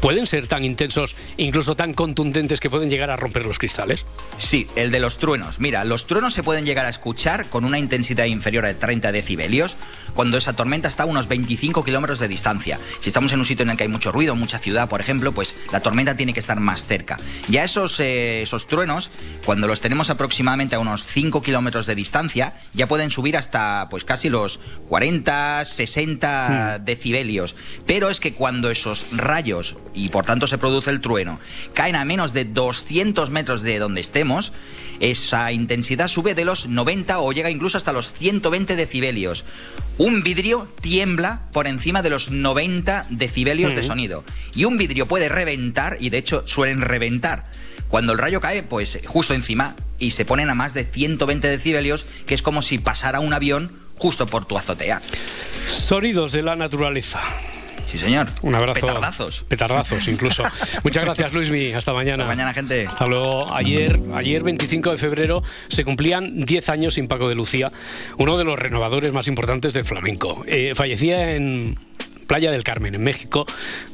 pueden 0.00 0.26
ser 0.26 0.46
tan 0.46 0.64
intensos, 0.64 1.16
incluso 1.36 1.76
tan 1.76 1.94
contundentes, 1.94 2.60
que 2.60 2.70
pueden 2.70 2.90
llegar 2.90 3.10
a 3.10 3.16
romper 3.16 3.46
los 3.46 3.58
cristales. 3.58 4.04
Sí, 4.38 4.66
el 4.76 4.90
de 4.90 5.00
los 5.00 5.18
truenos. 5.18 5.58
Mira, 5.60 5.84
los 5.84 6.06
truenos 6.06 6.34
se 6.34 6.42
pueden 6.42 6.66
llegar 6.66 6.86
a 6.86 6.90
escuchar 6.90 7.46
con 7.46 7.64
una 7.64 7.78
intensidad 7.78 8.26
inferior 8.26 8.66
a 8.66 8.74
30 8.74 9.12
decibelios 9.12 9.76
cuando 10.14 10.38
esa 10.38 10.54
tormenta 10.54 10.88
está 10.88 11.02
a 11.02 11.06
unos 11.06 11.28
25 11.28 11.84
kilómetros 11.84 12.18
de 12.18 12.28
distancia. 12.28 12.78
Si 13.00 13.08
estamos 13.08 13.32
en 13.32 13.40
un 13.40 13.44
sitio 13.44 13.64
en 13.64 13.70
el 13.70 13.76
que 13.76 13.82
hay 13.82 13.88
mucho 13.88 14.12
ruido, 14.12 14.36
mucha 14.36 14.58
ciudad, 14.58 14.88
por 14.88 15.00
ejemplo, 15.00 15.32
pues 15.32 15.56
la 15.72 15.80
tormenta 15.80 16.16
tiene 16.16 16.32
que 16.32 16.40
estar 16.40 16.58
más 16.60 16.86
cerca. 16.86 17.18
Ya 17.48 17.64
esos, 17.64 17.98
eh, 18.00 18.42
esos 18.42 18.66
truenos, 18.66 19.10
cuando 19.44 19.66
los 19.66 19.80
tenemos 19.80 20.10
aproximadamente 20.10 20.76
a 20.76 20.78
unos 20.78 21.04
5 21.04 21.42
kilómetros 21.42 21.86
de 21.86 21.94
distancia, 21.94 22.54
ya 22.72 22.86
pueden 22.86 23.10
subir 23.10 23.36
hasta 23.36 23.88
pues 23.90 24.04
casi 24.04 24.28
los 24.28 24.60
40, 24.88 25.64
60 25.64 26.78
decibelios. 26.80 27.56
Pero 27.86 28.08
es 28.08 28.20
que 28.20 28.34
cuando 28.34 28.70
esos 28.70 29.06
rayos, 29.12 29.76
y 29.92 30.08
por 30.08 30.24
tanto 30.24 30.46
se 30.46 30.58
produce 30.58 30.90
el 30.90 31.00
trueno, 31.00 31.38
caen 31.74 31.96
a 31.96 32.04
menos 32.04 32.32
de 32.32 32.44
200 32.44 33.30
metros 33.30 33.62
de 33.62 33.78
donde 33.78 34.00
estemos, 34.00 34.52
esa 35.00 35.52
intensidad 35.52 36.08
sube 36.08 36.34
de 36.34 36.44
los 36.44 36.68
90 36.68 37.18
o 37.20 37.32
llega 37.32 37.50
incluso 37.50 37.76
hasta 37.76 37.92
los 37.92 38.12
120 38.12 38.76
decibelios. 38.76 39.44
Un 39.98 40.22
vidrio 40.22 40.68
tiembla 40.80 41.42
por 41.52 41.66
encima 41.66 42.02
de 42.02 42.10
los 42.10 42.30
90 42.30 43.06
decibelios 43.10 43.74
de 43.74 43.82
sonido. 43.82 44.24
Y 44.54 44.64
un 44.64 44.76
vidrio 44.76 45.06
puede 45.06 45.28
reventar, 45.28 45.98
y 46.00 46.10
de 46.10 46.18
hecho 46.18 46.44
suelen 46.46 46.80
reventar. 46.80 47.46
Cuando 47.88 48.12
el 48.12 48.18
rayo 48.18 48.40
cae, 48.40 48.62
pues 48.62 48.98
justo 49.06 49.34
encima, 49.34 49.76
y 49.98 50.12
se 50.12 50.24
ponen 50.24 50.50
a 50.50 50.54
más 50.54 50.74
de 50.74 50.84
120 50.84 51.46
decibelios, 51.48 52.06
que 52.26 52.34
es 52.34 52.42
como 52.42 52.62
si 52.62 52.78
pasara 52.78 53.20
un 53.20 53.32
avión 53.32 53.72
justo 53.98 54.26
por 54.26 54.46
tu 54.46 54.58
azotea. 54.58 55.00
Sonidos 55.68 56.32
de 56.32 56.42
la 56.42 56.56
naturaleza. 56.56 57.20
Sí, 57.94 58.00
señor. 58.00 58.26
Un 58.42 58.56
abrazo. 58.56 58.80
Petardazos. 58.80 59.44
Petardazos, 59.46 60.08
incluso. 60.08 60.42
Muchas 60.82 61.04
gracias, 61.04 61.32
Luismi. 61.32 61.72
Hasta 61.72 61.92
mañana. 61.92 62.24
Hasta 62.24 62.34
mañana, 62.34 62.52
gente. 62.52 62.84
Hasta 62.88 63.06
luego. 63.06 63.54
Ayer, 63.54 64.00
ayer 64.14 64.42
25 64.42 64.90
de 64.90 64.98
febrero, 64.98 65.44
se 65.68 65.84
cumplían 65.84 66.44
10 66.44 66.68
años 66.70 66.94
sin 66.94 67.06
Paco 67.06 67.28
de 67.28 67.36
Lucía, 67.36 67.70
uno 68.18 68.36
de 68.36 68.42
los 68.42 68.58
renovadores 68.58 69.12
más 69.12 69.28
importantes 69.28 69.74
del 69.74 69.84
flamenco. 69.84 70.42
Eh, 70.48 70.72
fallecía 70.74 71.36
en 71.36 71.78
Playa 72.24 72.50
del 72.50 72.64
Carmen, 72.64 72.94
en 72.94 73.02
México, 73.02 73.46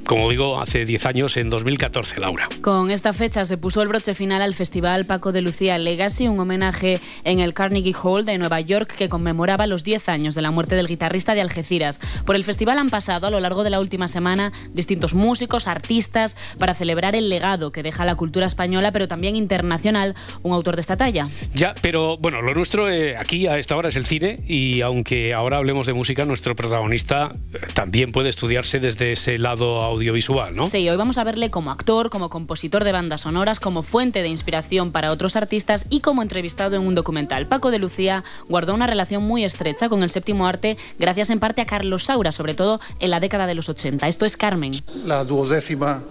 como 0.07 0.31
digo, 0.31 0.61
hace 0.61 0.85
10 0.85 1.07
años, 1.07 1.37
en 1.37 1.51
2014, 1.51 2.21
Laura. 2.21 2.49
Con 2.63 2.91
esta 2.91 3.13
fecha 3.13 3.45
se 3.45 3.57
puso 3.57 3.83
el 3.83 3.89
broche 3.89 4.15
final 4.15 4.43
al 4.43 4.55
Festival 4.55 5.07
Paco 5.07 5.33
de 5.33 5.43
Lucía 5.43 5.79
Legacy, 5.79 6.29
un 6.29 6.41
homenaje 6.41 7.01
en 7.25 7.41
el 7.41 7.55
Carnegie 7.55 7.95
Hall 8.03 8.25
de 8.25 8.39
Nueva 8.39 8.61
York 8.61 8.95
que 8.97 9.09
conmemoraba 9.09 9.67
los 9.67 9.85
10 9.85 10.09
años 10.09 10.35
de 10.35 10.43
la 10.43 10.51
muerte 10.51 10.75
del 10.75 10.87
guitarrista 10.87 11.35
de 11.35 11.41
Algeciras. 11.41 12.01
Por 12.25 12.37
el 12.37 12.45
festival 12.45 12.79
han 12.79 12.91
pasado 12.91 13.27
a 13.27 13.31
lo 13.31 13.41
largo 13.41 13.65
de 13.65 13.71
la 13.71 13.81
última 13.81 14.09
semana 14.09 14.53
distintos 14.73 15.15
músicos, 15.15 15.67
artistas, 15.67 16.37
para 16.59 16.75
celebrar 16.75 17.15
el 17.15 17.29
legado 17.29 17.71
que 17.71 17.83
deja 17.83 18.05
la 18.05 18.15
cultura 18.15 18.47
española, 18.47 18.93
pero 18.93 19.09
también 19.09 19.37
internacional, 19.37 20.15
un 20.43 20.53
autor 20.53 20.77
de 20.77 20.83
esta 20.83 20.97
talla. 20.97 21.29
Ya, 21.55 21.75
pero 21.81 22.17
bueno, 22.19 22.43
lo 22.43 22.55
nuestro 22.55 22.89
eh, 22.89 23.17
aquí 23.17 23.47
a 23.47 23.59
esta 23.59 23.77
hora 23.77 23.89
es 23.89 23.97
el 23.97 24.07
cine 24.07 24.41
y 24.47 24.83
aunque 24.83 25.35
ahora 25.35 25.57
hablemos 25.57 25.87
de 25.87 25.95
música, 25.95 26.25
nuestro 26.25 26.55
protagonista 26.55 27.33
eh, 27.53 27.59
también 27.75 28.13
puede 28.13 28.20
estudiarse 28.29 28.79
desde 28.79 29.13
ese 29.13 29.39
lado 29.39 29.83
audiovisual, 29.83 30.55
¿no? 30.55 30.67
Sí, 30.67 30.89
hoy 30.89 30.97
vamos 30.97 31.19
a 31.19 31.25
verle 31.25 31.51
como 31.51 31.71
actor, 31.71 32.11
como 32.11 32.29
compositor 32.29 32.85
de 32.85 32.93
bandas 32.93 33.23
sonoras, 33.23 33.61
como 33.61 33.83
fuente 33.83 34.23
de 34.23 34.29
inspiración 34.29 34.93
para 34.93 35.11
otros 35.11 35.37
artistas 35.37 35.87
y 35.89 36.01
como 36.01 36.23
entrevistado 36.23 36.77
en 36.77 36.83
un 36.83 36.95
documental. 36.95 37.47
Paco 37.47 37.71
de 37.71 37.79
Lucía 37.79 38.25
guardó 38.49 38.75
una 38.75 38.87
relación 38.87 39.23
muy 39.23 39.45
estrecha 39.45 39.89
con 39.89 40.03
el 40.03 40.11
séptimo 40.11 40.47
arte 40.47 40.77
gracias 40.99 41.31
en 41.31 41.41
parte 41.41 41.63
a 41.63 41.67
Carlos 41.67 42.05
Saura, 42.05 42.33
sobre 42.33 42.55
todo 42.55 42.81
en 42.99 43.11
la 43.11 43.21
década 43.21 43.47
de 43.47 43.55
los 43.55 43.69
80. 43.69 44.07
Esto 44.09 44.27
es 44.27 44.37
Carmen. 44.37 44.73
La 45.07 45.25
duodécima 45.25 46.03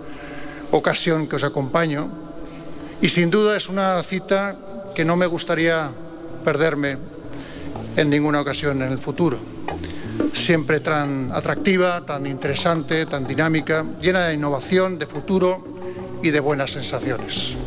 ocasión 0.72 1.28
que 1.28 1.36
os 1.36 1.44
acompaño 1.44 2.10
y 3.02 3.10
sin 3.10 3.30
duda 3.30 3.56
es 3.56 3.70
una 3.70 4.02
cita 4.04 4.58
que 4.96 5.06
no 5.06 5.16
me 5.16 5.26
gustaría 5.26 5.92
perderme 6.44 6.98
en 7.96 8.10
ninguna 8.10 8.42
ocasión 8.42 8.82
en 8.82 8.92
el 8.92 8.98
futuro 8.98 9.59
siempre 10.34 10.80
tan 10.80 11.32
atractiva, 11.32 12.06
tan 12.06 12.26
interesante, 12.26 13.06
tan 13.06 13.28
dinámica, 13.28 13.86
llena 14.02 14.28
de 14.28 14.34
innovación, 14.34 15.00
de 15.00 15.06
futuro 15.06 15.64
y 16.24 16.32
de 16.32 16.40
buenas 16.40 16.72
sensaciones. 16.72 17.58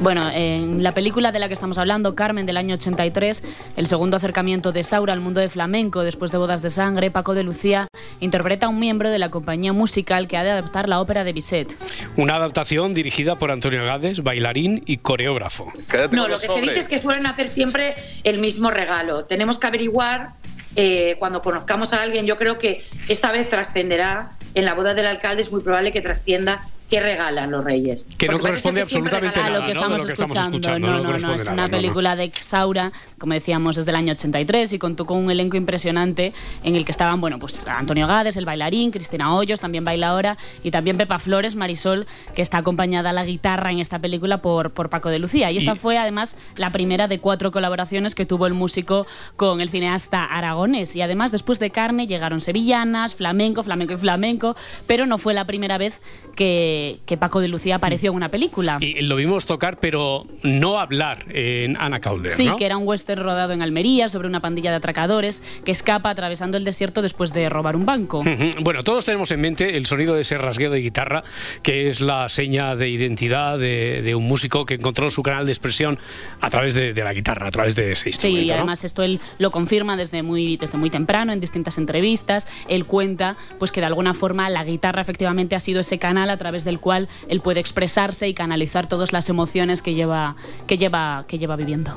Bueno, 0.00 0.30
en 0.32 0.84
la 0.84 0.92
película 0.92 1.32
de 1.32 1.40
la 1.40 1.48
que 1.48 1.54
estamos 1.54 1.76
hablando, 1.76 2.14
Carmen 2.14 2.46
del 2.46 2.56
año 2.56 2.76
83, 2.76 3.42
el 3.76 3.88
segundo 3.88 4.16
acercamiento 4.16 4.70
de 4.70 4.84
Saura 4.84 5.12
al 5.12 5.18
mundo 5.18 5.40
de 5.40 5.48
flamenco 5.48 6.04
después 6.04 6.30
de 6.30 6.38
Bodas 6.38 6.62
de 6.62 6.70
Sangre, 6.70 7.10
Paco 7.10 7.34
de 7.34 7.42
Lucía 7.42 7.88
interpreta 8.20 8.66
a 8.66 8.68
un 8.68 8.78
miembro 8.78 9.10
de 9.10 9.18
la 9.18 9.30
compañía 9.30 9.72
musical 9.72 10.28
que 10.28 10.36
ha 10.36 10.44
de 10.44 10.50
adaptar 10.50 10.88
la 10.88 11.00
ópera 11.00 11.24
de 11.24 11.32
Bizet. 11.32 11.76
Una 12.16 12.36
adaptación 12.36 12.94
dirigida 12.94 13.36
por 13.36 13.50
Antonio 13.50 13.84
Gades, 13.84 14.22
bailarín 14.22 14.84
y 14.86 14.98
coreógrafo. 14.98 15.72
No, 16.12 16.28
lo 16.28 16.38
que 16.38 16.46
se 16.46 16.60
dice 16.60 16.78
es 16.78 16.86
que 16.86 16.98
suelen 17.00 17.26
hacer 17.26 17.48
siempre 17.48 17.96
el 18.22 18.38
mismo 18.38 18.70
regalo. 18.70 19.24
Tenemos 19.24 19.58
que 19.58 19.66
averiguar 19.66 20.34
eh, 20.80 21.16
cuando 21.18 21.42
conozcamos 21.42 21.92
a 21.92 22.00
alguien, 22.00 22.24
yo 22.24 22.36
creo 22.36 22.56
que 22.56 22.84
esta 23.08 23.32
vez 23.32 23.50
trascenderá, 23.50 24.30
en 24.54 24.64
la 24.64 24.74
boda 24.74 24.94
del 24.94 25.06
alcalde 25.06 25.42
es 25.42 25.50
muy 25.50 25.60
probable 25.60 25.90
que 25.90 26.00
trascienda 26.00 26.64
qué 26.88 27.00
regalan 27.00 27.50
los 27.50 27.64
reyes. 27.64 28.06
Que 28.16 28.28
no 28.28 28.38
corresponde 28.38 28.80
absolutamente 28.80 29.38
nada 29.38 29.56
a 29.56 29.60
lo 29.60 29.66
que, 29.66 29.74
¿no? 29.74 29.80
estamos, 29.80 29.92
de 29.92 29.98
lo 29.98 30.06
que 30.06 30.12
estamos 30.12 30.38
escuchando. 30.38 30.88
No, 30.88 31.02
no, 31.02 31.18
no, 31.18 31.34
es 31.34 31.46
una 31.46 31.68
película 31.68 32.16
de 32.16 32.32
Saura, 32.40 32.92
como 33.18 33.34
decíamos, 33.34 33.76
desde 33.76 33.90
el 33.90 33.96
año 33.96 34.12
83 34.12 34.72
y 34.72 34.78
contó 34.78 35.04
con 35.04 35.18
un 35.18 35.30
elenco 35.30 35.56
impresionante 35.56 36.32
en 36.64 36.76
el 36.76 36.84
que 36.84 36.92
estaban, 36.92 37.20
bueno, 37.20 37.38
pues 37.38 37.66
Antonio 37.66 38.06
Gades, 38.06 38.36
el 38.36 38.46
bailarín, 38.46 38.90
Cristina 38.90 39.34
Hoyos, 39.34 39.60
también 39.60 39.84
baila 39.84 40.08
ahora, 40.08 40.38
y 40.62 40.70
también 40.70 40.96
Pepa 40.96 41.18
Flores, 41.18 41.56
Marisol, 41.56 42.06
que 42.34 42.42
está 42.42 42.58
acompañada 42.58 43.10
a 43.10 43.12
la 43.12 43.24
guitarra 43.24 43.70
en 43.70 43.80
esta 43.80 43.98
película 43.98 44.40
por, 44.40 44.70
por 44.70 44.88
Paco 44.88 45.10
de 45.10 45.18
Lucía. 45.18 45.50
Y 45.50 45.58
esta 45.58 45.74
fue 45.74 45.98
además 45.98 46.36
la 46.56 46.72
primera 46.72 47.06
de 47.06 47.18
cuatro 47.18 47.52
colaboraciones 47.52 48.14
que 48.14 48.24
tuvo 48.24 48.46
el 48.46 48.54
músico 48.54 49.06
con 49.36 49.60
el 49.60 49.68
cineasta 49.68 50.24
aragonés. 50.24 50.96
Y 50.96 51.02
además, 51.02 51.32
después 51.32 51.58
de 51.58 51.70
Carne, 51.70 52.06
llegaron 52.06 52.40
sevillanas, 52.40 53.14
flamenco, 53.14 53.62
flamenco 53.62 53.92
y 53.92 53.96
flamenco, 53.98 54.56
pero 54.86 55.06
no 55.06 55.18
fue 55.18 55.34
la 55.34 55.44
primera 55.44 55.76
vez 55.76 56.00
que 56.34 56.77
que, 57.06 57.16
Paco 57.16 57.40
de 57.40 57.48
Lucía 57.48 57.76
apareció 57.76 58.10
en 58.10 58.16
una 58.16 58.30
película. 58.30 58.78
Y 58.80 59.02
lo 59.02 59.16
vimos 59.16 59.46
tocar, 59.46 59.78
pero 59.80 60.24
no 60.42 60.78
hablar 60.78 61.24
en 61.30 61.76
Ana 61.76 62.00
Calder. 62.00 62.32
Sí, 62.32 62.48
que 62.56 62.66
era 62.66 62.76
un 62.76 62.86
western 62.86 63.22
rodado 63.22 63.52
en 63.52 63.62
Almería 63.62 64.08
sobre 64.08 64.28
una 64.28 64.40
pandilla 64.40 64.70
de 64.70 64.76
atracadores 64.76 65.42
que 65.64 65.72
escapa 65.72 66.10
atravesando 66.10 66.56
el 66.56 66.64
desierto 66.64 67.02
después 67.02 67.32
de 67.32 67.48
robar 67.48 67.76
un 67.76 67.86
banco. 67.86 68.22
Bueno, 68.60 68.82
todos 68.82 69.04
tenemos 69.04 69.30
en 69.30 69.40
mente 69.40 69.76
el 69.76 69.86
sonido 69.86 70.14
de 70.14 70.20
ese 70.20 70.38
rasgueo 70.38 70.70
de 70.70 70.80
guitarra, 70.80 71.24
que 71.62 71.88
es 71.88 72.00
la 72.00 72.28
seña 72.28 72.76
de 72.76 72.88
identidad 72.88 73.58
de, 73.58 74.14
un 74.14 74.24
músico 74.24 74.64
que 74.64 74.74
encontró 74.74 75.10
su 75.10 75.22
canal 75.22 75.46
de 75.46 75.52
expresión 75.52 75.98
a 76.40 76.50
través 76.50 76.74
de, 76.74 76.94
la 76.94 77.12
guitarra, 77.12 77.48
a 77.48 77.50
través 77.50 77.74
de 77.74 77.92
ese 77.92 78.10
instrumento. 78.10 78.40
Sí, 78.42 78.48
y 78.48 78.52
además 78.52 78.84
esto 78.84 79.02
él 79.02 79.20
lo 79.38 79.50
confirma 79.50 79.96
desde 79.96 80.22
muy, 80.22 80.56
desde 80.56 80.78
muy 80.78 80.90
temprano 80.90 81.32
en 81.32 81.40
distintas 81.40 81.78
entrevistas. 81.78 82.48
Él 82.68 82.84
cuenta 82.84 83.36
pues 83.58 83.72
que 83.72 83.80
de 83.80 83.86
alguna 83.86 84.14
forma 84.14 84.48
la 84.50 84.64
guitarra 84.64 85.00
efectivamente 85.00 85.56
ha 85.56 85.60
sido 85.60 85.80
ese 85.80 85.98
canal 85.98 86.30
a 86.30 86.36
través 86.36 86.64
del 86.68 86.80
cual 86.80 87.08
él 87.28 87.40
puede 87.40 87.60
expresarse 87.60 88.28
y 88.28 88.34
canalizar 88.34 88.86
todas 88.88 89.12
las 89.12 89.28
emociones 89.28 89.80
que 89.80 89.94
lleva, 89.94 90.36
que 90.66 90.76
lleva, 90.76 91.24
que 91.26 91.38
lleva 91.38 91.56
viviendo. 91.56 91.96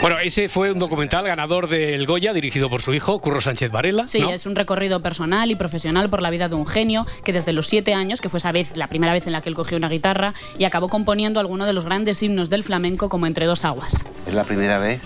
Bueno, 0.00 0.16
ese 0.20 0.48
fue 0.48 0.70
un 0.70 0.78
documental 0.78 1.24
ganador 1.26 1.68
del 1.68 2.06
Goya, 2.06 2.32
dirigido 2.32 2.70
por 2.70 2.80
su 2.80 2.94
hijo, 2.94 3.18
Curro 3.18 3.40
Sánchez 3.40 3.72
Varela. 3.72 4.06
Sí, 4.06 4.22
es 4.22 4.46
un 4.46 4.54
recorrido 4.54 5.02
personal 5.02 5.50
y 5.50 5.56
profesional 5.56 6.08
por 6.08 6.22
la 6.22 6.30
vida 6.30 6.48
de 6.48 6.54
un 6.54 6.66
genio 6.66 7.04
que 7.24 7.32
desde 7.32 7.52
los 7.52 7.66
siete 7.66 7.94
años, 7.94 8.20
que 8.20 8.28
fue 8.28 8.38
esa 8.38 8.52
vez 8.52 8.76
la 8.76 8.86
primera 8.86 9.12
vez 9.12 9.26
en 9.26 9.32
la 9.32 9.40
que 9.40 9.48
él 9.48 9.56
cogió 9.56 9.76
una 9.76 9.88
guitarra, 9.88 10.34
y 10.56 10.64
acabó 10.64 10.88
componiendo 10.88 11.40
algunos 11.40 11.66
de 11.66 11.72
los 11.72 11.84
grandes 11.84 12.22
himnos 12.22 12.48
del 12.48 12.62
flamenco 12.62 13.08
como 13.08 13.26
Entre 13.26 13.46
dos 13.46 13.64
aguas. 13.64 14.06
Es 14.26 14.34
la 14.34 14.44
primera 14.44 14.78
vez 14.78 15.00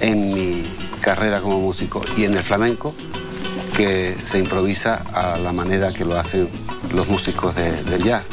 en 0.00 0.32
mi 0.32 0.62
carrera 1.00 1.40
como 1.40 1.58
músico 1.58 2.04
y 2.16 2.24
en 2.24 2.36
el 2.36 2.42
flamenco 2.42 2.94
que 3.78 4.16
se 4.24 4.40
improvisa 4.40 5.04
a 5.14 5.38
la 5.38 5.52
manera 5.52 5.92
que 5.92 6.04
lo 6.04 6.18
hacen 6.18 6.48
los 6.92 7.06
músicos 7.06 7.54
de, 7.54 7.70
del 7.84 8.02
jazz. 8.02 8.24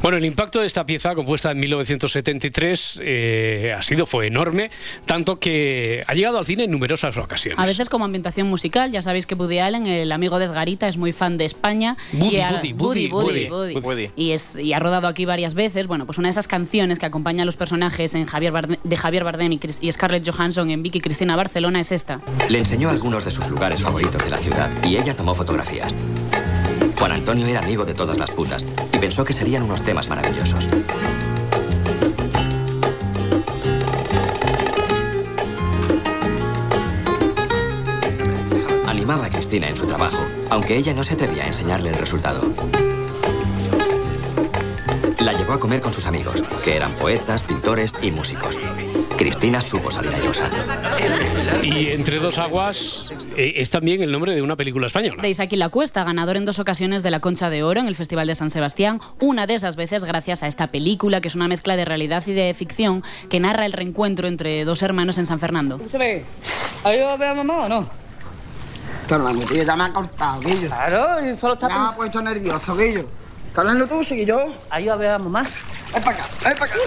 Bueno, 0.00 0.16
el 0.16 0.24
impacto 0.24 0.60
de 0.60 0.66
esta 0.66 0.86
pieza, 0.86 1.14
compuesta 1.14 1.50
en 1.50 1.60
1973, 1.60 3.00
eh, 3.02 3.74
ha 3.76 3.82
sido, 3.82 4.06
fue 4.06 4.26
enorme, 4.26 4.70
tanto 5.06 5.38
que 5.38 6.02
ha 6.06 6.14
llegado 6.14 6.38
al 6.38 6.46
cine 6.46 6.64
en 6.64 6.70
numerosas 6.70 7.16
ocasiones. 7.16 7.58
A 7.58 7.66
veces 7.66 7.88
como 7.88 8.04
ambientación 8.04 8.48
musical, 8.48 8.90
ya 8.90 9.02
sabéis 9.02 9.26
que 9.26 9.34
Woody 9.34 9.58
Allen, 9.58 9.86
el 9.86 10.12
amigo 10.12 10.38
de 10.38 10.46
Edgarita, 10.46 10.88
es 10.88 10.96
muy 10.96 11.12
fan 11.12 11.36
de 11.36 11.44
España. 11.44 11.96
Woody, 12.12 12.36
y 12.68 12.72
Woody, 12.72 13.08
Woody, 13.08 13.48
Woody, 13.48 14.10
Y, 14.16 14.32
es, 14.32 14.56
y 14.56 14.72
ha 14.72 14.78
rodado 14.78 15.08
aquí 15.08 15.24
varias 15.24 15.54
veces. 15.54 15.86
Bueno, 15.86 16.06
pues 16.06 16.18
una 16.18 16.28
de 16.28 16.32
esas 16.32 16.48
canciones 16.48 16.98
que 16.98 17.06
acompaña 17.06 17.42
a 17.42 17.46
los 17.46 17.56
personajes 17.56 18.14
en 18.14 18.26
Javier 18.26 18.52
de 18.82 18.96
Javier 18.96 19.24
Bardem 19.24 19.52
y, 19.52 19.60
y 19.80 19.92
Scarlett 19.92 20.28
Johansson 20.28 20.70
en 20.70 20.82
Vicky 20.82 21.00
Cristina 21.00 21.36
Barcelona 21.36 21.80
es 21.80 21.92
esta. 21.92 22.20
Le 22.48 22.58
enseñó 22.58 22.90
algunos 22.90 23.24
de 23.24 23.30
sus 23.30 23.48
lugares 23.48 23.80
favoritos 23.80 24.22
de 24.22 24.30
la 24.30 24.38
ciudad 24.38 24.70
y 24.84 24.96
ella 24.96 25.14
tomó 25.14 25.34
fotografías. 25.34 25.92
Juan 27.02 27.14
Antonio 27.14 27.48
era 27.48 27.58
amigo 27.58 27.84
de 27.84 27.94
todas 27.94 28.16
las 28.16 28.30
putas 28.30 28.64
y 28.92 28.98
pensó 28.98 29.24
que 29.24 29.32
serían 29.32 29.64
unos 29.64 29.82
temas 29.82 30.08
maravillosos. 30.08 30.68
Animaba 38.86 39.26
a 39.26 39.30
Cristina 39.30 39.68
en 39.68 39.76
su 39.76 39.84
trabajo, 39.84 40.24
aunque 40.48 40.76
ella 40.76 40.94
no 40.94 41.02
se 41.02 41.14
atrevía 41.14 41.42
a 41.42 41.48
enseñarle 41.48 41.88
el 41.88 41.96
resultado. 41.96 42.40
La 45.18 45.32
llevó 45.32 45.54
a 45.54 45.58
comer 45.58 45.80
con 45.80 45.92
sus 45.92 46.06
amigos, 46.06 46.44
que 46.62 46.76
eran 46.76 46.94
poetas, 46.94 47.42
pintores 47.42 47.94
y 48.00 48.12
músicos. 48.12 48.56
Cristina 49.22 49.60
supo 49.60 49.88
salir 49.88 50.12
airosa. 50.12 50.50
Y 51.62 51.90
Entre 51.90 52.18
dos 52.18 52.38
aguas 52.38 53.08
eh, 53.36 53.52
es 53.54 53.70
también 53.70 54.02
el 54.02 54.10
nombre 54.10 54.34
de 54.34 54.42
una 54.42 54.56
película 54.56 54.88
española. 54.88 55.22
De 55.22 55.30
Isaac 55.30 55.52
La 55.52 55.68
Cuesta, 55.68 56.02
ganador 56.02 56.36
en 56.36 56.44
dos 56.44 56.58
ocasiones 56.58 57.04
de 57.04 57.12
la 57.12 57.20
Concha 57.20 57.48
de 57.48 57.62
Oro 57.62 57.78
en 57.78 57.86
el 57.86 57.94
Festival 57.94 58.26
de 58.26 58.34
San 58.34 58.50
Sebastián, 58.50 59.00
una 59.20 59.46
de 59.46 59.54
esas 59.54 59.76
veces 59.76 60.02
gracias 60.02 60.42
a 60.42 60.48
esta 60.48 60.72
película, 60.72 61.20
que 61.20 61.28
es 61.28 61.36
una 61.36 61.46
mezcla 61.46 61.76
de 61.76 61.84
realidad 61.84 62.24
y 62.26 62.32
de 62.32 62.52
ficción, 62.52 63.04
que 63.30 63.38
narra 63.38 63.64
el 63.64 63.72
reencuentro 63.72 64.26
entre 64.26 64.64
dos 64.64 64.82
hermanos 64.82 65.18
en 65.18 65.26
San 65.26 65.38
Fernando. 65.38 65.80
¿Ahí 66.82 67.00
va 67.00 67.12
a 67.12 67.16
ver 67.16 67.28
a 67.28 67.34
mamá 67.34 67.66
o 67.66 67.68
no? 67.68 67.88
Pero 69.08 69.22
la 69.22 69.46
tía 69.46 69.62
ya 69.62 69.76
me 69.76 69.84
ha 69.84 69.92
cortado, 69.92 70.40
Guillo. 70.40 70.66
Claro, 70.66 71.24
y 71.24 71.36
solo 71.36 71.54
está... 71.54 71.68
Me 71.68 71.74
ha 71.74 71.94
puesto 71.94 72.20
nervioso, 72.20 72.74
Guillo. 72.74 73.08
Háblalo 73.54 73.86
tú, 73.86 74.02
sigue 74.02 74.26
yo. 74.26 74.52
Ahí 74.68 74.86
va 74.86 74.94
a 74.94 74.96
ver 74.96 75.10
a 75.12 75.18
mamá. 75.20 75.46
Ven 75.92 76.02
para 76.02 76.16
acá, 76.16 76.28
ven 76.42 76.54
para 76.56 76.72
acá. 76.72 76.80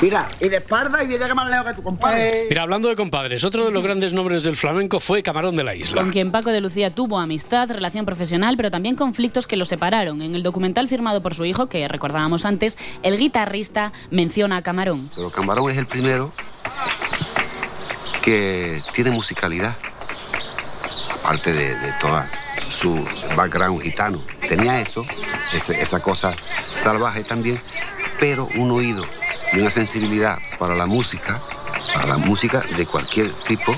Mira, 0.00 0.28
y 0.40 0.48
de 0.48 0.56
espalda 0.56 1.02
y 1.04 1.06
viene 1.06 1.26
que 1.26 1.34
más 1.34 1.50
lejos 1.50 1.66
que 1.66 1.74
tu 1.74 1.82
compadre. 1.82 2.46
Mira, 2.48 2.62
hablando 2.62 2.88
de 2.88 2.96
compadres, 2.96 3.44
otro 3.44 3.66
de 3.66 3.70
los 3.70 3.82
grandes 3.84 4.14
nombres 4.14 4.42
del 4.42 4.56
flamenco 4.56 4.98
fue 4.98 5.22
Camarón 5.22 5.56
de 5.56 5.64
la 5.64 5.74
Isla. 5.74 6.00
Con 6.00 6.10
quien 6.10 6.30
Paco 6.30 6.50
de 6.50 6.62
Lucía 6.62 6.94
tuvo 6.94 7.18
amistad, 7.18 7.68
relación 7.70 8.06
profesional, 8.06 8.56
pero 8.56 8.70
también 8.70 8.96
conflictos 8.96 9.46
que 9.46 9.56
lo 9.56 9.66
separaron. 9.66 10.22
En 10.22 10.34
el 10.34 10.42
documental 10.42 10.88
firmado 10.88 11.20
por 11.20 11.34
su 11.34 11.44
hijo, 11.44 11.66
que 11.68 11.86
recordábamos 11.86 12.46
antes, 12.46 12.78
el 13.02 13.18
guitarrista 13.18 13.92
menciona 14.10 14.56
a 14.56 14.62
Camarón. 14.62 15.10
Pero 15.14 15.30
Camarón 15.30 15.70
es 15.70 15.76
el 15.76 15.86
primero 15.86 16.32
que 18.22 18.82
tiene 18.94 19.10
musicalidad, 19.10 19.76
aparte 21.22 21.52
de, 21.52 21.74
de 21.78 21.92
toda 22.00 22.26
su 22.70 23.06
background 23.36 23.82
gitano. 23.82 24.22
Tenía 24.48 24.80
eso, 24.80 25.04
ese- 25.52 25.80
esa 25.80 26.00
cosa 26.00 26.34
salvaje 26.74 27.22
también, 27.24 27.60
pero 28.18 28.48
un 28.56 28.70
oído 28.70 29.04
y 29.52 29.58
una 29.58 29.70
sensibilidad 29.70 30.38
para 30.58 30.74
la 30.74 30.86
música, 30.86 31.40
para 31.94 32.06
la 32.06 32.18
música 32.18 32.62
de 32.76 32.86
cualquier 32.86 33.30
tipo, 33.32 33.76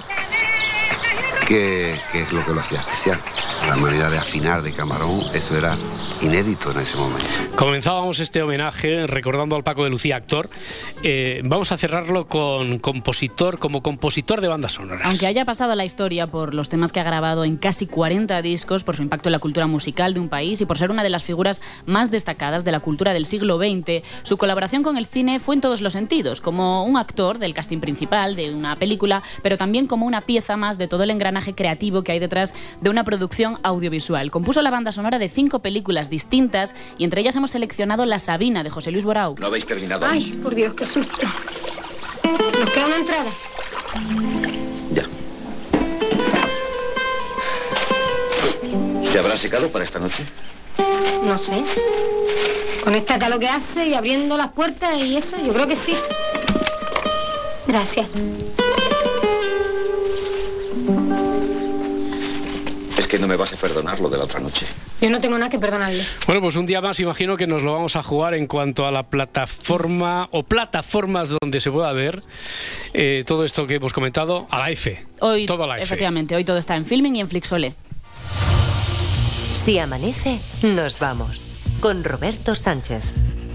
que, 1.46 1.98
que 2.10 2.22
es 2.22 2.32
lo 2.32 2.44
que 2.44 2.52
lo 2.52 2.60
hacía 2.60 2.78
especial. 2.78 3.18
La 3.66 3.76
manera 3.76 4.10
de 4.10 4.18
afinar 4.18 4.62
de 4.62 4.72
Camarón, 4.72 5.22
eso 5.34 5.56
era 5.56 5.76
inédito 6.20 6.70
en 6.72 6.80
ese 6.80 6.96
momento. 6.96 7.26
Comenzábamos 7.56 8.18
este 8.20 8.42
homenaje 8.42 9.06
recordando 9.06 9.56
al 9.56 9.64
Paco 9.64 9.84
de 9.84 9.90
Lucía, 9.90 10.16
actor. 10.16 10.50
Eh, 11.02 11.42
vamos 11.44 11.72
a 11.72 11.76
cerrarlo 11.76 12.26
con 12.26 12.78
compositor, 12.78 13.58
como 13.58 13.82
compositor 13.82 14.40
de 14.40 14.48
bandas 14.48 14.72
sonoras. 14.72 15.06
Aunque 15.06 15.26
haya 15.26 15.44
pasado 15.44 15.72
a 15.72 15.76
la 15.76 15.84
historia 15.84 16.26
por 16.26 16.54
los 16.54 16.68
temas 16.68 16.92
que 16.92 17.00
ha 17.00 17.04
grabado 17.04 17.44
en 17.44 17.56
casi 17.56 17.86
40 17.86 18.42
discos, 18.42 18.84
por 18.84 18.96
su 18.96 19.02
impacto 19.02 19.28
en 19.28 19.32
la 19.32 19.38
cultura 19.38 19.66
musical 19.66 20.14
de 20.14 20.20
un 20.20 20.28
país 20.28 20.60
y 20.60 20.66
por 20.66 20.78
ser 20.78 20.90
una 20.90 21.02
de 21.02 21.10
las 21.10 21.22
figuras 21.22 21.60
más 21.86 22.10
destacadas 22.10 22.64
de 22.64 22.72
la 22.72 22.80
cultura 22.80 23.12
del 23.12 23.26
siglo 23.26 23.58
XX, 23.58 24.02
su 24.22 24.36
colaboración 24.36 24.82
con 24.82 24.96
el 24.96 25.06
cine 25.06 25.40
fue 25.40 25.54
en 25.54 25.60
todos 25.60 25.80
los 25.80 25.92
sentidos, 25.92 26.40
como 26.40 26.84
un 26.84 26.96
actor 26.96 27.38
del 27.38 27.54
casting 27.54 27.78
principal 27.78 28.36
de 28.36 28.54
una 28.54 28.76
película, 28.76 29.22
pero 29.42 29.56
también 29.56 29.86
como 29.86 30.06
una 30.06 30.20
pieza 30.20 30.56
más 30.56 30.78
de 30.78 30.88
todo 30.88 31.02
el 31.02 31.10
engranaje 31.10 31.31
creativo 31.40 32.02
que 32.02 32.12
hay 32.12 32.18
detrás 32.18 32.54
de 32.80 32.90
una 32.90 33.04
producción 33.04 33.58
audiovisual. 33.62 34.30
Compuso 34.30 34.62
la 34.62 34.70
banda 34.70 34.92
sonora 34.92 35.18
de 35.18 35.28
cinco 35.28 35.60
películas 35.60 36.10
distintas 36.10 36.74
y 36.98 37.04
entre 37.04 37.20
ellas 37.20 37.36
hemos 37.36 37.50
seleccionado 37.50 38.06
La 38.06 38.18
Sabina 38.18 38.62
de 38.62 38.70
José 38.70 38.92
Luis 38.92 39.04
Borau. 39.04 39.36
¿No 39.38 39.46
habéis 39.46 39.66
terminado? 39.66 40.06
Ay, 40.06 40.38
por 40.42 40.54
Dios, 40.54 40.74
qué 40.74 40.86
susto. 40.86 41.26
Nos 42.24 42.70
queda 42.70 42.86
una 42.86 42.96
entrada. 42.96 43.30
¿Se 49.04 49.18
habrá 49.18 49.36
secado 49.36 49.70
para 49.70 49.84
esta 49.84 49.98
noche? 49.98 50.24
No 51.24 51.36
sé. 51.36 51.62
Con 52.82 52.94
esta 52.94 53.18
calor 53.18 53.38
que 53.38 53.48
hace 53.48 53.86
y 53.86 53.94
abriendo 53.94 54.36
las 54.36 54.52
puertas 54.52 54.96
y 54.96 55.16
eso, 55.16 55.36
yo 55.44 55.52
creo 55.52 55.68
que 55.68 55.76
sí. 55.76 55.94
Gracias. 57.66 58.06
Que 63.12 63.18
no 63.18 63.28
me 63.28 63.36
vas 63.36 63.52
a 63.52 63.56
perdonar 63.58 64.00
lo 64.00 64.08
de 64.08 64.16
la 64.16 64.24
otra 64.24 64.40
noche. 64.40 64.64
Yo 65.02 65.10
no 65.10 65.20
tengo 65.20 65.36
nada 65.36 65.50
que 65.50 65.58
perdonarle. 65.58 66.02
Bueno, 66.26 66.40
pues 66.40 66.56
un 66.56 66.64
día 66.64 66.80
más 66.80 66.98
imagino 66.98 67.36
que 67.36 67.46
nos 67.46 67.62
lo 67.62 67.74
vamos 67.74 67.94
a 67.94 68.02
jugar 68.02 68.32
en 68.32 68.46
cuanto 68.46 68.86
a 68.86 68.90
la 68.90 69.02
plataforma 69.02 70.30
o 70.32 70.44
plataformas 70.44 71.28
donde 71.28 71.60
se 71.60 71.70
pueda 71.70 71.92
ver 71.92 72.22
eh, 72.94 73.22
todo 73.26 73.44
esto 73.44 73.66
que 73.66 73.74
hemos 73.74 73.92
comentado 73.92 74.46
a 74.48 74.60
la 74.60 74.70
F. 74.70 75.04
Hoy, 75.20 75.44
todo 75.44 75.64
a 75.64 75.66
la 75.66 75.74
F. 75.74 75.82
efectivamente, 75.82 76.34
hoy 76.34 76.46
todo 76.46 76.56
está 76.56 76.74
en 76.74 76.86
filming 76.86 77.16
y 77.16 77.20
en 77.20 77.28
Flixolé. 77.28 77.74
Si 79.56 79.78
amanece, 79.78 80.40
nos 80.62 80.98
vamos. 80.98 81.44
Con 81.80 82.04
Roberto 82.04 82.54
Sánchez. 82.54 83.02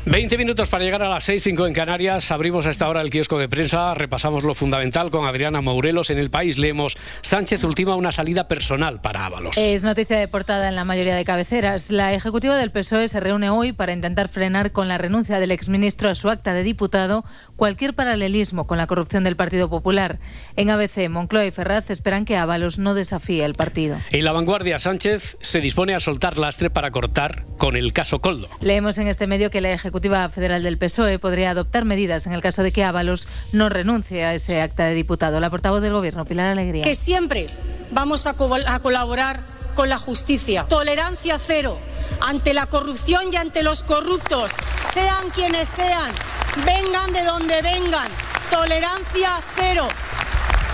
20 0.09 0.37
minutos 0.37 0.69
para 0.69 0.85
llegar 0.85 1.03
a 1.03 1.09
las 1.09 1.25
6, 1.25 1.43
5 1.43 1.67
en 1.67 1.73
Canarias. 1.73 2.31
Abrimos 2.31 2.65
a 2.65 2.69
esta 2.69 2.87
hora 2.87 3.01
el 3.01 3.09
kiosco 3.09 3.37
de 3.39 3.49
prensa. 3.49 3.93
Repasamos 3.93 4.45
lo 4.45 4.53
fundamental 4.53 5.11
con 5.11 5.25
Adriana 5.25 5.59
Mourelos. 5.59 6.09
En 6.11 6.17
el 6.17 6.29
país 6.29 6.57
leemos 6.57 6.95
Sánchez 7.19 7.65
ultima 7.65 7.93
una 7.97 8.13
salida 8.13 8.47
personal 8.47 9.01
para 9.01 9.25
Ábalos. 9.25 9.57
Es 9.57 9.83
noticia 9.83 10.17
de 10.17 10.29
portada 10.29 10.69
en 10.69 10.77
la 10.77 10.85
mayoría 10.85 11.13
de 11.13 11.25
cabeceras. 11.25 11.91
La 11.91 12.13
ejecutiva 12.13 12.55
del 12.55 12.71
PSOE 12.71 13.09
se 13.09 13.19
reúne 13.19 13.49
hoy 13.49 13.73
para 13.73 13.91
intentar 13.91 14.29
frenar 14.29 14.71
con 14.71 14.87
la 14.87 14.97
renuncia 14.97 15.41
del 15.41 15.51
exministro 15.51 16.07
a 16.07 16.15
su 16.15 16.29
acta 16.29 16.53
de 16.53 16.63
diputado 16.63 17.25
cualquier 17.57 17.93
paralelismo 17.93 18.65
con 18.65 18.77
la 18.77 18.87
corrupción 18.87 19.25
del 19.25 19.35
Partido 19.35 19.69
Popular. 19.69 20.19
En 20.55 20.69
ABC, 20.69 21.09
Moncloa 21.09 21.45
y 21.45 21.51
Ferraz 21.51 21.89
esperan 21.89 22.23
que 22.23 22.37
Ábalos 22.37 22.79
no 22.79 22.93
desafíe 22.93 23.43
el 23.43 23.55
partido. 23.55 23.97
En 24.11 24.23
la 24.23 24.31
vanguardia, 24.31 24.79
Sánchez 24.79 25.37
se 25.41 25.59
dispone 25.59 25.95
a 25.95 25.99
soltar 25.99 26.39
lastre 26.39 26.69
para 26.69 26.91
cortar 26.91 27.43
con 27.57 27.75
el 27.75 27.91
caso 27.91 28.19
Coldo. 28.19 28.47
Leemos 28.61 28.97
en 28.99 29.09
este 29.09 29.27
medio 29.27 29.49
que 29.51 29.59
la 29.59 29.73
Ejecutiva 29.73 29.96
Federal 30.31 30.63
del 30.63 30.77
PSOE 30.77 31.19
podría 31.19 31.51
adoptar 31.51 31.85
medidas 31.85 32.27
en 32.27 32.33
el 32.33 32.41
caso 32.41 32.63
de 32.63 32.71
que 32.71 32.83
Ábalos 32.83 33.27
no 33.51 33.69
renuncie 33.69 34.23
a 34.25 34.33
ese 34.33 34.61
acta 34.61 34.85
de 34.85 34.93
diputado. 34.93 35.39
La 35.39 35.49
portavoz 35.49 35.81
del 35.81 35.93
Gobierno, 35.93 36.25
Pilar 36.25 36.47
Alegría. 36.47 36.83
que 36.83 36.95
siempre 36.95 37.47
vamos 37.91 38.27
a 38.27 38.33
colaborar 38.33 39.41
con 39.75 39.89
la 39.89 39.97
justicia. 39.97 40.65
Tolerancia 40.67 41.37
cero 41.39 41.79
ante 42.21 42.53
la 42.53 42.65
corrupción 42.65 43.31
y 43.31 43.35
ante 43.35 43.63
los 43.63 43.83
corruptos, 43.83 44.51
sean 44.93 45.29
quienes 45.33 45.67
sean, 45.67 46.11
vengan 46.65 47.13
de 47.13 47.23
donde 47.23 47.61
vengan. 47.61 48.07
Tolerancia 48.51 49.29
cero. 49.55 49.87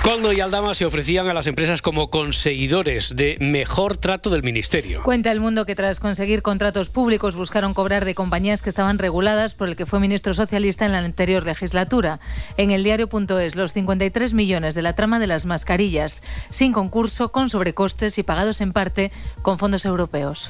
Coldo 0.04 0.34
y 0.34 0.42
Aldama 0.42 0.74
se 0.74 0.84
ofrecían 0.84 1.30
a 1.30 1.34
las 1.34 1.48
empresas 1.48 1.82
como 1.82 2.10
conseguidores 2.10 3.16
de 3.16 3.38
mejor 3.40 3.96
trato 3.96 4.30
del 4.30 4.44
ministerio. 4.44 5.02
Cuenta 5.02 5.32
el 5.32 5.40
mundo 5.40 5.66
que 5.66 5.76
tras 5.76 6.02
conseguir 6.02 6.42
contratos 6.42 6.90
públicos 6.90 7.38
buscaron 7.38 7.74
cobrar 7.74 8.04
de 8.04 8.14
compañías 8.14 8.62
que 8.62 8.70
estaban 8.70 9.00
reguladas 9.00 9.54
por 9.54 9.70
el 9.70 9.78
que 9.78 9.86
fue 9.86 10.02
ministro 10.02 10.34
socialista 10.34 10.86
en 10.86 10.92
la 10.92 10.98
anterior 10.98 11.46
legislatura. 11.46 12.20
En 12.58 12.72
el 12.72 12.84
diario.es, 12.84 13.56
los 13.56 13.72
53 13.72 14.34
millones 14.34 14.76
de 14.76 14.82
la 14.82 14.94
trama 14.94 15.20
de 15.20 15.28
las 15.28 15.46
mascarillas, 15.46 16.22
sin 16.50 16.74
concurso, 16.74 17.32
con 17.32 17.50
sobrecostes 17.50 18.18
y 18.18 18.24
pagados 18.24 18.60
en 18.60 18.74
parte 18.74 19.10
con 19.42 19.58
fondos 19.58 19.86
europeos. 19.86 20.50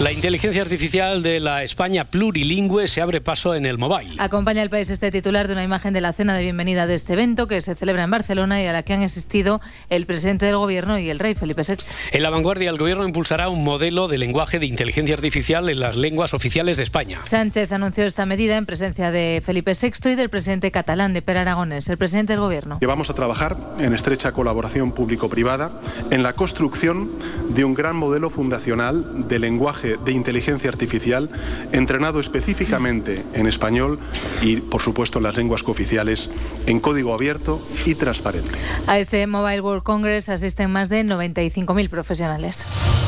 La 0.00 0.12
inteligencia 0.12 0.62
artificial 0.62 1.22
de 1.22 1.40
la 1.40 1.62
España 1.62 2.04
plurilingüe 2.04 2.86
se 2.86 3.02
abre 3.02 3.20
paso 3.20 3.54
en 3.54 3.66
el 3.66 3.76
mobile. 3.76 4.16
Acompaña 4.18 4.62
al 4.62 4.70
país 4.70 4.88
este 4.88 5.10
titular 5.10 5.48
de 5.48 5.54
una 5.54 5.64
imagen 5.64 5.92
de 5.92 6.00
la 6.00 6.14
cena 6.14 6.34
de 6.34 6.42
bienvenida 6.42 6.86
de 6.86 6.94
este 6.94 7.12
evento 7.12 7.46
que 7.46 7.60
se 7.60 7.74
celebra 7.74 8.04
en 8.04 8.10
Barcelona 8.10 8.62
y 8.62 8.66
a 8.66 8.72
la 8.72 8.85
que 8.86 8.94
han 8.94 9.02
asistido 9.02 9.60
el 9.90 10.06
presidente 10.06 10.46
del 10.46 10.56
gobierno 10.56 10.98
y 10.98 11.10
el 11.10 11.18
rey 11.18 11.34
Felipe 11.34 11.62
VI. 11.68 11.84
En 12.12 12.22
la 12.22 12.30
vanguardia, 12.30 12.70
el 12.70 12.78
gobierno 12.78 13.06
impulsará 13.06 13.50
un 13.50 13.62
modelo 13.62 14.08
de 14.08 14.16
lenguaje 14.16 14.58
de 14.58 14.64
inteligencia 14.64 15.14
artificial 15.14 15.68
en 15.68 15.80
las 15.80 15.96
lenguas 15.96 16.32
oficiales 16.32 16.78
de 16.78 16.84
España. 16.84 17.20
Sánchez 17.22 17.70
anunció 17.72 18.04
esta 18.04 18.24
medida 18.24 18.56
en 18.56 18.64
presencia 18.64 19.10
de 19.10 19.42
Felipe 19.44 19.72
VI 19.78 20.12
y 20.12 20.14
del 20.14 20.30
presidente 20.30 20.70
catalán 20.70 21.12
de 21.12 21.20
Per 21.20 21.36
Aragones, 21.36 21.88
el 21.90 21.98
presidente 21.98 22.32
del 22.32 22.40
gobierno. 22.40 22.78
que 22.78 22.86
vamos 22.86 23.10
a 23.10 23.14
trabajar 23.14 23.56
en 23.78 23.92
estrecha 23.92 24.32
colaboración 24.32 24.92
público-privada 24.92 25.72
en 26.10 26.22
la 26.22 26.34
construcción 26.34 27.10
de 27.50 27.64
un 27.64 27.74
gran 27.74 27.96
modelo 27.96 28.30
fundacional 28.30 29.28
de 29.28 29.38
lenguaje 29.38 29.96
de 30.04 30.12
inteligencia 30.12 30.70
artificial 30.70 31.28
entrenado 31.72 32.20
específicamente 32.20 33.24
en 33.34 33.46
español 33.46 33.98
y, 34.42 34.56
por 34.56 34.80
supuesto, 34.80 35.18
en 35.18 35.24
las 35.24 35.36
lenguas 35.36 35.62
cooficiales 35.62 36.30
en 36.66 36.80
código 36.80 37.12
abierto 37.12 37.60
y 37.84 37.94
transparente. 37.94 38.58
A 38.86 38.98
este 38.98 39.26
Mobile 39.26 39.60
World 39.60 39.82
Congress 39.82 40.28
asisten 40.28 40.70
más 40.70 40.88
de 40.88 41.04
95.000 41.04 41.88
profesionales. 41.88 42.66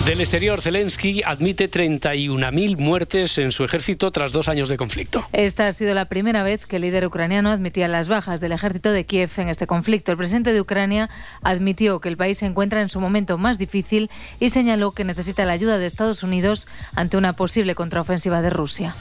Del 0.08 0.22
exterior, 0.22 0.62
Zelensky 0.62 1.22
admite 1.22 1.70
31.000 1.70 2.78
muertes 2.78 3.36
en 3.36 3.52
su 3.52 3.62
ejército 3.64 4.10
tras 4.10 4.32
dos 4.32 4.48
años 4.48 4.70
de 4.70 4.78
conflicto. 4.78 5.22
Esta 5.32 5.68
ha 5.68 5.72
sido 5.74 5.94
la 5.94 6.06
primera 6.06 6.42
vez 6.42 6.64
que 6.64 6.76
el 6.76 6.82
líder 6.82 7.06
ucraniano 7.06 7.50
admitía 7.50 7.88
las 7.88 8.08
bajas 8.08 8.40
del 8.40 8.52
ejército 8.52 8.90
de 8.90 9.04
Kiev 9.04 9.30
en 9.36 9.48
este 9.48 9.66
conflicto. 9.66 10.10
El 10.10 10.16
presidente 10.16 10.54
de 10.54 10.62
Ucrania 10.62 11.10
admitió 11.42 12.00
que 12.00 12.08
el 12.08 12.16
país 12.16 12.38
se 12.38 12.46
encuentra 12.46 12.80
en 12.80 12.88
su 12.88 13.00
momento 13.00 13.36
más 13.36 13.58
difícil 13.58 14.10
y 14.40 14.48
señaló 14.48 14.92
que 14.92 15.04
necesita 15.04 15.44
la 15.44 15.52
ayuda 15.52 15.78
de 15.78 15.86
Estados 15.86 16.22
Unidos 16.22 16.66
ante 16.94 17.18
una 17.18 17.34
posible 17.34 17.74
contraofensiva 17.74 18.40
de 18.40 18.48
Rusia. 18.50 18.94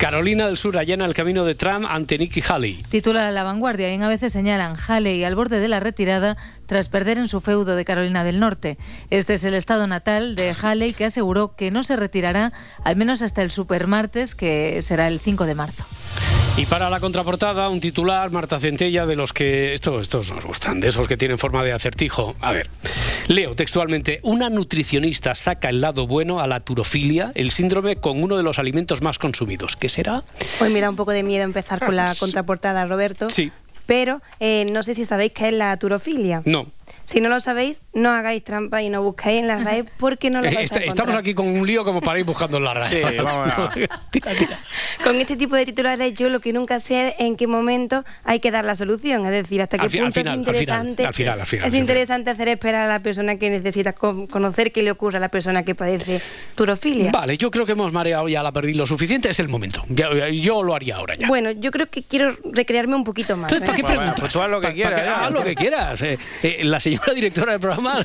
Carolina 0.00 0.46
del 0.46 0.56
Sur 0.56 0.78
allana 0.78 1.04
el 1.04 1.12
camino 1.12 1.44
de 1.44 1.54
Trump 1.54 1.84
ante 1.86 2.16
Nikki 2.16 2.42
Haley. 2.48 2.82
Titula 2.88 3.30
La 3.30 3.42
Vanguardia 3.42 3.90
y 3.90 3.94
en 3.94 4.02
a 4.02 4.08
veces 4.08 4.32
señalan 4.32 4.74
Haley 4.88 5.22
al 5.24 5.34
borde 5.34 5.60
de 5.60 5.68
la 5.68 5.78
retirada 6.00 6.38
tras 6.64 6.88
perder 6.88 7.18
en 7.18 7.28
su 7.28 7.42
feudo 7.42 7.76
de 7.76 7.84
Carolina 7.84 8.24
del 8.24 8.40
Norte. 8.40 8.78
Este 9.10 9.34
es 9.34 9.44
el 9.44 9.52
estado 9.52 9.86
natal 9.86 10.34
de 10.34 10.54
Haley 10.58 10.94
que 10.94 11.04
aseguró 11.04 11.54
que 11.56 11.70
no 11.70 11.82
se 11.82 11.94
retirará 11.94 12.54
al 12.84 12.96
menos 12.96 13.20
hasta 13.20 13.42
el 13.42 13.50
supermartes 13.50 14.34
que 14.34 14.80
será 14.80 15.08
el 15.08 15.20
5 15.20 15.44
de 15.44 15.54
marzo. 15.54 15.84
Y 16.56 16.64
para 16.64 16.88
la 16.88 17.00
contraportada, 17.00 17.68
un 17.68 17.80
titular, 17.80 18.30
Marta 18.30 18.58
Centella, 18.58 19.04
de 19.04 19.14
los 19.14 19.34
que 19.34 19.74
estos, 19.74 20.00
estos 20.00 20.32
nos 20.32 20.44
gustan, 20.44 20.80
de 20.80 20.88
esos 20.88 21.06
que 21.06 21.18
tienen 21.18 21.38
forma 21.38 21.62
de 21.62 21.72
acertijo. 21.72 22.34
A 22.40 22.52
ver, 22.52 22.70
leo 23.28 23.52
textualmente, 23.52 24.20
una 24.22 24.48
nutricionista 24.48 25.34
saca 25.34 25.68
el 25.68 25.82
lado 25.82 26.06
bueno 26.06 26.40
a 26.40 26.46
la 26.46 26.60
turofilia, 26.60 27.30
el 27.34 27.50
síndrome 27.50 27.96
con 27.96 28.22
uno 28.22 28.38
de 28.38 28.42
los 28.42 28.58
alimentos 28.58 29.02
más 29.02 29.18
consumidos. 29.18 29.76
¿Qué 29.76 29.90
será? 29.90 30.24
Pues 30.58 30.72
me 30.72 30.80
da 30.80 30.88
un 30.88 30.96
poco 30.96 31.12
de 31.12 31.22
miedo 31.22 31.44
empezar 31.44 31.78
con 31.84 31.94
la 31.94 32.14
contraportada, 32.18 32.86
Roberto. 32.86 33.28
Sí. 33.28 33.52
Pero 33.90 34.22
eh, 34.38 34.66
no 34.70 34.84
sé 34.84 34.94
si 34.94 35.04
sabéis 35.04 35.32
qué 35.32 35.48
es 35.48 35.52
la 35.52 35.76
turofilia. 35.76 36.42
No. 36.44 36.68
Si 37.10 37.20
no 37.20 37.28
lo 37.28 37.40
sabéis, 37.40 37.82
no 37.92 38.10
hagáis 38.10 38.44
trampa 38.44 38.82
y 38.82 38.88
no 38.88 39.02
buscáis 39.02 39.40
en 39.40 39.48
las 39.48 39.64
redes 39.64 39.84
porque 39.98 40.30
no 40.30 40.40
lo 40.42 40.46
Eh, 40.48 40.54
vais 40.54 40.70
a 40.70 40.76
est- 40.76 40.86
estamos 40.86 41.16
aquí 41.16 41.34
con 41.34 41.48
un 41.48 41.66
lío 41.66 41.84
como 41.84 42.00
para 42.00 42.20
ir 42.20 42.24
buscando 42.24 42.58
en 42.58 42.62
la 42.64 42.72
radio. 42.74 43.08
Sí, 43.08 43.16
vamos 43.16 43.48
a- 43.52 43.70
Con 45.04 45.20
este 45.20 45.36
tipo 45.36 45.56
de 45.56 45.64
titulares 45.66 46.14
yo 46.14 46.28
lo 46.28 46.38
que 46.40 46.52
nunca 46.52 46.78
sé 46.78 47.08
es 47.08 47.14
en 47.18 47.36
qué 47.36 47.46
momento 47.48 48.04
hay 48.24 48.38
que 48.38 48.50
dar 48.52 48.64
la 48.64 48.76
solución, 48.76 49.24
es 49.26 49.32
decir, 49.32 49.60
hasta 49.60 49.76
qué 49.78 49.86
Al 49.86 49.90
punto 49.90 50.12
final, 50.12 50.12
es 50.12 50.16
al 50.16 50.22
final, 50.22 50.38
interesante, 50.38 51.06
al 51.06 51.14
final, 51.14 51.40
al 51.40 51.46
final, 51.46 51.68
es 51.68 51.74
interesante 51.74 52.30
hacer 52.30 52.48
esperar 52.48 52.82
a 52.84 52.88
la 52.88 53.00
persona 53.00 53.36
que 53.36 53.50
necesita 53.50 53.92
con- 53.92 54.26
conocer 54.28 54.70
qué 54.70 54.82
le 54.84 54.90
ocurre 54.92 55.16
a 55.16 55.20
la 55.20 55.30
persona 55.30 55.62
que 55.64 55.74
padece 55.74 56.20
turofilia. 56.54 57.10
Vale, 57.12 57.36
yo 57.38 57.50
creo 57.50 57.66
que 57.66 57.72
hemos 57.72 57.92
mareado 57.92 58.28
ya 58.28 58.42
la 58.42 58.52
perdí 58.52 58.74
lo 58.74 58.86
suficiente, 58.86 59.30
es 59.30 59.40
el 59.40 59.48
momento. 59.48 59.82
Ya- 59.88 60.14
ya- 60.14 60.28
yo 60.28 60.62
lo 60.62 60.74
haría 60.76 60.96
ahora 60.96 61.14
ya. 61.16 61.26
Bueno, 61.26 61.50
yo 61.50 61.70
creo 61.72 61.86
que 61.88 62.02
quiero 62.02 62.36
recrearme 62.52 62.94
un 62.94 63.04
poquito 63.04 63.36
más. 63.36 63.50
Entonces, 63.50 63.66
¿para 63.66 63.76
qué 63.76 63.82
¿eh? 63.82 63.96
preguntas? 63.96 64.20
pues 64.20 64.36
haz 64.36 64.48
lo 64.50 64.60
que 64.60 64.74
quieras, 64.74 65.02
haz 65.08 65.32
lo 65.32 65.42
que 65.42 65.54
quieras. 65.54 66.02
eh. 66.02 66.18
Eh, 66.42 66.60
la 66.64 66.78
señora 66.78 66.99
directora 67.14 67.52
del 67.52 67.60
programa, 67.60 68.04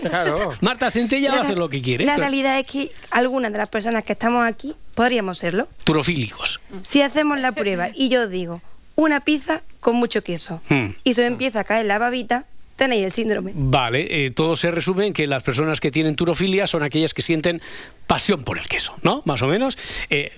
Marta 0.62 0.92
Centella, 0.92 1.32
va 1.32 1.40
a 1.40 1.42
hacer 1.44 1.58
lo 1.58 1.70
que 1.70 1.82
quiere. 1.82 2.06
La 2.06 2.16
realidad 2.16 2.60
es 2.60 2.68
que 2.68 2.92
algunas 3.12 3.52
de 3.52 3.58
las 3.58 3.70
personas 3.70 4.04
que 4.04 4.14
estamos 4.14 4.46
aquí 4.46 4.76
podríamos 4.94 5.38
serlo. 5.38 5.68
Turofílicos. 5.84 6.60
Si 6.84 7.02
hacemos 7.02 7.40
la 7.40 7.52
prueba 7.52 7.90
y 7.94 8.10
yo 8.10 8.24
os 8.24 8.30
digo 8.30 8.62
una 8.96 9.20
pizza 9.20 9.62
con 9.80 9.96
mucho 9.98 10.24
queso 10.24 10.62
Hmm. 10.70 10.88
y 11.04 11.14
se 11.14 11.26
empieza 11.26 11.60
a 11.62 11.64
caer 11.66 11.86
la 11.86 11.98
babita, 12.00 12.46
tenéis 12.78 13.04
el 13.06 13.12
síndrome. 13.12 13.52
Vale, 13.54 14.26
eh, 14.26 14.32
todo 14.32 14.56
se 14.56 14.72
resume 14.72 15.08
en 15.08 15.14
que 15.14 15.28
las 15.28 15.44
personas 15.44 15.80
que 15.80 15.92
tienen 15.92 16.16
turofilia 16.16 16.66
son 16.68 16.82
aquellas 16.84 17.14
que 17.14 17.22
sienten 17.22 17.62
pasión 18.08 18.44
por 18.44 18.58
el 18.58 18.68
queso, 18.68 18.96
¿no? 19.02 19.22
Más 19.26 19.42
o 19.42 19.48
menos. 19.48 19.78
Eh, 20.10 20.32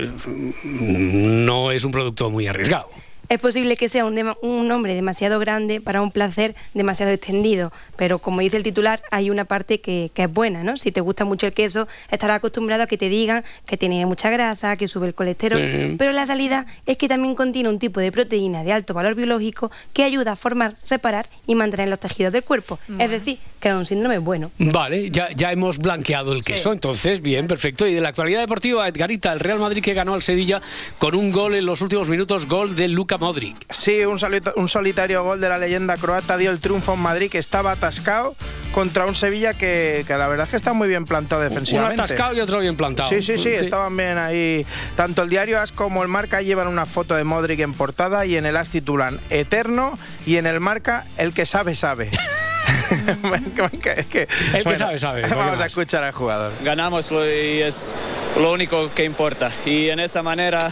no 0.63 1.71
es 1.71 1.83
un 1.83 1.91
producto 1.91 2.29
muy 2.29 2.47
arriesgado. 2.47 2.89
Es 3.29 3.39
posible 3.39 3.75
que 3.75 3.89
sea 3.89 4.05
un, 4.05 4.17
un 4.41 4.67
nombre 4.67 4.95
demasiado 4.95 5.39
grande 5.39 5.81
para 5.81 6.01
un 6.01 6.11
placer 6.11 6.55
demasiado 6.73 7.11
extendido, 7.11 7.73
pero 7.97 8.19
como 8.19 8.39
dice 8.41 8.57
el 8.57 8.63
titular, 8.63 9.01
hay 9.11 9.29
una 9.29 9.43
parte 9.45 9.81
que, 9.81 10.11
que 10.13 10.23
es 10.23 10.31
buena, 10.33 10.63
¿no? 10.63 10.77
Si 10.77 10.91
te 10.91 11.01
gusta 11.01 11.25
mucho 11.25 11.45
el 11.45 11.53
queso, 11.53 11.87
estarás 12.09 12.37
acostumbrado 12.37 12.83
a 12.83 12.87
que 12.87 12.97
te 12.97 13.09
digan 13.09 13.43
que 13.65 13.75
tiene 13.77 14.05
mucha 14.05 14.29
grasa, 14.29 14.75
que 14.77 14.87
sube 14.87 15.07
el 15.07 15.13
colesterol, 15.13 15.59
Sí. 15.61 15.95
pero 15.97 16.11
la 16.13 16.25
realidad 16.25 16.65
es 16.85 16.97
que 16.97 17.07
también 17.07 17.35
contiene 17.35 17.67
un 17.69 17.79
tipo 17.79 17.99
de 17.99 18.11
proteína 18.11 18.63
de 18.63 18.71
alto 18.71 18.93
valor 18.93 19.15
biológico 19.15 19.71
que 19.93 20.03
ayuda 20.03 20.33
a 20.33 20.35
formar, 20.35 20.75
reparar 20.89 21.25
y 21.45 21.55
mantener 21.55 21.89
los 21.89 21.99
tejidos 21.99 22.31
del 22.31 22.43
cuerpo. 22.43 22.79
Es 22.99 23.09
decir, 23.09 23.39
que 23.59 23.69
es 23.69 23.75
un 23.75 23.85
síndrome 23.85 24.19
bueno. 24.19 24.51
Vale, 24.59 25.09
ya, 25.11 25.29
ya 25.35 25.51
hemos 25.51 25.79
blanqueado 25.79 26.31
el 26.33 26.43
queso, 26.43 26.71
entonces, 26.71 27.21
bien, 27.21 27.47
perfecto. 27.47 27.85
Y 27.87 27.93
de 27.95 28.01
la 28.01 28.09
actualidad 28.09 28.39
deportiva, 28.39 28.87
Edgarita, 28.87 29.33
el 29.33 29.39
Real 29.39 29.59
Madrid 29.59 29.83
que 29.83 29.93
ganó 29.93 30.13
al 30.13 30.21
Sevilla 30.21 30.61
con 30.97 31.15
un 31.15 31.31
gol 31.31 31.55
en 31.55 31.65
los 31.65 31.81
últimos 31.81 32.07
minutos, 32.07 32.45
gol 32.47 32.75
de 32.75 32.87
Luka 33.17 33.25
Modric. 33.25 33.73
Sí, 33.73 34.05
un, 34.05 34.19
solita- 34.19 34.53
un 34.55 34.67
solitario 34.69 35.23
gol 35.23 35.39
de 35.41 35.49
la 35.49 35.57
leyenda 35.57 35.97
croata 35.97 36.37
dio 36.37 36.51
el 36.51 36.59
triunfo 36.59 36.93
en 36.93 36.99
Madrid 36.99 37.29
que 37.31 37.37
estaba 37.39 37.71
atascado 37.71 38.35
contra 38.73 39.05
un 39.05 39.15
Sevilla 39.15 39.53
que, 39.53 40.03
que 40.07 40.13
la 40.15 40.27
verdad 40.27 40.45
es 40.45 40.51
que 40.51 40.57
está 40.57 40.73
muy 40.73 40.87
bien 40.87 41.05
plantado 41.05 41.41
Uno 41.41 41.49
defensivamente. 41.49 42.01
atascado 42.01 42.33
y 42.33 42.39
otro 42.41 42.59
bien 42.59 42.75
plantado. 42.75 43.09
Sí, 43.09 43.21
sí, 43.21 43.37
sí, 43.37 43.49
estaban 43.49 43.95
bien 43.97 44.17
ahí. 44.17 44.65
Tanto 44.95 45.23
el 45.23 45.29
diario 45.29 45.59
As 45.59 45.71
como 45.71 46.03
el 46.03 46.07
Marca 46.09 46.41
llevan 46.41 46.67
una 46.67 46.85
foto 46.85 47.15
de 47.15 47.23
Modric 47.23 47.59
en 47.59 47.73
portada 47.73 48.25
y 48.25 48.35
en 48.35 48.45
el 48.45 48.55
As 48.57 48.69
titulan 48.69 49.19
Eterno 49.29 49.97
y 50.25 50.37
en 50.37 50.45
el 50.47 50.59
Marca 50.59 51.05
El 51.17 51.33
que 51.33 51.45
sabe, 51.45 51.75
sabe. 51.75 52.09
Es 53.97 54.05
que- 54.07 54.21
El 54.23 54.27
que 54.53 54.63
bueno, 54.63 54.77
sabe, 54.77 54.99
sabe. 54.99 55.21
¿para 55.21 55.33
qué 55.33 55.39
Vamos 55.39 55.59
a 55.61 55.65
escuchar 55.65 56.03
al 56.03 56.11
jugador. 56.13 56.51
ganamos 56.63 57.11
lo- 57.11 57.25
y 57.25 57.61
es 57.61 57.93
lo 58.39 58.51
único 58.51 58.91
que 58.93 59.03
importa. 59.03 59.51
Y 59.65 59.89
en 59.89 59.99
esa 59.99 60.21
manera 60.23 60.71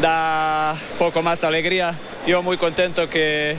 da 0.00 0.74
poco 0.98 1.22
más 1.22 1.44
alegría. 1.44 1.94
Yo 2.26 2.42
muy 2.42 2.56
contento 2.56 3.08
que, 3.08 3.56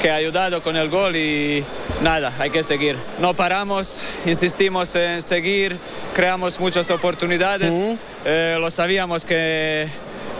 que 0.00 0.10
ha 0.10 0.16
ayudado 0.16 0.62
con 0.62 0.76
el 0.76 0.88
gol 0.88 1.14
y 1.16 1.62
nada, 2.02 2.32
hay 2.38 2.50
que 2.50 2.62
seguir. 2.62 2.96
No 3.20 3.34
paramos, 3.34 4.02
insistimos 4.26 4.94
en 4.94 5.22
seguir, 5.22 5.78
creamos 6.14 6.58
muchas 6.58 6.90
oportunidades. 6.90 7.90
Eh, 8.24 8.56
lo 8.58 8.70
sabíamos 8.70 9.24
que 9.24 9.88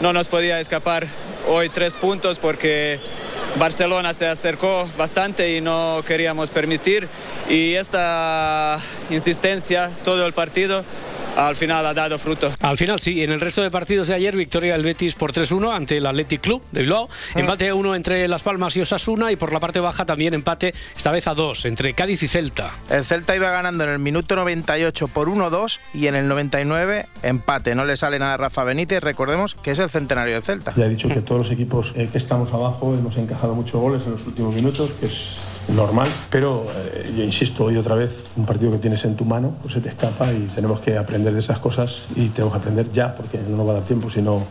no 0.00 0.12
nos 0.12 0.28
podía 0.28 0.60
escapar 0.60 1.06
hoy 1.48 1.68
tres 1.68 1.96
puntos 1.96 2.38
porque 2.38 3.00
Barcelona 3.58 4.12
se 4.12 4.26
acercó 4.26 4.88
bastante 4.96 5.56
y 5.56 5.60
no 5.60 6.02
queríamos 6.06 6.50
permitir. 6.50 7.08
Y 7.48 7.74
esta 7.74 8.78
insistencia 9.10 9.90
todo 10.04 10.26
el 10.26 10.32
partido 10.32 10.84
al 11.38 11.56
final 11.56 11.86
ha 11.86 11.94
dado 11.94 12.18
fruto. 12.18 12.52
Al 12.60 12.76
final 12.76 12.98
sí, 12.98 13.22
en 13.22 13.30
el 13.30 13.40
resto 13.40 13.62
de 13.62 13.70
partidos 13.70 14.08
de 14.08 14.14
ayer, 14.14 14.34
victoria 14.36 14.72
del 14.72 14.82
Betis 14.82 15.14
por 15.14 15.32
3-1 15.32 15.74
ante 15.74 15.96
el 15.96 16.06
Athletic 16.06 16.40
Club 16.40 16.62
de 16.72 16.82
Bilbao, 16.82 17.08
empate 17.34 17.68
a 17.68 17.74
1 17.74 17.94
entre 17.94 18.26
Las 18.28 18.42
Palmas 18.42 18.76
y 18.76 18.80
Osasuna 18.80 19.30
y 19.30 19.36
por 19.36 19.52
la 19.52 19.60
parte 19.60 19.80
baja 19.80 20.04
también 20.04 20.34
empate, 20.34 20.74
esta 20.96 21.10
vez 21.10 21.26
a 21.28 21.34
2 21.34 21.66
entre 21.66 21.94
Cádiz 21.94 22.22
y 22.22 22.28
Celta. 22.28 22.74
El 22.90 23.04
Celta 23.04 23.36
iba 23.36 23.50
ganando 23.50 23.84
en 23.84 23.90
el 23.90 23.98
minuto 23.98 24.34
98 24.36 25.08
por 25.08 25.28
1-2 25.28 25.78
y 25.94 26.08
en 26.08 26.16
el 26.16 26.28
99 26.28 27.06
empate. 27.22 27.74
No 27.74 27.84
le 27.84 27.96
sale 27.96 28.18
nada 28.18 28.34
a 28.34 28.36
Rafa 28.36 28.64
Benítez, 28.64 29.02
recordemos 29.02 29.54
que 29.54 29.70
es 29.70 29.78
el 29.78 29.90
centenario 29.90 30.34
del 30.34 30.42
Celta. 30.42 30.74
Ya 30.76 30.86
he 30.86 30.88
dicho 30.88 31.08
que 31.08 31.20
todos 31.20 31.42
los 31.42 31.50
equipos 31.50 31.92
eh, 31.96 32.08
que 32.10 32.18
estamos 32.18 32.52
abajo 32.52 32.94
hemos 32.94 33.16
encajado 33.16 33.54
muchos 33.54 33.80
goles 33.80 34.04
en 34.06 34.12
los 34.12 34.26
últimos 34.26 34.54
minutos, 34.54 34.90
que 34.98 35.06
es 35.06 35.57
normal, 35.68 36.08
pero 36.30 36.66
eh, 36.74 37.12
yo 37.16 37.24
insisto 37.24 37.64
hoy 37.64 37.76
otra 37.76 37.94
vez, 37.94 38.24
un 38.36 38.46
partido 38.46 38.72
que 38.72 38.78
tienes 38.78 39.04
en 39.04 39.16
tu 39.16 39.24
mano, 39.24 39.54
pues 39.62 39.74
se 39.74 39.80
te 39.80 39.88
escapa 39.90 40.32
y 40.32 40.48
tenemos 40.54 40.80
que 40.80 40.96
aprender 40.96 41.32
de 41.32 41.40
esas 41.40 41.58
cosas 41.58 42.04
y 42.16 42.28
tenemos 42.28 42.54
que 42.54 42.58
aprender 42.58 42.90
ya, 42.90 43.14
porque 43.14 43.38
no 43.38 43.56
nos 43.56 43.66
va 43.66 43.70
a 43.72 43.74
dar 43.74 43.84
tiempo 43.84 44.10
si 44.10 44.22
no 44.22 44.46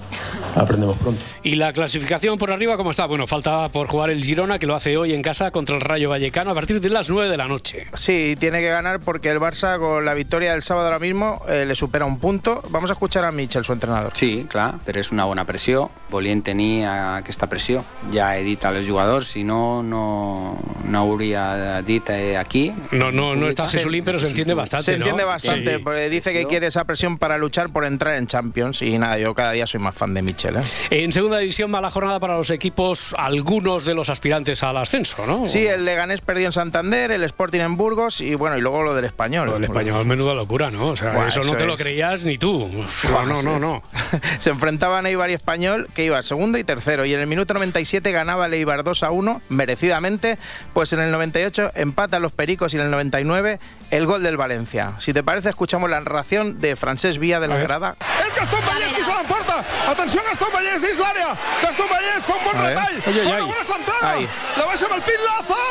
aprendemos 0.55 0.97
pronto. 0.97 1.21
Y 1.43 1.55
la 1.55 1.73
clasificación 1.73 2.37
por 2.37 2.51
arriba, 2.51 2.77
¿cómo 2.77 2.91
está? 2.91 3.05
Bueno, 3.05 3.27
falta 3.27 3.69
por 3.69 3.87
jugar 3.87 4.09
el 4.09 4.23
Girona, 4.23 4.59
que 4.59 4.67
lo 4.67 4.75
hace 4.75 4.97
hoy 4.97 5.13
en 5.13 5.21
casa 5.21 5.51
contra 5.51 5.75
el 5.75 5.81
Rayo 5.81 6.09
Vallecano 6.09 6.51
a 6.51 6.55
partir 6.55 6.81
de 6.81 6.89
las 6.89 7.09
9 7.09 7.29
de 7.29 7.37
la 7.37 7.47
noche. 7.47 7.87
Sí, 7.93 8.35
tiene 8.39 8.59
que 8.59 8.69
ganar 8.69 8.99
porque 8.99 9.29
el 9.29 9.39
Barça 9.39 9.79
con 9.79 10.05
la 10.05 10.13
victoria 10.13 10.51
del 10.51 10.61
sábado 10.61 10.87
ahora 10.87 10.99
mismo 10.99 11.41
eh, 11.47 11.65
le 11.65 11.75
supera 11.75 12.05
un 12.05 12.19
punto. 12.19 12.61
Vamos 12.69 12.89
a 12.89 12.93
escuchar 12.93 13.25
a 13.25 13.31
Michel, 13.31 13.63
su 13.63 13.73
entrenador. 13.73 14.11
Sí, 14.15 14.45
clar, 14.49 14.75
però 14.85 14.99
és 15.01 15.11
una 15.11 15.25
bona 15.27 15.45
pressió. 15.45 15.87
Volien 16.11 16.41
tenir 16.43 16.83
eh, 16.83 16.89
aquesta 16.89 17.47
pressió. 17.51 17.83
Ja 18.13 18.33
he 18.37 18.43
dit 18.45 18.63
als 18.65 18.87
jugadors, 18.87 19.31
si 19.33 19.43
no, 19.43 19.83
no, 19.83 20.57
no 20.85 21.06
hauria 21.11 21.81
dit 21.81 22.09
eh, 22.09 22.37
aquí. 22.37 22.73
No, 22.91 23.11
no, 23.11 23.35
no 23.35 23.47
está 23.47 23.67
Jesulín, 23.67 24.03
pero 24.03 24.19
se 24.19 24.27
entiende 24.27 24.53
bastante, 24.53 24.85
Se 24.85 24.91
¿no? 24.91 24.97
entiende 24.97 25.23
bastante, 25.23 25.77
Sí. 25.77 25.83
porque 25.83 26.09
dice 26.09 26.33
que 26.33 26.45
quiere 26.45 26.67
esa 26.67 26.83
presión 26.85 27.17
para 27.17 27.37
luchar 27.37 27.69
por 27.69 27.85
entrar 27.85 28.15
en 28.17 28.27
Champions. 28.27 28.81
Y 28.81 28.97
nada, 28.97 29.17
yo 29.17 29.33
cada 29.33 29.51
día 29.51 29.67
soy 29.67 29.79
más 29.79 29.95
fan 29.95 30.13
de 30.13 30.21
Michel. 30.21 30.57
¿eh? 30.57 30.61
En 30.91 31.11
segunda 31.13 31.37
división 31.39 31.73
va 31.73 31.81
la 31.81 31.89
jornada 31.89 32.19
para 32.19 32.37
los 32.37 32.49
equipos, 32.49 33.13
algunos 33.17 33.85
de 33.85 33.93
los 33.95 34.09
aspirantes 34.09 34.63
al 34.63 34.77
ascenso, 34.77 35.25
¿no? 35.25 35.47
Sí, 35.47 35.65
el 35.65 35.85
Leganés 35.85 36.21
perdió 36.21 36.47
en 36.47 36.53
Santander, 36.53 37.11
el 37.11 37.23
Sporting 37.23 37.59
en 37.61 37.77
Burgos 37.77 38.21
y 38.21 38.35
bueno, 38.35 38.57
y 38.57 38.61
luego 38.61 38.83
lo 38.83 38.95
del 38.95 39.05
español. 39.05 39.51
El 39.55 39.63
español, 39.63 40.05
menuda 40.05 40.33
locura, 40.33 40.69
¿no? 40.71 40.89
O 40.89 40.95
sea, 40.95 41.11
Buah, 41.13 41.27
eso 41.27 41.41
no 41.41 41.53
te 41.53 41.65
lo 41.65 41.77
creías 41.77 42.23
ni 42.23 42.37
tú. 42.37 42.67
Buah, 43.09 43.25
No, 43.25 43.41
no, 43.41 43.41
no, 43.43 43.59
no. 43.59 43.83
Se 44.39 44.49
enfrentaban 44.49 45.05
Eibar 45.05 45.29
y 45.29 45.33
Español, 45.33 45.87
que 45.93 46.03
iba 46.05 46.21
segundo 46.23 46.57
y 46.57 46.63
tercero. 46.63 47.05
Y 47.05 47.13
en 47.13 47.19
el 47.19 47.27
minuto 47.27 47.53
97 47.53 48.11
ganaba 48.11 48.45
el 48.47 48.53
Eibar 48.53 48.83
2 48.83 49.03
a 49.03 49.11
1, 49.11 49.41
merecidamente. 49.49 50.37
Pues 50.73 50.93
en 50.97 51.05
el 51.05 51.11
98 51.11 51.71
empatan 51.75 52.21
los 52.21 52.31
Pericos 52.31 52.73
y 52.73 52.77
en 52.77 52.83
el 52.83 52.91
99 52.91 53.59
el 53.91 54.05
gol 54.05 54.23
del 54.23 54.37
Valencia. 54.37 54.93
Si 54.99 55.13
te 55.13 55.23
parece, 55.23 55.49
escuchamos 55.49 55.89
la 55.89 55.99
narración 55.99 56.59
de 56.59 56.75
Francesc 56.75 57.19
Vía 57.19 57.39
de 57.39 57.47
la 57.47 57.57
Grada. 57.57 57.95
És 58.27 58.35
Gastón 58.35 58.61
Vallès 58.67 58.93
qui 58.93 59.03
se 59.03 59.13
l'emporta. 59.13 59.63
Atenció, 59.87 60.21
Gastón 60.27 60.51
Vallès 60.53 60.81
dins 60.81 60.99
l'àrea. 60.99 61.31
Gastón 61.63 61.87
Vallès 61.89 62.23
fa 62.27 62.35
un 62.35 62.43
bon 62.43 62.61
retall. 62.61 62.95
Ai, 63.05 63.19
ai, 63.19 63.23
fa 63.23 63.35
ai. 63.35 63.41
una 63.41 63.51
bona 63.53 63.63
centrada. 63.63 64.13
Ai. 64.13 64.29
La 64.57 64.65
baixa 64.65 64.85
amb 64.89 64.95
el 64.99 65.03
pit 65.07 65.19
Lazo. 65.27 65.61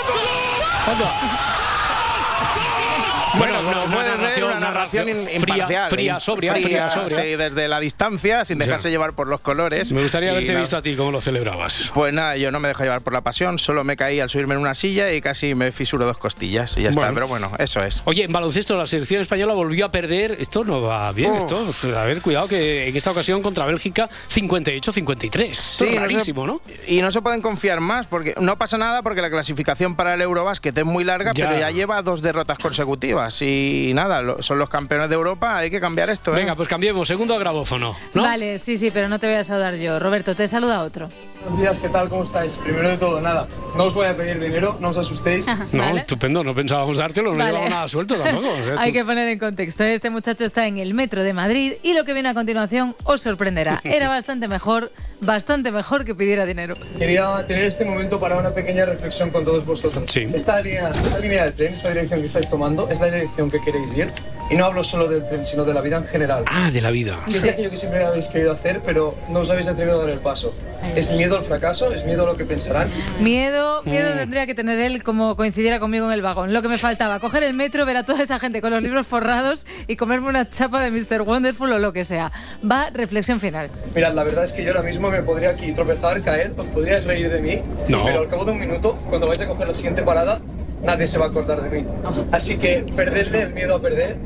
Bueno, 3.38 3.60
una- 3.60 3.84
una 3.84 3.94
puede 3.94 4.08
ser, 4.10 4.18
narración- 4.18 4.50
una 4.50 4.60
narración 4.60 5.08
in- 5.08 5.16
fría- 5.40 5.66
sobria, 5.66 5.88
fría, 5.88 6.90
sobria. 6.90 7.22
Sí, 7.22 7.36
desde 7.36 7.68
la 7.68 7.80
distancia, 7.80 8.44
sin 8.44 8.58
dejarse 8.58 8.90
llevar 8.90 9.12
por 9.12 9.26
los 9.28 9.40
colores. 9.40 9.92
Me 9.92 10.02
gustaría 10.02 10.30
haberte 10.30 10.48
nada. 10.52 10.60
visto 10.60 10.76
a 10.76 10.82
ti 10.82 10.94
cómo 10.96 11.10
lo 11.12 11.20
celebrabas. 11.20 11.78
eso. 11.80 11.92
Pues 11.94 12.12
nada, 12.14 12.36
yo 12.36 12.50
no 12.50 12.60
me 12.60 12.68
dejo 12.68 12.82
llevar 12.82 13.00
por 13.02 13.12
la 13.12 13.20
pasión, 13.20 13.58
solo 13.58 13.84
me 13.84 13.96
caí 13.96 14.20
al 14.20 14.30
subirme 14.30 14.54
en 14.54 14.60
una 14.60 14.74
silla 14.74 15.12
y 15.12 15.20
casi 15.20 15.54
me 15.54 15.72
fisuro 15.72 16.06
dos 16.06 16.18
costillas 16.18 16.76
y 16.78 16.82
ya 16.82 16.90
Bueno. 16.90 17.02
está. 17.02 17.14
Pero 17.14 17.28
bueno, 17.28 17.52
eso 17.58 17.82
es. 17.82 18.02
Oye, 18.04 18.24
en 18.24 18.32
baloncesto 18.32 18.76
la 18.76 18.86
selección 18.86 19.20
española 19.22 19.52
volvió 19.54 19.86
a 19.86 19.90
perder. 19.90 20.36
Esto 20.38 20.64
no 20.64 20.80
va 20.82 21.10
bien, 21.12 21.34
esto. 21.34 21.66
A 21.96 22.04
ver, 22.04 22.20
cuidado 22.22 22.48
que 22.48 22.88
en 22.88 22.96
esta 22.96 23.10
ocasión 23.10 23.42
contra 23.42 23.64
Bélgica 23.66 24.08
58-53. 24.28 25.50
Esto 25.50 25.84
es 25.84 25.90
no 25.90 25.96
se- 25.96 26.00
rarísimo, 26.00 26.46
¿no? 26.46 26.60
Y 26.86 27.00
no 27.00 27.10
se 27.10 27.20
pueden 27.20 27.42
confiar 27.42 27.80
más, 27.80 28.06
porque 28.06 28.34
no 28.40 28.56
pasa 28.56 28.78
nada 28.78 29.02
porque 29.02 29.20
la 29.22 29.30
clasificación 29.30 29.94
para 29.96 30.14
el 30.14 30.20
Eurobásquet 30.22 30.76
es 30.76 30.84
muy 30.84 31.04
larga, 31.04 31.32
Ya. 31.34 31.46
pero 31.48 31.58
ya 31.60 31.70
lleva 31.70 32.00
dos 32.02 32.22
derrotas 32.22 32.58
consecutivas. 32.58 33.25
Así 33.26 33.92
nada, 33.94 34.22
lo- 34.22 34.42
son 34.42 34.58
los 34.58 34.68
campeones 34.68 35.08
de 35.08 35.14
Europa, 35.14 35.56
hay 35.58 35.70
que 35.70 35.80
cambiar 35.80 36.10
esto. 36.10 36.32
¿eh? 36.32 36.36
Venga, 36.36 36.54
pues 36.54 36.68
cambiemos. 36.68 37.06
Segundo 37.08 37.38
grabófono. 37.38 37.96
¿no? 38.14 38.22
Vale, 38.22 38.58
sí, 38.58 38.78
sí, 38.78 38.90
pero 38.90 39.08
no 39.08 39.18
te 39.18 39.26
voy 39.26 39.36
a 39.36 39.44
saludar 39.44 39.74
yo. 39.76 39.98
Roberto, 39.98 40.34
te 40.34 40.48
saluda 40.48 40.82
otro. 40.82 41.08
Buenos 41.42 41.60
días, 41.60 41.78
¿qué 41.78 41.88
tal? 41.88 42.08
¿Cómo 42.08 42.24
estáis? 42.24 42.56
Primero 42.56 42.88
de 42.88 42.96
todo, 42.98 43.20
nada, 43.20 43.46
no 43.76 43.84
os 43.84 43.94
voy 43.94 44.06
a 44.06 44.16
pedir 44.16 44.40
dinero, 44.40 44.76
no 44.80 44.88
os 44.88 44.98
asustéis. 44.98 45.46
No, 45.72 45.96
estupendo, 45.96 46.42
no 46.42 46.54
pensábamos 46.54 46.96
dártelo, 46.96 47.32
no 47.32 47.38
Vale. 47.38 47.50
llevamos 47.50 47.70
nada 47.70 47.88
suelto 47.88 48.16
tampoco. 48.16 48.48
o 48.50 48.64
sea, 48.64 48.74
Hay 48.78 48.90
tú- 48.92 48.98
que 48.98 49.04
poner 49.04 49.28
en 49.28 49.38
contexto. 49.38 49.84
Este 49.84 50.10
muchacho 50.10 50.44
está 50.44 50.66
en 50.66 50.78
el 50.78 50.94
metro 50.94 51.22
de 51.22 51.32
Madrid 51.32 51.74
y 51.82 51.92
lo 51.94 52.04
que 52.04 52.14
viene 52.14 52.30
a 52.30 52.34
continuación 52.34 52.96
os 53.04 53.20
sorprenderá. 53.20 53.80
Era 53.84 54.08
bastante 54.08 54.48
mejor, 54.48 54.90
bastante 55.20 55.70
mejor 55.70 56.04
que 56.04 56.14
pidiera 56.14 56.46
dinero. 56.46 56.76
Quería 56.98 57.44
tener 57.46 57.64
este 57.64 57.84
momento 57.84 58.18
para 58.18 58.36
una 58.38 58.52
pequeña 58.52 58.84
reflexión 58.86 59.30
con 59.30 59.44
todos 59.44 59.64
vosotros. 59.64 60.04
Esta, 60.16 60.60
línea, 60.60 60.88
esta 60.90 61.18
línea 61.18 61.44
de 61.44 61.52
tren, 61.52 61.72
esta 61.74 61.88
dirección 61.90 62.20
que 62.20 62.26
estáis 62.26 62.50
tomando, 62.50 62.88
es 62.90 62.98
la 62.98 63.06
dirección 63.06 63.48
que 63.50 63.60
queréis 63.60 63.96
ir. 63.96 64.12
Y 64.48 64.54
no 64.54 64.64
hablo 64.66 64.84
solo 64.84 65.08
del 65.08 65.26
tren, 65.26 65.44
sino 65.44 65.64
de 65.64 65.74
la 65.74 65.80
vida 65.80 65.96
en 65.96 66.06
general. 66.06 66.44
Ah, 66.46 66.70
de 66.70 66.80
la 66.80 66.90
vida. 66.92 67.18
Es 67.26 67.42
aquello 67.44 67.68
que 67.68 67.76
siempre 67.76 68.04
habéis 68.04 68.28
querido 68.28 68.52
hacer, 68.52 68.80
pero 68.84 69.16
no 69.28 69.40
os 69.40 69.50
habéis 69.50 69.66
atrevido 69.66 69.96
a 69.98 70.02
dar 70.02 70.10
el 70.10 70.20
paso. 70.20 70.54
¿Es 70.94 71.10
miedo 71.10 71.36
al 71.36 71.42
fracaso? 71.42 71.92
¿Es 71.92 72.06
miedo 72.06 72.22
a 72.22 72.26
lo 72.26 72.36
que 72.36 72.44
pensarán? 72.44 72.88
Miedo, 73.20 73.82
miedo 73.82 74.14
Mm. 74.14 74.18
tendría 74.18 74.46
que 74.46 74.54
tener 74.54 74.78
él 74.78 75.02
como 75.02 75.34
coincidiera 75.34 75.80
conmigo 75.80 76.06
en 76.06 76.12
el 76.12 76.22
vagón. 76.22 76.52
Lo 76.54 76.62
que 76.62 76.68
me 76.68 76.78
faltaba, 76.78 77.18
coger 77.18 77.42
el 77.42 77.54
metro, 77.56 77.84
ver 77.84 77.96
a 77.96 78.04
toda 78.04 78.22
esa 78.22 78.38
gente 78.38 78.60
con 78.60 78.70
los 78.70 78.82
libros 78.82 79.04
forrados 79.06 79.66
y 79.88 79.96
comerme 79.96 80.28
una 80.28 80.48
chapa 80.48 80.80
de 80.80 80.92
Mr. 80.92 81.22
Wonderful 81.22 81.72
o 81.72 81.78
lo 81.80 81.92
que 81.92 82.04
sea. 82.04 82.30
Va, 82.70 82.90
reflexión 82.90 83.40
final. 83.40 83.68
Mirad, 83.96 84.14
la 84.14 84.22
verdad 84.22 84.44
es 84.44 84.52
que 84.52 84.62
yo 84.62 84.70
ahora 84.70 84.82
mismo 84.82 85.10
me 85.10 85.22
podría 85.22 85.50
aquí 85.50 85.72
tropezar, 85.72 86.22
caer, 86.22 86.52
os 86.56 86.66
podríais 86.66 87.02
reír 87.04 87.30
de 87.30 87.40
mí, 87.42 87.60
No. 87.88 88.04
pero 88.04 88.20
al 88.20 88.28
cabo 88.28 88.44
de 88.44 88.52
un 88.52 88.60
minuto, 88.60 88.96
cuando 89.08 89.26
vais 89.26 89.40
a 89.40 89.46
coger 89.48 89.66
la 89.66 89.74
siguiente 89.74 90.02
parada, 90.02 90.38
nadie 90.86 91.06
se 91.06 91.18
va 91.18 91.26
a 91.26 91.28
acordar 91.28 91.60
de 91.62 91.80
mí. 91.80 91.86
Así 92.32 92.56
que 92.56 92.84
perdedle 92.94 93.42
el 93.42 93.52
miedo 93.52 93.76
a 93.76 93.82
perder 93.82 94.16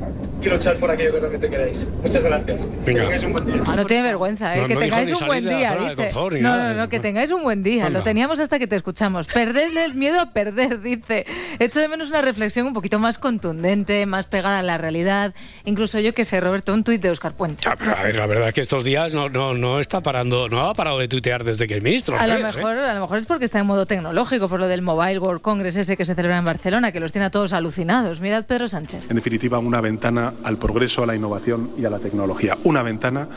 y 0.42 0.48
luchar 0.48 0.76
por 0.76 0.90
aquello 0.90 1.12
que 1.12 1.20
realmente 1.20 1.50
queréis. 1.50 1.86
Muchas 2.02 2.22
gracias. 2.22 2.62
Que 2.62 2.92
Venga. 2.92 3.02
tengáis 3.02 3.22
un 3.24 3.32
buen 3.32 3.46
día. 3.46 3.62
Ah, 3.66 3.76
no 3.76 3.86
tiene 3.86 4.02
vergüenza, 4.02 4.56
¿eh? 4.56 4.62
No, 4.62 4.68
que 4.68 4.74
no 4.74 4.80
tengáis 4.80 5.20
un 5.20 5.26
buen 5.26 5.44
día, 5.48 5.76
dice. 5.76 5.96
confort 5.96 6.36
no, 6.36 6.40
nada, 6.48 6.70
no, 6.70 6.76
no, 6.76 6.84
¿eh? 6.84 6.88
que 6.88 7.00
tengáis 7.00 7.30
un 7.30 7.42
buen 7.42 7.62
día. 7.62 7.86
Anda. 7.86 7.98
Lo 7.98 8.04
teníamos 8.04 8.40
hasta 8.40 8.58
que 8.58 8.66
te 8.66 8.76
escuchamos. 8.76 9.26
Perderle 9.26 9.84
el 9.84 9.94
miedo 9.94 10.20
a 10.20 10.32
perder, 10.32 10.80
dice. 10.82 11.26
Echo 11.58 11.80
de 11.80 11.88
menos 11.88 12.08
una 12.08 12.22
reflexión 12.22 12.66
un 12.66 12.72
poquito 12.72 12.98
más 12.98 13.18
contundente, 13.18 14.06
más 14.06 14.26
pegada 14.26 14.60
a 14.60 14.62
la 14.62 14.78
realidad. 14.78 15.34
Incluso 15.64 16.00
yo 16.00 16.14
que 16.14 16.24
sé, 16.24 16.40
Roberto, 16.40 16.72
un 16.72 16.84
tuit 16.84 17.02
de 17.02 17.10
Oscar 17.10 17.32
Puente. 17.32 17.68
Ah, 17.68 17.76
pero 17.78 17.96
a 17.96 18.02
ver, 18.02 18.16
la 18.16 18.26
verdad 18.26 18.48
es 18.48 18.54
que 18.54 18.60
estos 18.62 18.84
días 18.84 19.12
no, 19.12 19.28
no, 19.28 19.54
no 19.54 19.78
está 19.78 20.00
parando, 20.00 20.48
no 20.48 20.62
ha 20.62 20.74
parado 20.74 20.98
de 20.98 21.08
tuitear 21.08 21.44
desde 21.44 21.66
que 21.66 21.76
es 21.76 21.82
ministro. 21.82 22.16
A 22.18 22.26
lo, 22.26 22.38
¿sabes, 22.38 22.54
eh? 22.54 22.58
mejor, 22.58 22.78
a 22.78 22.94
lo 22.94 23.00
mejor 23.02 23.18
es 23.18 23.26
porque 23.26 23.44
está 23.44 23.58
en 23.58 23.66
modo 23.66 23.84
tecnológico, 23.84 24.48
por 24.48 24.60
lo 24.60 24.68
del 24.68 24.80
Mobile 24.80 25.18
World 25.18 25.42
Congress 25.42 25.76
ese 25.76 25.96
que 25.98 26.06
se 26.06 26.14
celebra 26.14 26.38
en 26.38 26.44
Barcelona, 26.50 26.90
que 26.92 27.00
los 27.00 27.12
tiene 27.12 27.26
a 27.26 27.30
todos 27.30 27.52
alucinados. 27.52 28.20
Mirad 28.20 28.44
Pedro 28.44 28.66
Sánchez. 28.68 29.04
En 29.08 29.16
definitiva, 29.16 29.58
una 29.60 29.80
ventana 29.80 30.32
al 30.42 30.56
progreso, 30.58 31.02
a 31.02 31.06
la 31.06 31.14
innovación 31.14 31.70
y 31.78 31.84
a 31.84 31.90
la 31.90 31.98
tecnología. 32.00 32.56
Una 32.64 32.82
ventana 32.82 33.28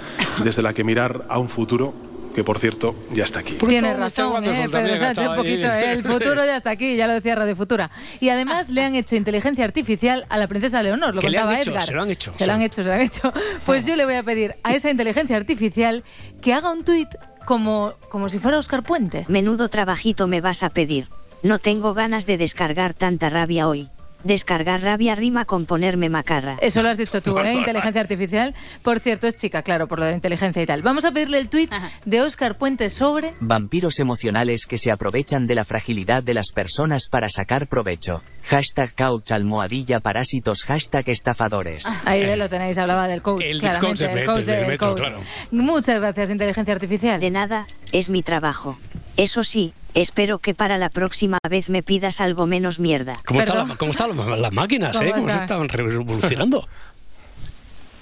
desde 0.44 0.62
la 0.64 0.74
que 0.74 0.84
mirar 0.84 1.26
a 1.30 1.38
un 1.38 1.48
futuro 1.50 1.94
que, 2.34 2.44
por 2.44 2.58
cierto, 2.58 2.96
ya 3.14 3.26
está 3.26 3.40
aquí. 3.40 3.54
Tiene 3.68 3.92
Mr. 3.94 4.00
razón, 4.00 4.44
eh, 4.46 4.66
Pedro 4.72 4.98
Sánchez, 4.98 5.28
poquito. 5.36 5.68
eh, 5.68 5.92
El 5.92 6.04
futuro 6.04 6.44
ya 6.44 6.58
está 6.58 6.72
aquí, 6.72 6.96
ya 6.96 7.06
lo 7.06 7.14
decía 7.14 7.36
Radio 7.36 7.56
Futura. 7.56 7.92
Y 8.20 8.30
además 8.30 8.70
le 8.70 8.84
han 8.84 8.96
hecho 8.96 9.16
inteligencia 9.16 9.64
artificial 9.64 10.26
a 10.30 10.40
la 10.40 10.48
princesa 10.48 10.82
Leonor, 10.82 11.14
lo 11.14 11.22
¿Qué 11.22 11.30
le 11.30 11.38
han 11.38 11.44
contaba 11.44 11.62
hecho? 11.62 11.70
Edgar. 11.70 11.84
Se 11.86 11.94
lo 11.94 12.02
han 12.02 12.10
hecho, 12.10 12.34
Se 12.34 12.48
lo 12.48 12.54
han 12.54 12.62
hecho, 12.64 12.82
se 12.82 12.84
lo 12.90 12.94
han 12.96 13.02
hecho. 13.02 13.32
Pues 13.68 13.86
yo 13.86 13.96
le 13.96 14.06
voy 14.06 14.16
a 14.16 14.24
pedir 14.24 14.56
a 14.64 14.74
esa 14.74 14.90
inteligencia 14.90 15.38
artificial 15.38 16.04
que 16.42 16.56
haga 16.56 16.72
un 16.72 16.84
tuit 16.84 17.10
como, 17.46 17.94
como 18.10 18.30
si 18.32 18.40
fuera 18.40 18.58
Oscar 18.58 18.82
Puente. 18.82 19.26
Menudo 19.28 19.70
trabajito 19.70 20.26
me 20.28 20.42
vas 20.42 20.64
a 20.64 20.72
pedir. 20.72 21.10
No 21.44 21.60
tengo 21.60 21.94
ganas 21.94 22.26
de 22.26 22.38
descargar 22.38 22.94
tanta 22.94 23.30
rabia 23.30 23.68
hoy. 23.68 23.90
Descargar 24.24 24.82
rabia 24.82 25.16
rima 25.16 25.44
con 25.44 25.66
ponerme 25.66 26.08
macarra. 26.08 26.56
Eso 26.62 26.82
lo 26.82 26.88
has 26.88 26.98
dicho 26.98 27.22
tú, 27.22 27.38
¿eh? 27.40 27.54
Inteligencia 27.58 28.00
artificial. 28.00 28.56
Por 28.82 29.02
cierto, 29.02 29.28
es 29.28 29.36
chica, 29.36 29.62
claro, 29.62 29.90
por 29.90 30.00
lo 30.00 30.06
de 30.06 30.14
inteligencia 30.14 30.62
y 30.62 30.66
tal. 30.66 30.82
Vamos 30.82 31.04
a 31.04 31.12
pedirle 31.12 31.40
el 31.40 31.50
tuit 31.50 31.70
de 32.06 32.22
Oscar 32.22 32.58
Puente 32.58 32.90
sobre... 32.90 33.34
Vampiros 33.42 34.00
emocionales 34.00 34.66
que 34.66 34.78
se 34.78 34.90
aprovechan 34.92 35.46
de 35.46 35.56
la 35.56 35.66
fragilidad 35.66 36.24
de 36.24 36.34
las 36.34 36.54
personas 36.54 37.10
para 37.10 37.28
sacar 37.28 37.68
provecho. 37.68 38.24
Hashtag 38.46 38.96
couch 38.96 39.32
almohadilla 39.34 40.00
parásitos. 40.00 40.64
Hashtag 40.64 41.10
estafadores. 41.10 41.86
Ahí 42.06 42.34
lo 42.38 42.48
tenéis, 42.48 42.78
hablaba 42.78 43.10
del 43.10 43.22
coach. 43.22 43.44
El 43.46 43.60
claramente, 43.60 44.06
el 44.06 44.26
coach 44.26 44.46
del 44.46 44.60
del 44.60 44.68
metro, 44.68 44.90
coach. 44.92 45.00
claro. 45.02 45.20
Muchas 45.52 46.00
gracias, 46.00 46.30
inteligencia 46.30 46.74
artificial. 46.74 47.20
De 47.20 47.30
nada, 47.30 47.68
es 47.92 48.08
mi 48.08 48.24
trabajo. 48.24 48.78
Eso 49.18 49.44
sí, 49.44 49.74
espero 49.94 50.40
que 50.40 50.54
para 50.56 50.78
la 50.78 50.90
próxima 50.90 51.38
vez 51.50 51.70
me 51.70 51.84
pidas 51.84 52.20
algo 52.22 52.48
menos 52.48 52.80
mierda. 52.80 53.14
¿Cómo 53.26 53.42
están 53.42 53.68
la- 53.68 53.76
cómo 53.76 53.92
están 53.92 54.18
la- 54.18 54.38
las 54.38 54.54
máquinas, 54.54 54.96
eh? 54.96 55.00
¿Cómo 55.00 55.14
¿Cómo 55.14 55.28
se 55.28 55.34
está? 55.34 55.44
estaban 55.46 55.70
revolucionando? 55.70 56.68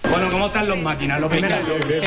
Bueno, 0.10 0.32
¿cómo 0.32 0.48
están 0.48 0.68
los 0.68 0.80
máquinas? 0.82 1.22
Lo 1.22 1.30
primero. 1.30 1.56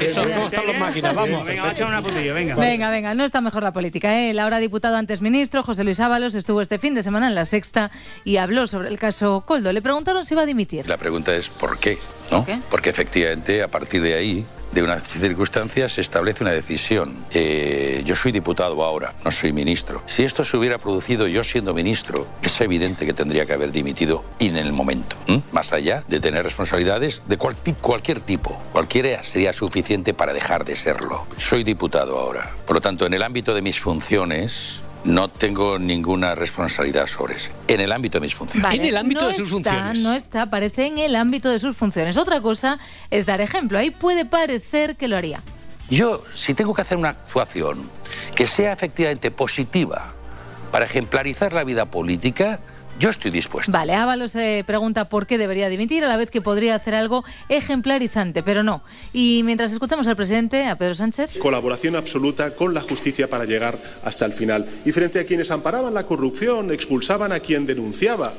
eso, 0.01 0.23
¿cómo 0.23 0.47
están 0.49 0.67
los 0.67 0.77
máquinas? 0.79 1.15
Vamos. 1.15 1.45
Venga, 1.45 1.71
echar 1.73 1.87
una 1.87 2.03
putilla, 2.03 2.35
venga. 2.35 2.55
Venga, 2.57 2.91
venga, 2.91 3.15
no 3.15 3.25
está 3.25 3.41
mejor 3.41 3.63
la 3.63 3.73
política. 3.73 4.19
¿eh? 4.19 4.31
El 4.31 4.39
ahora 4.41 4.59
diputado 4.59 4.97
antes 4.97 5.21
ministro, 5.23 5.63
José 5.63 5.85
Luis 5.85 6.01
Ábalos, 6.01 6.35
estuvo 6.35 6.61
este 6.61 6.79
fin 6.79 6.95
de 6.95 7.03
semana 7.03 7.29
en 7.29 7.35
La 7.35 7.45
Sexta 7.47 7.91
y 8.25 8.39
habló 8.39 8.67
sobre 8.67 8.89
el 8.89 8.99
caso 8.99 9.43
Coldo. 9.47 9.73
Le 9.73 9.81
preguntaron 9.81 10.25
si 10.25 10.35
iba 10.35 10.43
a 10.43 10.47
dimitir. 10.47 10.89
La 10.89 10.97
pregunta 10.97 11.35
es 11.35 11.49
¿por 11.49 11.79
qué? 11.79 11.99
¿no? 12.33 12.45
qué? 12.45 12.59
Porque 12.71 12.91
efectivamente 12.91 13.63
a 13.63 13.69
partir 13.69 14.03
de 14.03 14.15
ahí, 14.15 14.45
de 14.75 14.83
unas 14.83 15.05
circunstancias, 15.05 15.93
se 15.93 16.01
establece 16.01 16.43
una 16.43 16.53
decisión. 16.53 17.25
Eh, 17.33 18.03
yo 18.05 18.17
soy 18.17 18.33
diputado 18.33 18.83
ahora, 18.83 19.15
no 19.25 19.31
soy 19.31 19.53
ministro. 19.53 20.03
Si 20.07 20.25
esto 20.25 20.45
se 20.45 20.57
hubiera 20.57 20.79
producido 20.79 21.27
yo 21.29 21.45
siendo 21.45 21.73
ministro, 21.73 22.27
es 22.43 22.61
evidente 22.61 23.07
que 23.07 23.13
tendría 23.13 23.47
que 23.47 23.53
haber 23.55 23.71
dimitido 23.73 24.25
en 24.41 24.57
el 24.57 24.73
momento. 24.73 25.17
Más 25.53 25.73
allá 25.73 26.05
de 26.09 26.21
tener 26.21 26.43
responsabilidades 26.45 27.23
de 27.27 27.39
cual- 27.39 27.57
cualquier 27.81 28.21
tipo. 28.21 28.61
Cualquiera 28.73 29.23
sería 29.23 29.53
suficiente 29.53 30.13
para 30.13 30.33
dejar 30.33 30.65
de 30.65 30.75
serlo. 30.77 31.27
Soy 31.37 31.63
diputado 31.65 32.19
ahora. 32.19 32.51
Por 32.67 32.75
lo 32.77 32.81
tanto, 32.81 33.07
en 33.07 33.15
el 33.15 33.23
ámbito 33.23 33.55
de 33.55 33.63
mis 33.63 33.79
funciones... 33.81 34.83
No 35.05 35.29
tengo 35.29 35.79
ninguna 35.79 36.35
responsabilidad 36.35 37.07
sobre 37.07 37.37
eso. 37.37 37.51
En 37.69 37.81
el 37.81 37.93
ámbito 37.93 38.19
de 38.19 38.23
mis 38.23 38.35
funciones. 38.35 38.63
Vale, 38.63 38.91
no 38.91 39.31
está, 39.59 39.93
No 39.95 40.15
está, 40.15 40.43
aparece 40.43 40.87
en 40.87 40.99
el 40.99 41.15
ámbito 41.15 41.51
de 41.51 41.59
sus 41.59 41.77
funciones. 41.77 42.17
Otra 42.17 42.41
cosa 42.41 42.79
es 43.11 43.27
dar 43.27 43.43
ejemplo. 43.43 43.79
Ahí 43.79 43.91
puede 43.91 44.25
parecer 44.25 44.97
que 44.97 45.09
lo 45.09 45.17
haría. 45.17 45.43
Yo, 45.91 46.23
si 46.35 46.55
tengo 46.55 46.73
que 46.73 46.83
hacer 46.83 46.97
una 46.97 47.11
actuación 47.11 47.91
que 48.35 48.47
sea 48.47 48.73
efectivamente 48.73 49.31
positiva 49.31 50.15
para 50.73 50.87
ejemplarizar 50.87 51.53
la 51.53 51.65
vida 51.65 51.85
política, 51.91 52.61
yo 52.99 53.11
estoy 53.11 53.31
dispuesto. 53.31 53.71
Vale, 53.71 53.95
Ábalos 53.95 54.33
se 54.33 54.65
pregunta 54.67 55.09
por 55.09 55.27
qué 55.27 55.39
debería 55.39 55.69
dimitir, 55.69 56.05
a 56.05 56.09
la 56.09 56.17
vez 56.17 56.31
que 56.31 56.41
podría 56.41 56.75
hacer 56.75 56.95
algo 56.95 57.25
ejemplarizante, 57.49 58.43
pero 58.43 58.63
no. 58.63 58.83
Y 59.13 59.43
mientras 59.45 59.73
escuchamos 59.73 60.07
al 60.07 60.17
presidente, 60.17 60.67
a 60.67 60.77
Pedro 60.77 60.95
Sánchez. 60.95 61.39
Colaboración 61.39 61.97
absoluta 61.97 62.51
con 62.53 62.75
la 62.75 62.81
justicia 62.81 63.29
para 63.29 63.45
llegar 63.45 63.79
hasta 64.05 64.25
el 64.27 64.33
final. 64.33 64.67
Y 64.85 64.93
frente 64.93 65.21
a 65.21 65.27
quienes 65.27 65.51
amparaban 65.51 65.95
la 65.95 66.07
corrupción, 66.07 66.71
expulsaban 66.71 67.33
a 67.33 67.41
quien 67.41 67.67
denunciaba. 67.67 68.33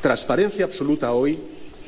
Transparencia 0.00 0.64
absoluta 0.64 1.12
hoy 1.12 1.38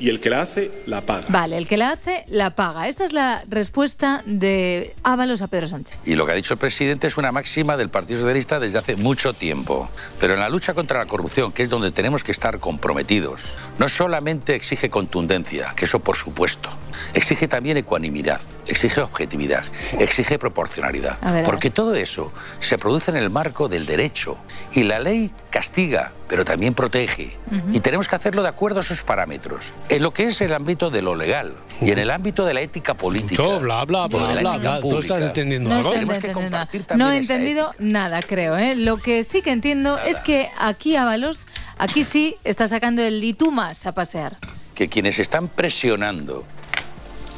y 0.01 0.09
el 0.09 0.19
que 0.19 0.31
la 0.31 0.41
hace, 0.41 0.71
la 0.87 1.01
paga. 1.01 1.25
Vale, 1.29 1.57
el 1.57 1.67
que 1.67 1.77
la 1.77 1.91
hace, 1.91 2.25
la 2.27 2.55
paga. 2.55 2.87
Esta 2.87 3.05
es 3.05 3.13
la 3.13 3.43
respuesta 3.47 4.23
de 4.25 4.95
Ábalos 5.03 5.43
a 5.43 5.47
Pedro 5.47 5.67
Sánchez. 5.67 5.95
Y 6.05 6.15
lo 6.15 6.25
que 6.25 6.31
ha 6.31 6.35
dicho 6.35 6.55
el 6.55 6.59
presidente 6.59 7.05
es 7.05 7.17
una 7.17 7.31
máxima 7.31 7.77
del 7.77 7.89
Partido 7.89 8.19
Socialista 8.19 8.59
desde 8.59 8.79
hace 8.79 8.95
mucho 8.95 9.33
tiempo. 9.33 9.89
Pero 10.19 10.33
en 10.33 10.39
la 10.39 10.49
lucha 10.49 10.73
contra 10.73 10.97
la 10.97 11.05
corrupción, 11.05 11.51
que 11.51 11.61
es 11.61 11.69
donde 11.69 11.91
tenemos 11.91 12.23
que 12.23 12.31
estar 12.31 12.59
comprometidos, 12.59 13.55
no 13.77 13.89
solamente 13.89 14.55
exige 14.55 14.89
contundencia, 14.89 15.73
que 15.75 15.85
eso 15.85 15.99
por 15.99 16.17
supuesto, 16.17 16.69
exige 17.13 17.47
también 17.47 17.77
ecuanimidad, 17.77 18.41
exige 18.67 19.01
objetividad, 19.01 19.63
exige 19.99 20.37
proporcionalidad. 20.39 21.19
Ver, 21.21 21.43
porque 21.43 21.69
todo 21.69 21.95
eso 21.95 22.31
se 22.59 22.77
produce 22.77 23.11
en 23.11 23.17
el 23.17 23.29
marco 23.29 23.67
del 23.67 23.85
derecho. 23.85 24.37
Y 24.73 24.83
la 24.83 24.99
ley 24.99 25.31
castiga, 25.49 26.11
pero 26.27 26.45
también 26.45 26.73
protege. 26.73 27.37
Y 27.71 27.79
tenemos 27.81 28.07
que 28.07 28.15
hacerlo 28.15 28.41
de 28.43 28.49
acuerdo 28.49 28.79
a 28.79 28.83
esos 28.83 29.03
parámetros. 29.03 29.73
En 29.89 30.01
lo 30.03 30.11
que 30.11 30.23
es 30.23 30.39
el 30.41 30.53
ámbito 30.53 30.89
de 30.89 31.01
lo 31.01 31.15
legal 31.15 31.53
y 31.81 31.91
en 31.91 31.99
el 31.99 32.09
ámbito 32.11 32.45
de 32.45 32.53
la 32.53 32.61
ética 32.61 32.93
política. 32.93 33.43
bla, 33.59 33.83
bla, 33.85 34.07
de 34.07 34.17
bla, 34.17 34.41
la 34.41 34.57
bla. 34.57 34.79
¿Tú 34.81 34.99
estás 34.99 35.21
entendiendo 35.21 35.69
No, 35.69 35.77
algo? 35.77 35.91
Tenemos 35.91 36.19
que 36.19 36.31
compartir 36.31 36.83
también 36.83 37.07
No 37.09 37.13
he 37.13 37.17
entendido 37.17 37.71
nada, 37.79 38.21
creo. 38.21 38.57
¿eh? 38.57 38.75
Lo 38.75 38.97
que 38.97 39.23
sí 39.23 39.41
que 39.41 39.51
entiendo 39.51 39.97
es 39.99 40.17
que 40.21 40.49
aquí 40.59 40.95
Ábalos, 40.95 41.47
aquí 41.77 42.03
sí 42.03 42.35
está 42.43 42.67
sacando 42.67 43.01
el 43.01 43.21
y 43.23 43.33
tú 43.33 43.51
más 43.51 43.85
a 43.85 43.91
pasear. 43.93 44.37
que 44.75 44.87
quienes 44.87 45.19
están 45.19 45.47
presionando 45.47 46.43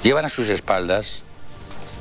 llevan 0.03 0.25
a 0.25 0.29
sus 0.29 0.49
espaldas 0.49 1.23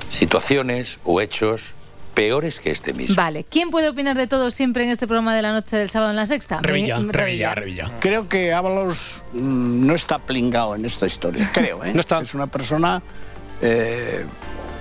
situaciones 0.09 0.99
o 1.05 1.21
hechos 1.21 1.75
peores 2.15 2.61
que 2.61 2.71
este 2.71 2.93
mismo. 2.93 3.17
Vale, 3.17 3.45
¿quién 3.45 3.71
puede 3.71 3.89
opinar 3.89 4.17
de 4.17 4.27
todo 4.27 4.51
siempre 4.51 4.85
en 4.85 4.91
este 4.91 5.07
programa 5.07 5.35
de 5.35 5.43
la 5.43 5.53
noche 5.53 5.77
del 5.77 5.89
sábado 5.89 6.11
en 6.11 6.17
la 6.17 6.27
sexta? 6.27 6.61
Revilla, 6.61 6.99
Revilla, 6.99 7.55
Revilla. 7.55 7.93
Creo 8.01 8.29
que 8.29 8.53
Ábalos 8.53 9.23
mm, 9.33 9.87
no 9.87 9.95
está 9.95 10.19
plingado 10.19 10.75
en 10.75 10.85
esta 10.85 11.07
historia, 11.07 11.51
creo. 11.55 11.83
¿eh? 11.85 11.93
No 11.95 12.01
está. 12.01 12.21
Es 12.21 12.35
una 12.35 12.47
persona 12.47 13.03
eh, 13.63 14.27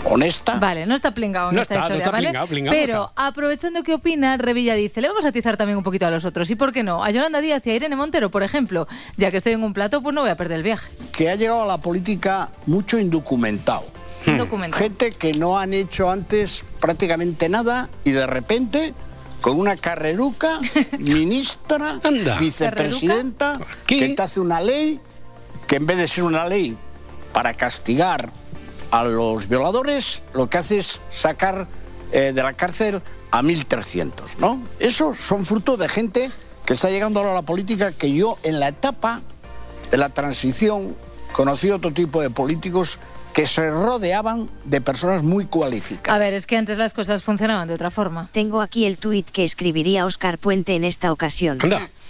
honesta. 0.06 0.56
Vale, 0.56 0.86
no 0.86 0.96
está 0.96 1.14
plingado 1.14 1.50
en 1.50 1.56
No 1.56 1.62
esta 1.62 1.76
está, 1.76 1.90
no 1.90 1.96
historia, 1.98 2.30
está 2.30 2.46
¿vale? 2.46 2.62
no 2.62 2.72
Pero 2.72 3.12
aprovechando 3.16 3.84
que 3.84 3.94
opina, 3.94 4.38
Revilla 4.38 4.74
dice, 4.76 5.02
le 5.02 5.08
vamos 5.08 5.26
a 5.26 5.30
atizar 5.30 5.58
también 5.58 5.78
un 5.78 5.84
poquito 5.84 6.06
a 6.06 6.12
los 6.12 6.26
otros. 6.26 6.50
¿Y 6.50 6.56
por 6.56 6.72
qué 6.72 6.84
no? 6.84 7.04
A 7.04 7.12
Yolanda 7.12 7.42
Díaz 7.42 7.66
y 7.66 7.72
a 7.72 7.76
Irene 7.76 7.96
Montero, 7.96 8.32
por 8.32 8.44
ejemplo. 8.44 8.88
Ya 9.18 9.32
que 9.32 9.38
estoy 9.38 9.54
en 9.54 9.64
un 9.64 9.74
plato, 9.74 10.02
pues 10.02 10.14
no 10.14 10.22
voy 10.22 10.30
a 10.30 10.36
perder 10.36 10.58
el 10.58 10.64
viaje. 10.64 10.90
que 11.12 11.30
ha 11.30 11.36
llegado 11.36 11.64
a 11.64 11.66
la 11.66 11.78
política 11.78 12.50
mucho 12.66 12.98
indocumentado. 13.00 13.86
Indocumentado. 14.26 14.82
Gente 14.84 15.10
que 15.12 15.34
no 15.34 15.58
han 15.58 15.74
hecho 15.74 16.10
antes 16.12 16.64
prácticamente 16.80 17.50
nada 17.50 17.90
y 18.04 18.12
de 18.12 18.28
repente 18.28 18.94
con 19.42 19.60
una 19.60 19.76
carreruca, 19.76 20.60
ministra, 21.00 22.00
vicepresidenta, 22.40 23.60
que 23.88 24.10
te 24.10 24.22
hace 24.22 24.40
una 24.40 24.62
ley 24.62 25.00
que 25.68 25.78
en 25.78 25.86
vez 25.86 25.98
de 25.98 26.08
ser 26.08 26.24
una 26.24 26.48
ley 26.48 26.78
para 27.34 27.54
castigar 27.56 28.30
a 28.92 29.04
los 29.04 29.48
violadores, 29.48 30.24
lo 30.34 30.50
que 30.50 30.58
hace 30.58 30.80
es 30.80 31.02
sacar 31.10 31.68
eh, 32.12 32.34
de 32.34 32.44
la 32.44 32.54
cárcel 32.54 33.02
a 33.32 33.42
1.300, 33.42 34.38
¿no? 34.38 34.62
Esos 34.80 35.18
son 35.18 35.46
fruto 35.46 35.78
de 35.78 35.88
gente 35.90 36.30
que 36.66 36.74
está 36.74 36.90
llegando 36.90 37.20
ahora 37.20 37.32
a 37.32 37.36
la 37.36 37.42
política 37.42 37.92
que 37.92 38.12
yo 38.12 38.38
en 38.44 38.60
la 38.60 38.68
etapa 38.68 39.22
de 39.90 39.98
la 39.98 40.10
transición 40.10 40.96
conocí 41.32 41.70
otro 41.70 41.92
tipo 41.92 42.22
de 42.22 42.30
políticos 42.30 43.00
que 43.34 43.46
se 43.46 43.72
rodeaban 43.72 44.50
de 44.66 44.82
personas 44.82 45.24
muy 45.24 45.46
cualificadas. 45.46 46.14
A 46.14 46.20
ver, 46.20 46.34
es 46.34 46.46
que 46.46 46.58
antes 46.58 46.78
las 46.78 46.94
cosas 46.94 47.24
funcionaban 47.24 47.68
de 47.68 47.74
otra 47.74 47.90
forma. 47.90 48.30
Tengo 48.34 48.62
aquí 48.62 48.86
el 48.86 48.98
tuit 48.98 49.30
que 49.30 49.46
escribiría 49.46 50.06
Oscar 50.06 50.38
Puente 50.38 50.76
en 50.76 50.84
esta 50.84 51.12
ocasión. 51.14 51.60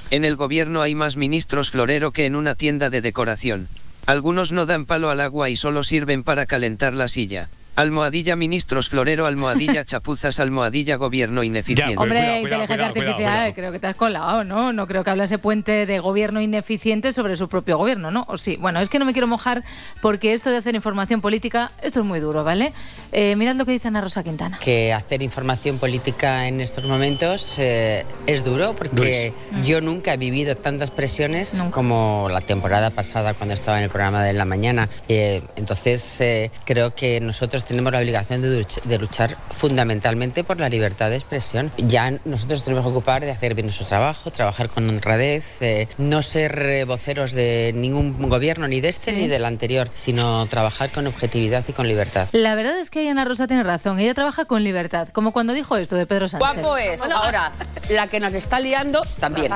En 0.10 0.26
el 0.26 0.36
gobierno 0.36 0.82
hay 0.82 0.96
más 0.96 1.16
ministros 1.16 1.70
florero 1.70 2.12
que 2.12 2.26
en 2.26 2.36
una 2.36 2.56
tienda 2.56 2.90
de 2.90 3.02
decoración. 3.02 3.68
Algunos 4.06 4.52
no 4.52 4.66
dan 4.66 4.86
palo 4.86 5.10
al 5.10 5.22
agua 5.22 5.50
y 5.50 5.56
solo 5.56 5.84
sirven 5.84 6.24
para 6.24 6.46
calentar 6.46 6.94
la 6.94 7.08
silla. 7.08 7.50
Almohadilla 7.76 8.36
ministros 8.36 8.90
florero, 8.90 9.26
almohadilla 9.26 9.86
chapuzas, 9.86 10.40
almohadilla 10.40 10.98
gobierno 10.98 11.44
ineficiente. 11.44 11.98
Hombre, 11.98 12.42
inteligencia 12.42 12.86
artificial, 12.88 13.54
creo 13.56 13.72
que 13.72 13.80
te 13.80 13.88
has 13.88 13.96
colado, 13.96 14.44
¿no? 14.44 14.74
No 14.74 14.88
creo 14.88 15.04
que 15.04 15.10
hablase 15.10 15.38
Puente 15.40 15.86
de 15.86 16.00
gobierno 16.00 16.42
ineficiente 16.42 17.14
sobre 17.14 17.36
su 17.38 17.48
propio 17.48 17.78
gobierno, 17.78 18.12
¿no? 18.12 18.26
O 18.28 18.38
sí. 18.38 18.58
Bueno, 18.58 18.80
es 18.82 18.90
que 18.90 19.00
no 19.00 19.06
me 19.06 19.14
quiero 19.14 19.28
mojar 19.28 19.64
porque 20.02 20.34
esto 20.34 20.50
de 20.50 20.58
hacer 20.58 20.76
información 20.76 21.22
política, 21.22 21.72
esto 21.82 22.02
es 22.02 22.06
muy 22.06 22.20
duro, 22.20 22.44
¿vale? 22.44 22.74
Eh, 23.12 23.36
mirad 23.36 23.56
lo 23.56 23.66
que 23.66 23.72
dice 23.72 23.88
Ana 23.88 24.02
Rosa 24.02 24.24
Quintana. 24.24 24.60
que 24.60 24.94
hacer 24.94 25.22
información 25.22 25.78
política 25.80 26.48
en 26.48 26.62
estos 26.62 26.86
momentos 26.86 27.58
eh, 27.60 28.06
es 28.28 28.44
duro 28.44 28.74
porque 28.76 29.34
Durísimo. 29.42 29.64
yo 29.64 29.82
nunca 29.82 30.14
he 30.14 30.18
vivido 30.18 30.56
tantas 30.56 30.92
presiones 30.92 31.62
como 31.72 32.28
la 32.32 32.42
temporada 32.42 32.90
pasada 32.90 33.34
cuando 33.34 33.54
estaba 33.54 33.78
en 33.78 33.86
el 33.86 33.90
programa 33.90 34.24
de 34.24 34.34
la 34.34 34.46
mañana. 34.46 34.90
Eh, 35.08 35.42
entonces 35.56 36.22
eh, 36.22 36.52
creo 36.66 36.94
que 36.96 37.20
nosotros 37.20 37.61
tenemos 37.66 37.92
la 37.92 38.00
obligación 38.00 38.42
de, 38.42 38.62
luch- 38.62 38.82
de 38.84 38.98
luchar 38.98 39.38
fundamentalmente 39.52 40.44
por 40.44 40.60
la 40.60 40.70
libertad 40.70 41.10
de 41.10 41.16
expresión. 41.16 41.72
Ya 41.78 42.12
nosotros 42.26 42.64
tenemos 42.64 42.86
que 42.86 42.92
ocupar 42.92 43.22
de 43.22 43.32
hacer 43.32 43.54
bien 43.54 43.68
nuestro 43.68 43.86
trabajo, 43.86 44.32
trabajar 44.32 44.70
con 44.70 44.88
honradez, 44.90 45.62
eh, 45.62 45.88
no 45.98 46.22
ser 46.22 46.86
voceros 46.86 47.32
de 47.32 47.72
ningún 47.76 48.30
gobierno, 48.30 48.68
ni 48.68 48.82
de 48.82 48.90
este 48.90 49.12
Sí. 49.12 49.18
ni 49.18 49.28
del 49.28 49.46
anterior, 49.46 49.90
sino 49.94 50.46
trabajar 50.48 50.90
con 50.92 51.08
objetividad 51.08 51.64
y 51.68 51.74
con 51.74 51.88
libertad. 51.88 52.28
La 52.34 52.56
verdad 52.56 52.80
es 52.80 52.90
que 52.90 53.10
Ana 53.10 53.26
Rosa 53.26 53.48
tiene 53.48 53.64
razón. 53.64 54.00
Ella 54.00 54.14
trabaja 54.14 54.46
con 54.46 54.64
libertad, 54.64 55.08
como 55.10 55.32
cuando 55.32 55.54
dijo 55.54 55.78
esto 55.78 55.96
de 55.96 56.06
Pedro 56.06 56.28
Sánchez. 56.30 56.62
Guapo 56.62 56.78
es. 56.78 57.02
Ahora, 57.02 57.52
la 57.90 58.08
que 58.08 58.20
nos 58.20 58.34
está 58.34 58.60
liando 58.60 59.04
también. 59.20 59.52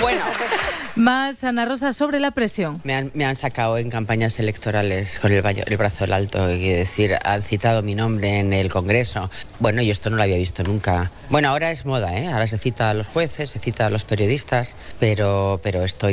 Bueno, 0.00 0.20
Más 0.96 1.44
Ana 1.44 1.64
Rosa 1.64 1.92
sobre 1.92 2.18
la 2.18 2.32
presión. 2.32 2.80
Me 2.84 2.94
han, 2.94 3.10
me 3.14 3.24
han 3.24 3.36
sacado 3.36 3.78
en 3.78 3.88
campañas 3.90 4.38
electorales 4.40 5.18
con 5.20 5.30
el, 5.32 5.42
baño- 5.42 5.62
el 5.66 5.76
brazo 5.76 6.04
en 6.04 6.12
alto, 6.12 6.50
y 6.50 6.68
decir, 6.70 7.16
han 7.32 7.42
citado 7.42 7.82
mi 7.82 7.94
nombre 7.94 8.38
en 8.40 8.52
el 8.52 8.70
Congreso. 8.70 9.30
Bueno, 9.58 9.82
yo 9.82 9.92
esto 9.92 10.10
no 10.10 10.16
lo 10.16 10.22
había 10.22 10.36
visto 10.36 10.62
nunca. 10.62 11.10
Bueno, 11.30 11.50
ahora 11.50 11.70
es 11.70 11.86
moda, 11.86 12.16
¿eh? 12.18 12.26
Ahora 12.28 12.46
se 12.46 12.58
cita 12.58 12.90
a 12.90 12.94
los 12.94 13.06
jueces, 13.06 13.50
se 13.50 13.58
cita 13.58 13.86
a 13.86 13.90
los 13.90 14.04
periodistas, 14.04 14.76
pero, 14.98 15.60
pero 15.62 15.84
esto 15.84 16.08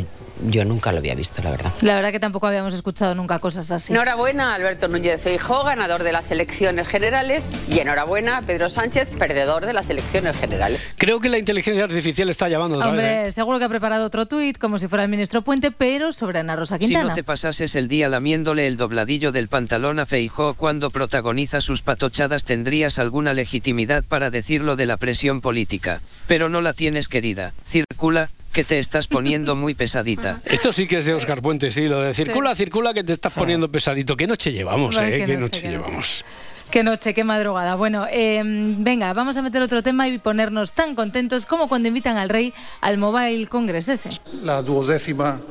yo 0.49 0.65
nunca 0.65 0.91
lo 0.91 0.99
había 0.99 1.15
visto, 1.15 1.41
la 1.43 1.51
verdad. 1.51 1.71
La 1.81 1.95
verdad 1.95 2.11
que 2.11 2.19
tampoco 2.19 2.47
habíamos 2.47 2.73
escuchado 2.73 3.15
nunca 3.15 3.39
cosas 3.39 3.71
así. 3.71 3.93
enhorabuena 3.93 4.51
a 4.51 4.55
Alberto 4.55 4.87
Núñez 4.87 5.13
de 5.13 5.17
Feijóo, 5.17 5.63
ganador 5.63 6.03
de 6.03 6.11
las 6.11 6.29
elecciones 6.31 6.87
generales, 6.87 7.43
y 7.69 7.79
enhorabuena 7.79 8.37
a 8.37 8.41
Pedro 8.41 8.69
Sánchez, 8.69 9.09
perdedor 9.17 9.65
de 9.65 9.73
las 9.73 9.89
elecciones 9.89 10.35
generales. 10.37 10.81
Creo 10.97 11.19
que 11.19 11.29
la 11.29 11.37
inteligencia 11.37 11.83
artificial 11.83 12.29
está 12.29 12.49
llamando 12.49 12.77
otra 12.77 12.91
vez. 12.91 12.99
¿eh? 12.99 13.15
Hombre, 13.17 13.31
seguro 13.31 13.59
que 13.59 13.65
ha 13.65 13.69
preparado 13.69 14.05
otro 14.05 14.25
tuit, 14.25 14.57
como 14.57 14.79
si 14.79 14.87
fuera 14.87 15.03
el 15.03 15.09
ministro 15.09 15.41
Puente, 15.41 15.71
pero 15.71 16.13
sobre 16.13 16.39
Ana 16.39 16.55
Rosa 16.55 16.75
Si 16.75 16.85
Quintana. 16.85 17.09
no 17.09 17.13
te 17.15 17.23
pasases 17.23 17.75
el 17.75 17.87
día 17.87 18.09
lamiéndole 18.09 18.67
el 18.67 18.77
dobladillo 18.77 19.31
del 19.31 19.47
pantalón 19.47 19.99
a 19.99 20.05
Feijó 20.05 20.53
cuando 20.55 20.89
protagoniza 20.89 21.61
sus 21.61 21.81
patochadas 21.81 22.43
tendrías 22.45 22.99
alguna 22.99 23.33
legitimidad 23.33 24.03
para 24.03 24.29
decirlo 24.29 24.75
de 24.75 24.85
la 24.85 24.97
presión 24.97 25.41
política. 25.41 26.01
Pero 26.27 26.49
no 26.49 26.61
la 26.61 26.73
tienes 26.73 27.07
querida. 27.07 27.53
Circula, 27.65 28.29
que 28.55 28.63
te 28.63 28.79
estás 28.79 29.07
poniendo 29.07 29.53
muy 29.57 29.73
pesadita. 29.73 30.39
Esto 30.45 30.71
sí 30.71 30.87
que 30.87 30.99
es 30.99 31.05
de 31.05 31.13
Oscar 31.13 31.41
Puente, 31.41 31.71
sí, 31.71 31.87
lo 31.87 31.99
de 31.99 32.13
circula, 32.13 32.55
circula, 32.55 32.93
que 32.93 33.03
te 33.03 33.11
estás 33.11 33.33
poniendo 33.33 33.69
pesadito. 33.69 34.15
¿Qué 34.15 34.27
noche 34.27 34.53
llevamos, 34.53 34.95
eh? 34.95 35.01
qué 35.01 35.25
¿Qué 35.25 35.37
noche, 35.37 35.59
qué 35.59 35.67
noche. 35.67 35.69
llevamos? 35.69 36.25
Qué 36.71 36.81
noche, 36.81 37.13
qué 37.13 37.25
madrugada. 37.25 37.75
Bueno, 37.75 38.07
eh, 38.09 38.41
venga, 38.43 39.11
vamos 39.13 39.35
a 39.35 39.41
meter 39.41 39.61
otro 39.61 39.83
tema 39.83 40.07
y 40.07 40.19
ponernos 40.19 40.71
tan 40.71 40.95
contentos 40.95 41.45
como 41.45 41.67
cuando 41.67 41.89
invitan 41.89 42.15
al 42.15 42.29
rey 42.29 42.53
al 42.79 42.97
Mobile 42.97 43.45
Congress 43.47 43.89
ese. 43.89 44.09
la 44.41 44.61
duodécima 44.61 45.41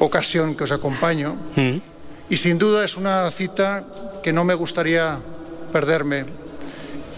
ocasión 0.00 0.56
que 0.56 0.64
os 0.64 0.72
acompaño. 0.72 1.36
Y 2.28 2.36
sin 2.36 2.58
duda 2.58 2.84
es 2.84 2.96
una 2.96 3.30
cita 3.30 3.84
que 4.24 4.32
no 4.32 4.42
me 4.42 4.54
gustaría 4.54 5.20
perderme 5.72 6.24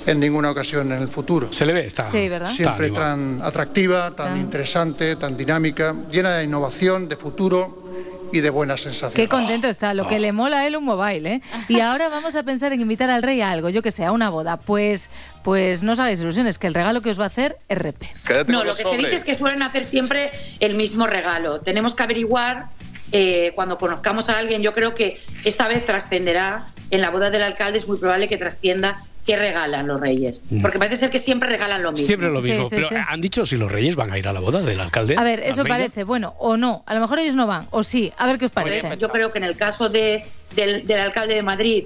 en 0.06 0.20
ninguna 0.20 0.50
ocasión 0.50 0.92
en 0.92 1.02
el 1.02 1.08
futuro. 1.08 1.52
Se 1.52 1.66
le 1.66 1.72
ve, 1.72 1.86
está. 1.86 2.08
Sí, 2.08 2.28
¿verdad? 2.28 2.48
Siempre 2.48 2.86
Está 2.86 3.00
tan 3.00 3.40
atractiva, 3.42 4.12
tan 4.12 4.36
interesante, 4.36 5.16
tan 5.16 5.36
dinámica, 5.36 5.94
llena 6.10 6.36
de 6.36 6.44
innovación, 6.44 7.08
de 7.08 7.16
futuro 7.16 7.84
y 8.32 8.40
de 8.40 8.50
buenas 8.50 8.80
sensaciones. 8.80 9.16
Qué 9.16 9.28
contento 9.28 9.68
está, 9.68 9.94
lo 9.94 10.06
que 10.08 10.18
le 10.18 10.32
mola 10.32 10.60
a 10.60 10.66
él 10.66 10.76
un 10.76 10.84
mobile, 10.84 11.34
¿eh? 11.34 11.42
Y 11.68 11.80
ahora 11.80 12.08
vamos 12.08 12.36
a 12.36 12.42
pensar 12.42 12.72
en 12.72 12.80
invitar 12.80 13.10
al 13.10 13.22
rey 13.22 13.40
a 13.40 13.50
algo, 13.50 13.68
yo 13.68 13.82
que 13.82 13.90
sé, 13.90 14.04
a 14.04 14.12
una 14.12 14.30
boda. 14.30 14.56
Pues, 14.58 15.10
pues 15.42 15.82
no 15.82 15.92
os 15.92 15.98
hagáis 15.98 16.20
ilusiones, 16.20 16.58
que 16.58 16.66
el 16.66 16.74
regalo 16.74 17.02
que 17.02 17.10
os 17.10 17.18
va 17.18 17.24
a 17.24 17.28
hacer 17.28 17.56
es 17.68 17.78
repe. 17.78 18.08
No, 18.48 18.64
lo 18.64 18.74
que 18.74 18.84
se 18.84 18.96
dice 18.96 19.14
es 19.16 19.24
que 19.24 19.34
suelen 19.34 19.62
hacer 19.62 19.84
siempre 19.84 20.30
el 20.60 20.74
mismo 20.74 21.06
regalo. 21.06 21.60
Tenemos 21.60 21.94
que 21.94 22.02
averiguar 22.02 22.66
eh, 23.12 23.52
cuando 23.54 23.78
conozcamos 23.78 24.28
a 24.28 24.38
alguien. 24.38 24.62
Yo 24.62 24.72
creo 24.72 24.94
que 24.94 25.20
esta 25.44 25.68
vez 25.68 25.84
trascenderá 25.86 26.66
en 26.90 27.00
la 27.00 27.10
boda 27.10 27.30
del 27.30 27.42
alcalde. 27.42 27.78
Es 27.78 27.88
muy 27.88 27.98
probable 27.98 28.28
que 28.28 28.36
trascienda 28.36 29.02
qué 29.26 29.36
regalan 29.36 29.86
los 29.88 30.00
reyes, 30.00 30.40
porque 30.62 30.78
parece 30.78 30.96
ser 31.00 31.10
que 31.10 31.18
siempre 31.18 31.48
regalan 31.48 31.82
lo 31.82 31.90
mismo. 31.92 32.06
Siempre 32.06 32.30
lo 32.30 32.40
mismo. 32.40 32.64
Sí, 32.68 32.70
sí, 32.70 32.76
Pero 32.76 32.88
sí. 32.90 32.94
han 33.08 33.20
dicho 33.20 33.44
si 33.44 33.56
los 33.56 33.70
reyes 33.70 33.96
van 33.96 34.12
a 34.12 34.18
ir 34.18 34.28
a 34.28 34.32
la 34.32 34.38
boda 34.40 34.62
del 34.62 34.78
alcalde. 34.80 35.16
A 35.18 35.24
ver, 35.24 35.40
eso 35.40 35.62
Almeida. 35.62 35.76
parece, 35.78 36.04
bueno, 36.04 36.34
o 36.38 36.56
no. 36.56 36.84
A 36.86 36.94
lo 36.94 37.00
mejor 37.00 37.18
ellos 37.18 37.34
no 37.34 37.46
van, 37.46 37.66
o 37.70 37.82
sí. 37.82 38.12
A 38.16 38.26
ver 38.26 38.38
qué 38.38 38.46
os 38.46 38.52
parece. 38.52 38.96
Yo 38.98 39.08
creo 39.08 39.32
que 39.32 39.38
en 39.38 39.44
el 39.44 39.56
caso 39.56 39.88
de, 39.88 40.24
del, 40.54 40.86
del 40.86 41.00
alcalde 41.00 41.34
de 41.34 41.42
Madrid, 41.42 41.84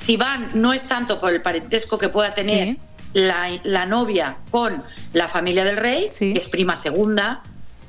si 0.00 0.16
van, 0.16 0.50
no 0.54 0.72
es 0.72 0.82
tanto 0.82 1.20
por 1.20 1.32
el 1.34 1.42
parentesco 1.42 1.98
que 1.98 2.08
pueda 2.08 2.32
tener 2.32 2.74
Sí. 2.74 2.80
la, 3.14 3.50
la 3.64 3.84
novia 3.86 4.36
con 4.50 4.82
la 5.14 5.26
familia 5.28 5.64
del 5.64 5.76
rey, 5.78 6.06
que 6.16 6.32
es 6.34 6.46
prima 6.46 6.76
segunda, 6.76 7.42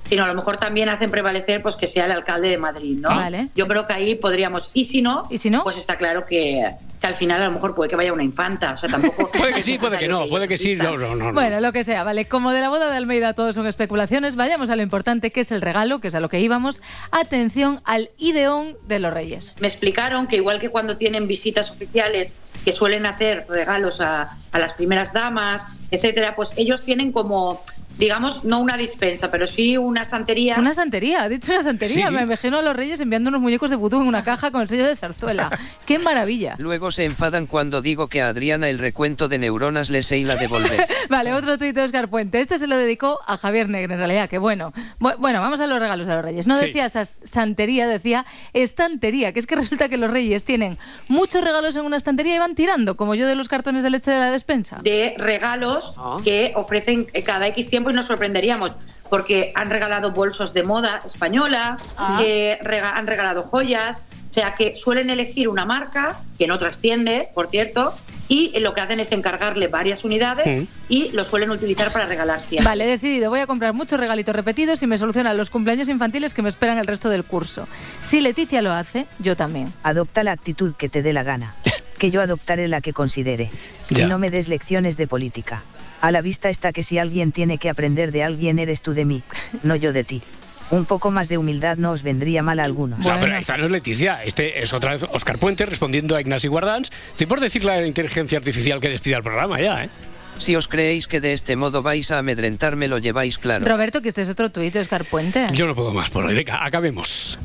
sino 0.05 0.23
a 0.23 0.27
lo 0.27 0.33
mejor 0.33 0.57
también 0.57 0.89
hacen 0.89 1.11
prevalecer 1.11 1.61
pues 1.61 1.75
que 1.75 1.87
sea 1.87 2.05
el 2.05 2.11
alcalde 2.11 2.49
de 2.49 2.57
Madrid, 2.57 2.97
¿no? 2.99 3.09
Vale. 3.09 3.49
Yo 3.55 3.67
creo 3.67 3.85
que 3.85 3.93
ahí 3.93 4.15
podríamos, 4.15 4.69
y 4.73 4.85
si 4.85 5.01
no, 5.01 5.27
pues 5.63 5.77
está 5.77 5.97
claro 5.97 6.25
que, 6.25 6.75
que 6.99 7.07
al 7.07 7.15
final 7.15 7.41
a 7.41 7.45
lo 7.45 7.51
mejor 7.51 7.75
puede 7.75 7.89
que 7.89 7.95
vaya 7.95 8.11
una 8.11 8.23
infanta, 8.23 8.71
o 8.73 8.77
sea, 8.77 8.89
tampoco... 8.89 9.29
Puede 9.37 9.53
que 9.53 9.61
sí, 9.61 9.77
puede 9.77 9.97
que 9.97 10.07
no, 10.07 10.27
puede 10.27 10.47
que 10.47 10.57
sí, 10.57 10.75
no, 10.75 10.97
no, 10.97 11.15
no. 11.15 11.27
no. 11.27 11.33
Bueno, 11.33 11.61
lo 11.61 11.71
que 11.71 11.83
sea, 11.83 12.03
vale. 12.03 12.25
Como 12.25 12.51
de 12.51 12.61
la 12.61 12.69
boda 12.69 12.89
de 12.89 12.97
Almeida 12.97 13.33
todo 13.33 13.53
son 13.53 13.67
especulaciones, 13.67 14.35
vayamos 14.35 14.69
a 14.69 14.75
lo 14.75 14.81
importante 14.81 15.31
que 15.31 15.41
es 15.41 15.51
el 15.51 15.61
regalo, 15.61 15.99
que 15.99 16.09
es 16.09 16.15
a 16.15 16.19
lo 16.19 16.29
que 16.29 16.39
íbamos. 16.39 16.81
Atención 17.11 17.81
al 17.85 18.09
ideón 18.17 18.77
de 18.87 18.99
los 18.99 19.13
reyes. 19.13 19.53
Me 19.59 19.67
explicaron 19.67 20.27
que 20.27 20.37
igual 20.37 20.59
que 20.59 20.69
cuando 20.69 20.97
tienen 20.97 21.27
visitas 21.27 21.71
oficiales 21.71 22.33
que 22.65 22.71
suelen 22.71 23.05
hacer 23.05 23.45
regalos 23.47 24.01
a, 24.01 24.37
a 24.51 24.59
las 24.59 24.73
primeras 24.73 25.13
damas, 25.13 25.65
etcétera, 25.91 26.35
pues 26.35 26.49
ellos 26.57 26.83
tienen 26.83 27.11
como, 27.11 27.63
digamos, 27.99 28.43
no 28.45 28.59
una 28.59 28.77
dispensa, 28.77 29.29
pero 29.29 29.45
sí 29.45 29.77
una 29.77 30.05
santería. 30.05 30.55
Una 30.57 30.73
santería, 30.73 31.21
ha 31.23 31.29
dicho 31.29 31.51
una 31.51 31.61
santería. 31.63 32.07
Sí. 32.07 32.13
Me 32.13 32.21
imagino 32.23 32.57
a 32.57 32.61
los 32.61 32.75
reyes 32.75 32.99
enviando 33.01 33.27
unos 33.29 33.41
muñecos 33.41 33.69
de 33.69 33.75
vudú 33.75 34.01
en 34.01 34.07
una 34.07 34.23
caja 34.23 34.49
con 34.51 34.61
el 34.61 34.69
sello 34.69 34.87
de 34.87 34.95
zarzuela. 34.95 35.51
¡Qué 35.85 35.99
maravilla! 35.99 36.55
Luego 36.57 36.91
se 36.91 37.03
enfadan 37.05 37.45
cuando 37.45 37.81
digo 37.81 38.07
que 38.07 38.21
a 38.21 38.29
Adriana 38.29 38.69
el 38.69 38.79
recuento 38.79 39.27
de 39.27 39.37
neuronas 39.37 39.89
le 39.89 40.01
sé 40.01 40.17
y 40.17 40.23
la 40.23 40.37
devolver. 40.37 40.87
Vale, 41.09 41.33
otro 41.33 41.57
tuit 41.57 41.75
de 41.75 41.83
Oscar 41.83 42.07
Puente. 42.09 42.39
Este 42.41 42.57
se 42.57 42.67
lo 42.67 42.77
dedicó 42.77 43.19
a 43.27 43.37
Javier 43.37 43.67
Negre, 43.69 43.93
en 43.93 43.99
realidad, 43.99 44.29
que 44.29 44.37
bueno. 44.37 44.73
Bu- 44.99 45.17
Bueno, 45.17 45.41
vamos 45.41 45.59
a 45.59 45.67
los 45.67 45.79
regalos 45.79 46.07
a 46.07 46.15
los 46.15 46.23
reyes. 46.23 46.47
No 46.47 46.55
Sí. 46.55 46.67
decía 46.67 46.87
sa- 46.89 47.05
santería, 47.25 47.85
decía 47.87 48.25
estantería, 48.53 49.33
que 49.33 49.39
es 49.39 49.47
que 49.47 49.55
resulta 49.55 49.89
que 49.89 49.97
los 49.97 50.09
reyes 50.11 50.43
tienen 50.43 50.77
muchos 51.07 51.43
regalos 51.43 51.75
en 51.75 51.85
una 51.85 51.97
estantería 51.97 52.35
y 52.35 52.39
van 52.39 52.55
tirando, 52.55 52.95
como 52.95 53.15
yo 53.15 53.27
de 53.27 53.35
los 53.35 53.47
cartones 53.49 53.83
de 53.83 53.89
leche 53.89 54.11
de 54.11 54.19
la 54.19 54.31
despensa. 54.31 54.79
de 54.83 55.15
regalos 55.17 55.95
que 56.23 56.53
ofrecen 56.55 57.07
cada 57.25 57.47
X 57.47 57.67
tiempo 57.69 57.88
y 57.89 57.93
nos 57.93 58.05
sorprenderíamos 58.07 58.71
porque 59.09 59.51
han 59.55 59.69
regalado 59.69 60.11
bolsos 60.11 60.53
de 60.53 60.63
moda 60.63 61.01
española, 61.05 61.77
Ah. 61.97 62.21
eh, 62.23 62.59
rega- 62.61 62.95
han 62.97 63.07
regalado 63.07 63.43
joyas, 63.43 64.03
O 64.29 64.33
sea 64.35 64.53
que 64.53 64.75
suelen 64.75 65.09
elegir 65.09 65.49
una 65.49 65.65
marca 65.65 66.19
que 66.37 66.45
no 66.45 66.59
trasciende, 66.59 67.29
por 67.33 67.49
cierto, 67.49 67.95
y 68.27 68.57
lo 68.59 68.75
que 68.75 68.81
hacen 68.81 68.99
es 68.99 69.11
encargarle 69.11 69.69
varias 69.69 70.03
unidades 70.03 70.67
y 70.87 71.09
lo 71.13 71.23
suelen 71.23 71.49
utilizar 71.49 71.91
para 71.91 72.05
regalar 72.05 72.39
siempre. 72.39 72.63
Vale, 72.63 72.83
he 72.83 72.87
decidido, 72.87 73.31
voy 73.31 73.39
a 73.39 73.47
comprar 73.47 73.73
muchos 73.73 73.99
regalitos 73.99 74.35
repetidos 74.35 74.83
y 74.83 74.87
me 74.87 74.99
solucionan 74.99 75.35
los 75.35 75.49
cumpleaños 75.49 75.89
infantiles 75.89 76.35
que 76.35 76.43
me 76.43 76.49
esperan 76.49 76.77
el 76.77 76.85
resto 76.85 77.09
del 77.09 77.23
curso. 77.23 77.67
Si 78.01 78.21
Leticia 78.21 78.61
lo 78.61 78.71
hace, 78.71 79.07
yo 79.17 79.35
también. 79.35 79.73
Adopta 79.81 80.21
la 80.23 80.31
actitud 80.33 80.75
que 80.75 80.89
te 80.89 81.01
dé 81.01 81.11
la 81.11 81.23
gana, 81.23 81.55
que 81.97 82.11
yo 82.11 82.21
adoptaré 82.21 82.67
la 82.67 82.81
que 82.81 82.93
considere. 82.93 83.49
Y 83.89 84.03
no 84.03 84.19
me 84.19 84.29
des 84.29 84.47
lecciones 84.47 84.95
de 84.95 85.07
política. 85.07 85.63
A 86.01 86.11
la 86.11 86.21
vista 86.21 86.49
está 86.49 86.71
que 86.71 86.83
si 86.83 86.97
alguien 86.97 87.31
tiene 87.31 87.57
que 87.57 87.69
aprender 87.69 88.11
de 88.11 88.23
alguien 88.23 88.59
eres 88.59 88.81
tú 88.81 88.93
de 88.93 89.05
mí, 89.05 89.21
no 89.63 89.75
yo 89.75 89.93
de 89.93 90.03
ti 90.03 90.21
un 90.71 90.85
poco 90.85 91.11
más 91.11 91.29
de 91.29 91.37
humildad 91.37 91.77
no 91.77 91.91
os 91.91 92.03
vendría 92.03 92.43
mal 92.43 92.59
a 92.59 92.63
algunos. 92.63 92.99
No, 92.99 93.19
pero 93.19 93.35
esta 93.37 93.57
no 93.57 93.65
es 93.65 93.71
Leticia, 93.71 94.23
este 94.23 94.61
es 94.61 94.73
otra 94.73 94.91
vez 94.91 95.05
Oscar 95.11 95.39
Puente 95.39 95.65
respondiendo 95.65 96.15
a 96.15 96.21
Ignacio 96.21 96.49
Guardans. 96.51 96.91
Estoy 97.11 97.27
por 97.27 97.39
decir 97.39 97.63
la 97.63 97.85
inteligencia 97.85 98.37
artificial 98.37 98.79
que 98.79 98.89
despida 98.89 99.17
el 99.17 99.23
programa 99.23 99.59
ya, 99.59 99.85
¿eh? 99.85 99.89
Si 100.37 100.55
os 100.55 100.69
creéis 100.69 101.07
que 101.07 101.19
de 101.19 101.33
este 101.33 101.57
modo 101.57 101.81
vais 101.81 102.11
a 102.11 102.19
amedrentarme, 102.19 102.87
lo 102.87 102.97
lleváis 102.97 103.37
claro. 103.37 103.65
Roberto, 103.65 104.01
que 104.01 104.07
este 104.07 104.21
es 104.21 104.29
otro 104.29 104.49
tuit 104.49 104.73
de 104.73 104.79
Oscar 104.79 105.03
Puente. 105.03 105.45
Yo 105.51 105.65
no 105.65 105.75
puedo 105.75 105.91
más 105.91 106.09
por 106.09 106.23
hoy. 106.23 106.33
Venga, 106.33 106.65
acabemos. 106.65 107.37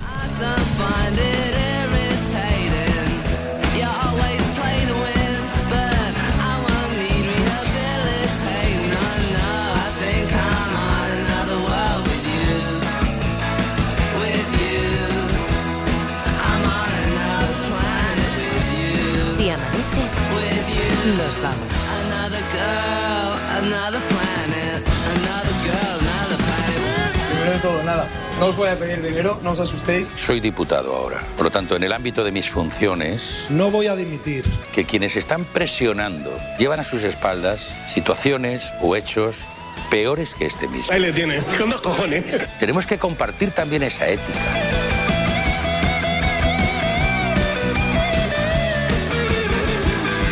No 28.41 28.47
os 28.47 28.57
voy 28.57 28.69
a 28.69 28.77
pedir 28.77 29.01
dinero, 29.01 29.39
no 29.43 29.53
os 29.53 29.61
asustéis. 29.61 30.11
Soy 30.15 30.41
diputado 30.41 30.95
ahora. 30.95 31.23
Por 31.37 31.45
lo 31.45 31.51
tanto, 31.53 31.77
en 31.77 31.85
el 31.85 31.93
ámbito 31.93 32.25
de 32.25 32.33
mis 32.33 32.51
funciones... 32.51 33.47
No 33.49 33.71
voy 33.71 33.87
a 33.87 33.95
dimitir. 33.95 34.45
Que 34.73 34.85
quienes 34.85 35.15
están 35.15 35.45
presionando 35.45 36.37
llevan 36.59 36.81
a 36.81 36.85
sus 36.85 37.05
espaldas 37.05 37.61
situaciones 37.89 38.75
o 38.81 38.97
hechos 38.97 39.47
peores 39.89 40.35
que 40.35 40.47
este 40.47 40.67
mismo. 40.67 40.93
Ahí 40.93 41.01
le 41.01 41.13
tiene, 41.13 41.39
con 41.59 41.71
dos 41.71 41.81
cojones. 41.81 42.25
Tenemos 42.59 42.87
que 42.87 42.99
compartir 42.99 43.53
también 43.53 43.85
esa 43.85 44.09
ética. 44.09 44.41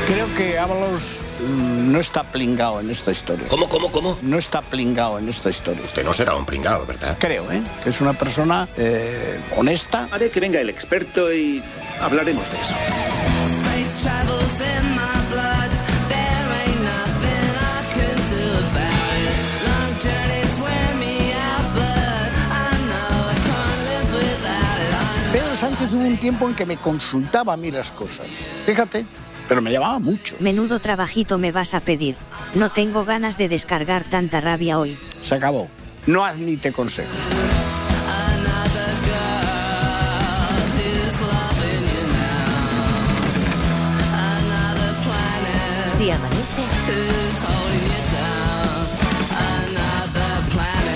Creo 0.09 0.34
que 0.36 0.59
Ábalos 0.59 1.20
no 1.49 2.01
está 2.01 2.24
plingado 2.24 2.80
en 2.80 2.90
esta 2.90 3.11
historia. 3.11 3.47
¿Cómo, 3.49 3.68
cómo, 3.68 3.90
cómo? 3.90 4.18
No 4.22 4.38
está 4.38 4.62
plingado 4.62 5.18
en 5.18 5.28
esta 5.28 5.51
historia. 5.51 5.82
Usted 5.84 6.05
no 6.05 6.12
será 6.12 6.34
un 6.34 6.47
pringado, 6.47 6.86
¿verdad? 6.86 7.16
Creo, 7.18 7.51
¿eh? 7.51 7.62
Que 7.82 7.90
es 7.90 8.01
una 8.01 8.12
persona 8.12 8.68
eh, 8.76 9.40
honesta. 9.57 10.09
Haré 10.11 10.30
que 10.30 10.40
venga 10.40 10.61
el 10.61 10.70
experto 10.70 11.32
y 11.32 11.62
hablaremos 12.01 12.51
de 12.51 12.61
eso. 12.61 12.74
Pedro 25.32 25.57
Sánchez 25.57 25.93
hubo 25.93 26.05
un 26.05 26.16
tiempo 26.18 26.47
en 26.47 26.55
que 26.55 26.66
me 26.66 26.76
consultaba 26.76 27.55
a 27.55 27.57
mí 27.57 27.70
las 27.70 27.90
cosas. 27.90 28.26
Fíjate, 28.66 29.07
pero 29.53 29.61
me 29.61 29.70
llamaba 29.70 29.98
mucho. 29.98 30.34
Menudo 30.38 30.80
trabajito 30.80 31.36
me 31.36 31.53
vas 31.53 31.74
a 31.74 31.80
pedir. 31.80 32.16
No 32.55 32.70
tengo 32.70 33.05
ganas 33.05 33.36
de 33.36 33.50
descargar 33.50 34.03
tanta 34.03 34.40
rabia 34.40 34.78
hoy. 34.78 34.96
Se 35.20 35.34
acabó. 35.34 35.68
No 36.07 36.24
admite 36.24 36.72
consejos. 36.72 37.14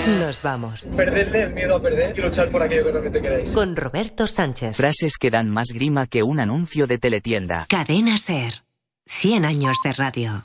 Nos 0.07 0.41
vamos. 0.41 0.87
Perderle 0.95 1.43
el 1.43 1.53
miedo 1.53 1.75
a 1.75 1.81
perder 1.81 2.17
y 2.17 2.21
luchar 2.21 2.49
por 2.49 2.63
aquello 2.63 2.85
que 2.85 2.91
realmente 2.91 3.21
queréis. 3.21 3.51
Con 3.51 3.75
Roberto 3.75 4.27
Sánchez. 4.27 4.75
Frases 4.75 5.17
que 5.17 5.29
dan 5.29 5.49
más 5.49 5.69
grima 5.69 6.07
que 6.07 6.23
un 6.23 6.39
anuncio 6.39 6.87
de 6.87 6.97
teletienda. 6.97 7.65
Cadena 7.69 8.17
Ser. 8.17 8.63
100 9.05 9.45
años 9.45 9.77
de 9.83 9.93
radio. 9.93 10.43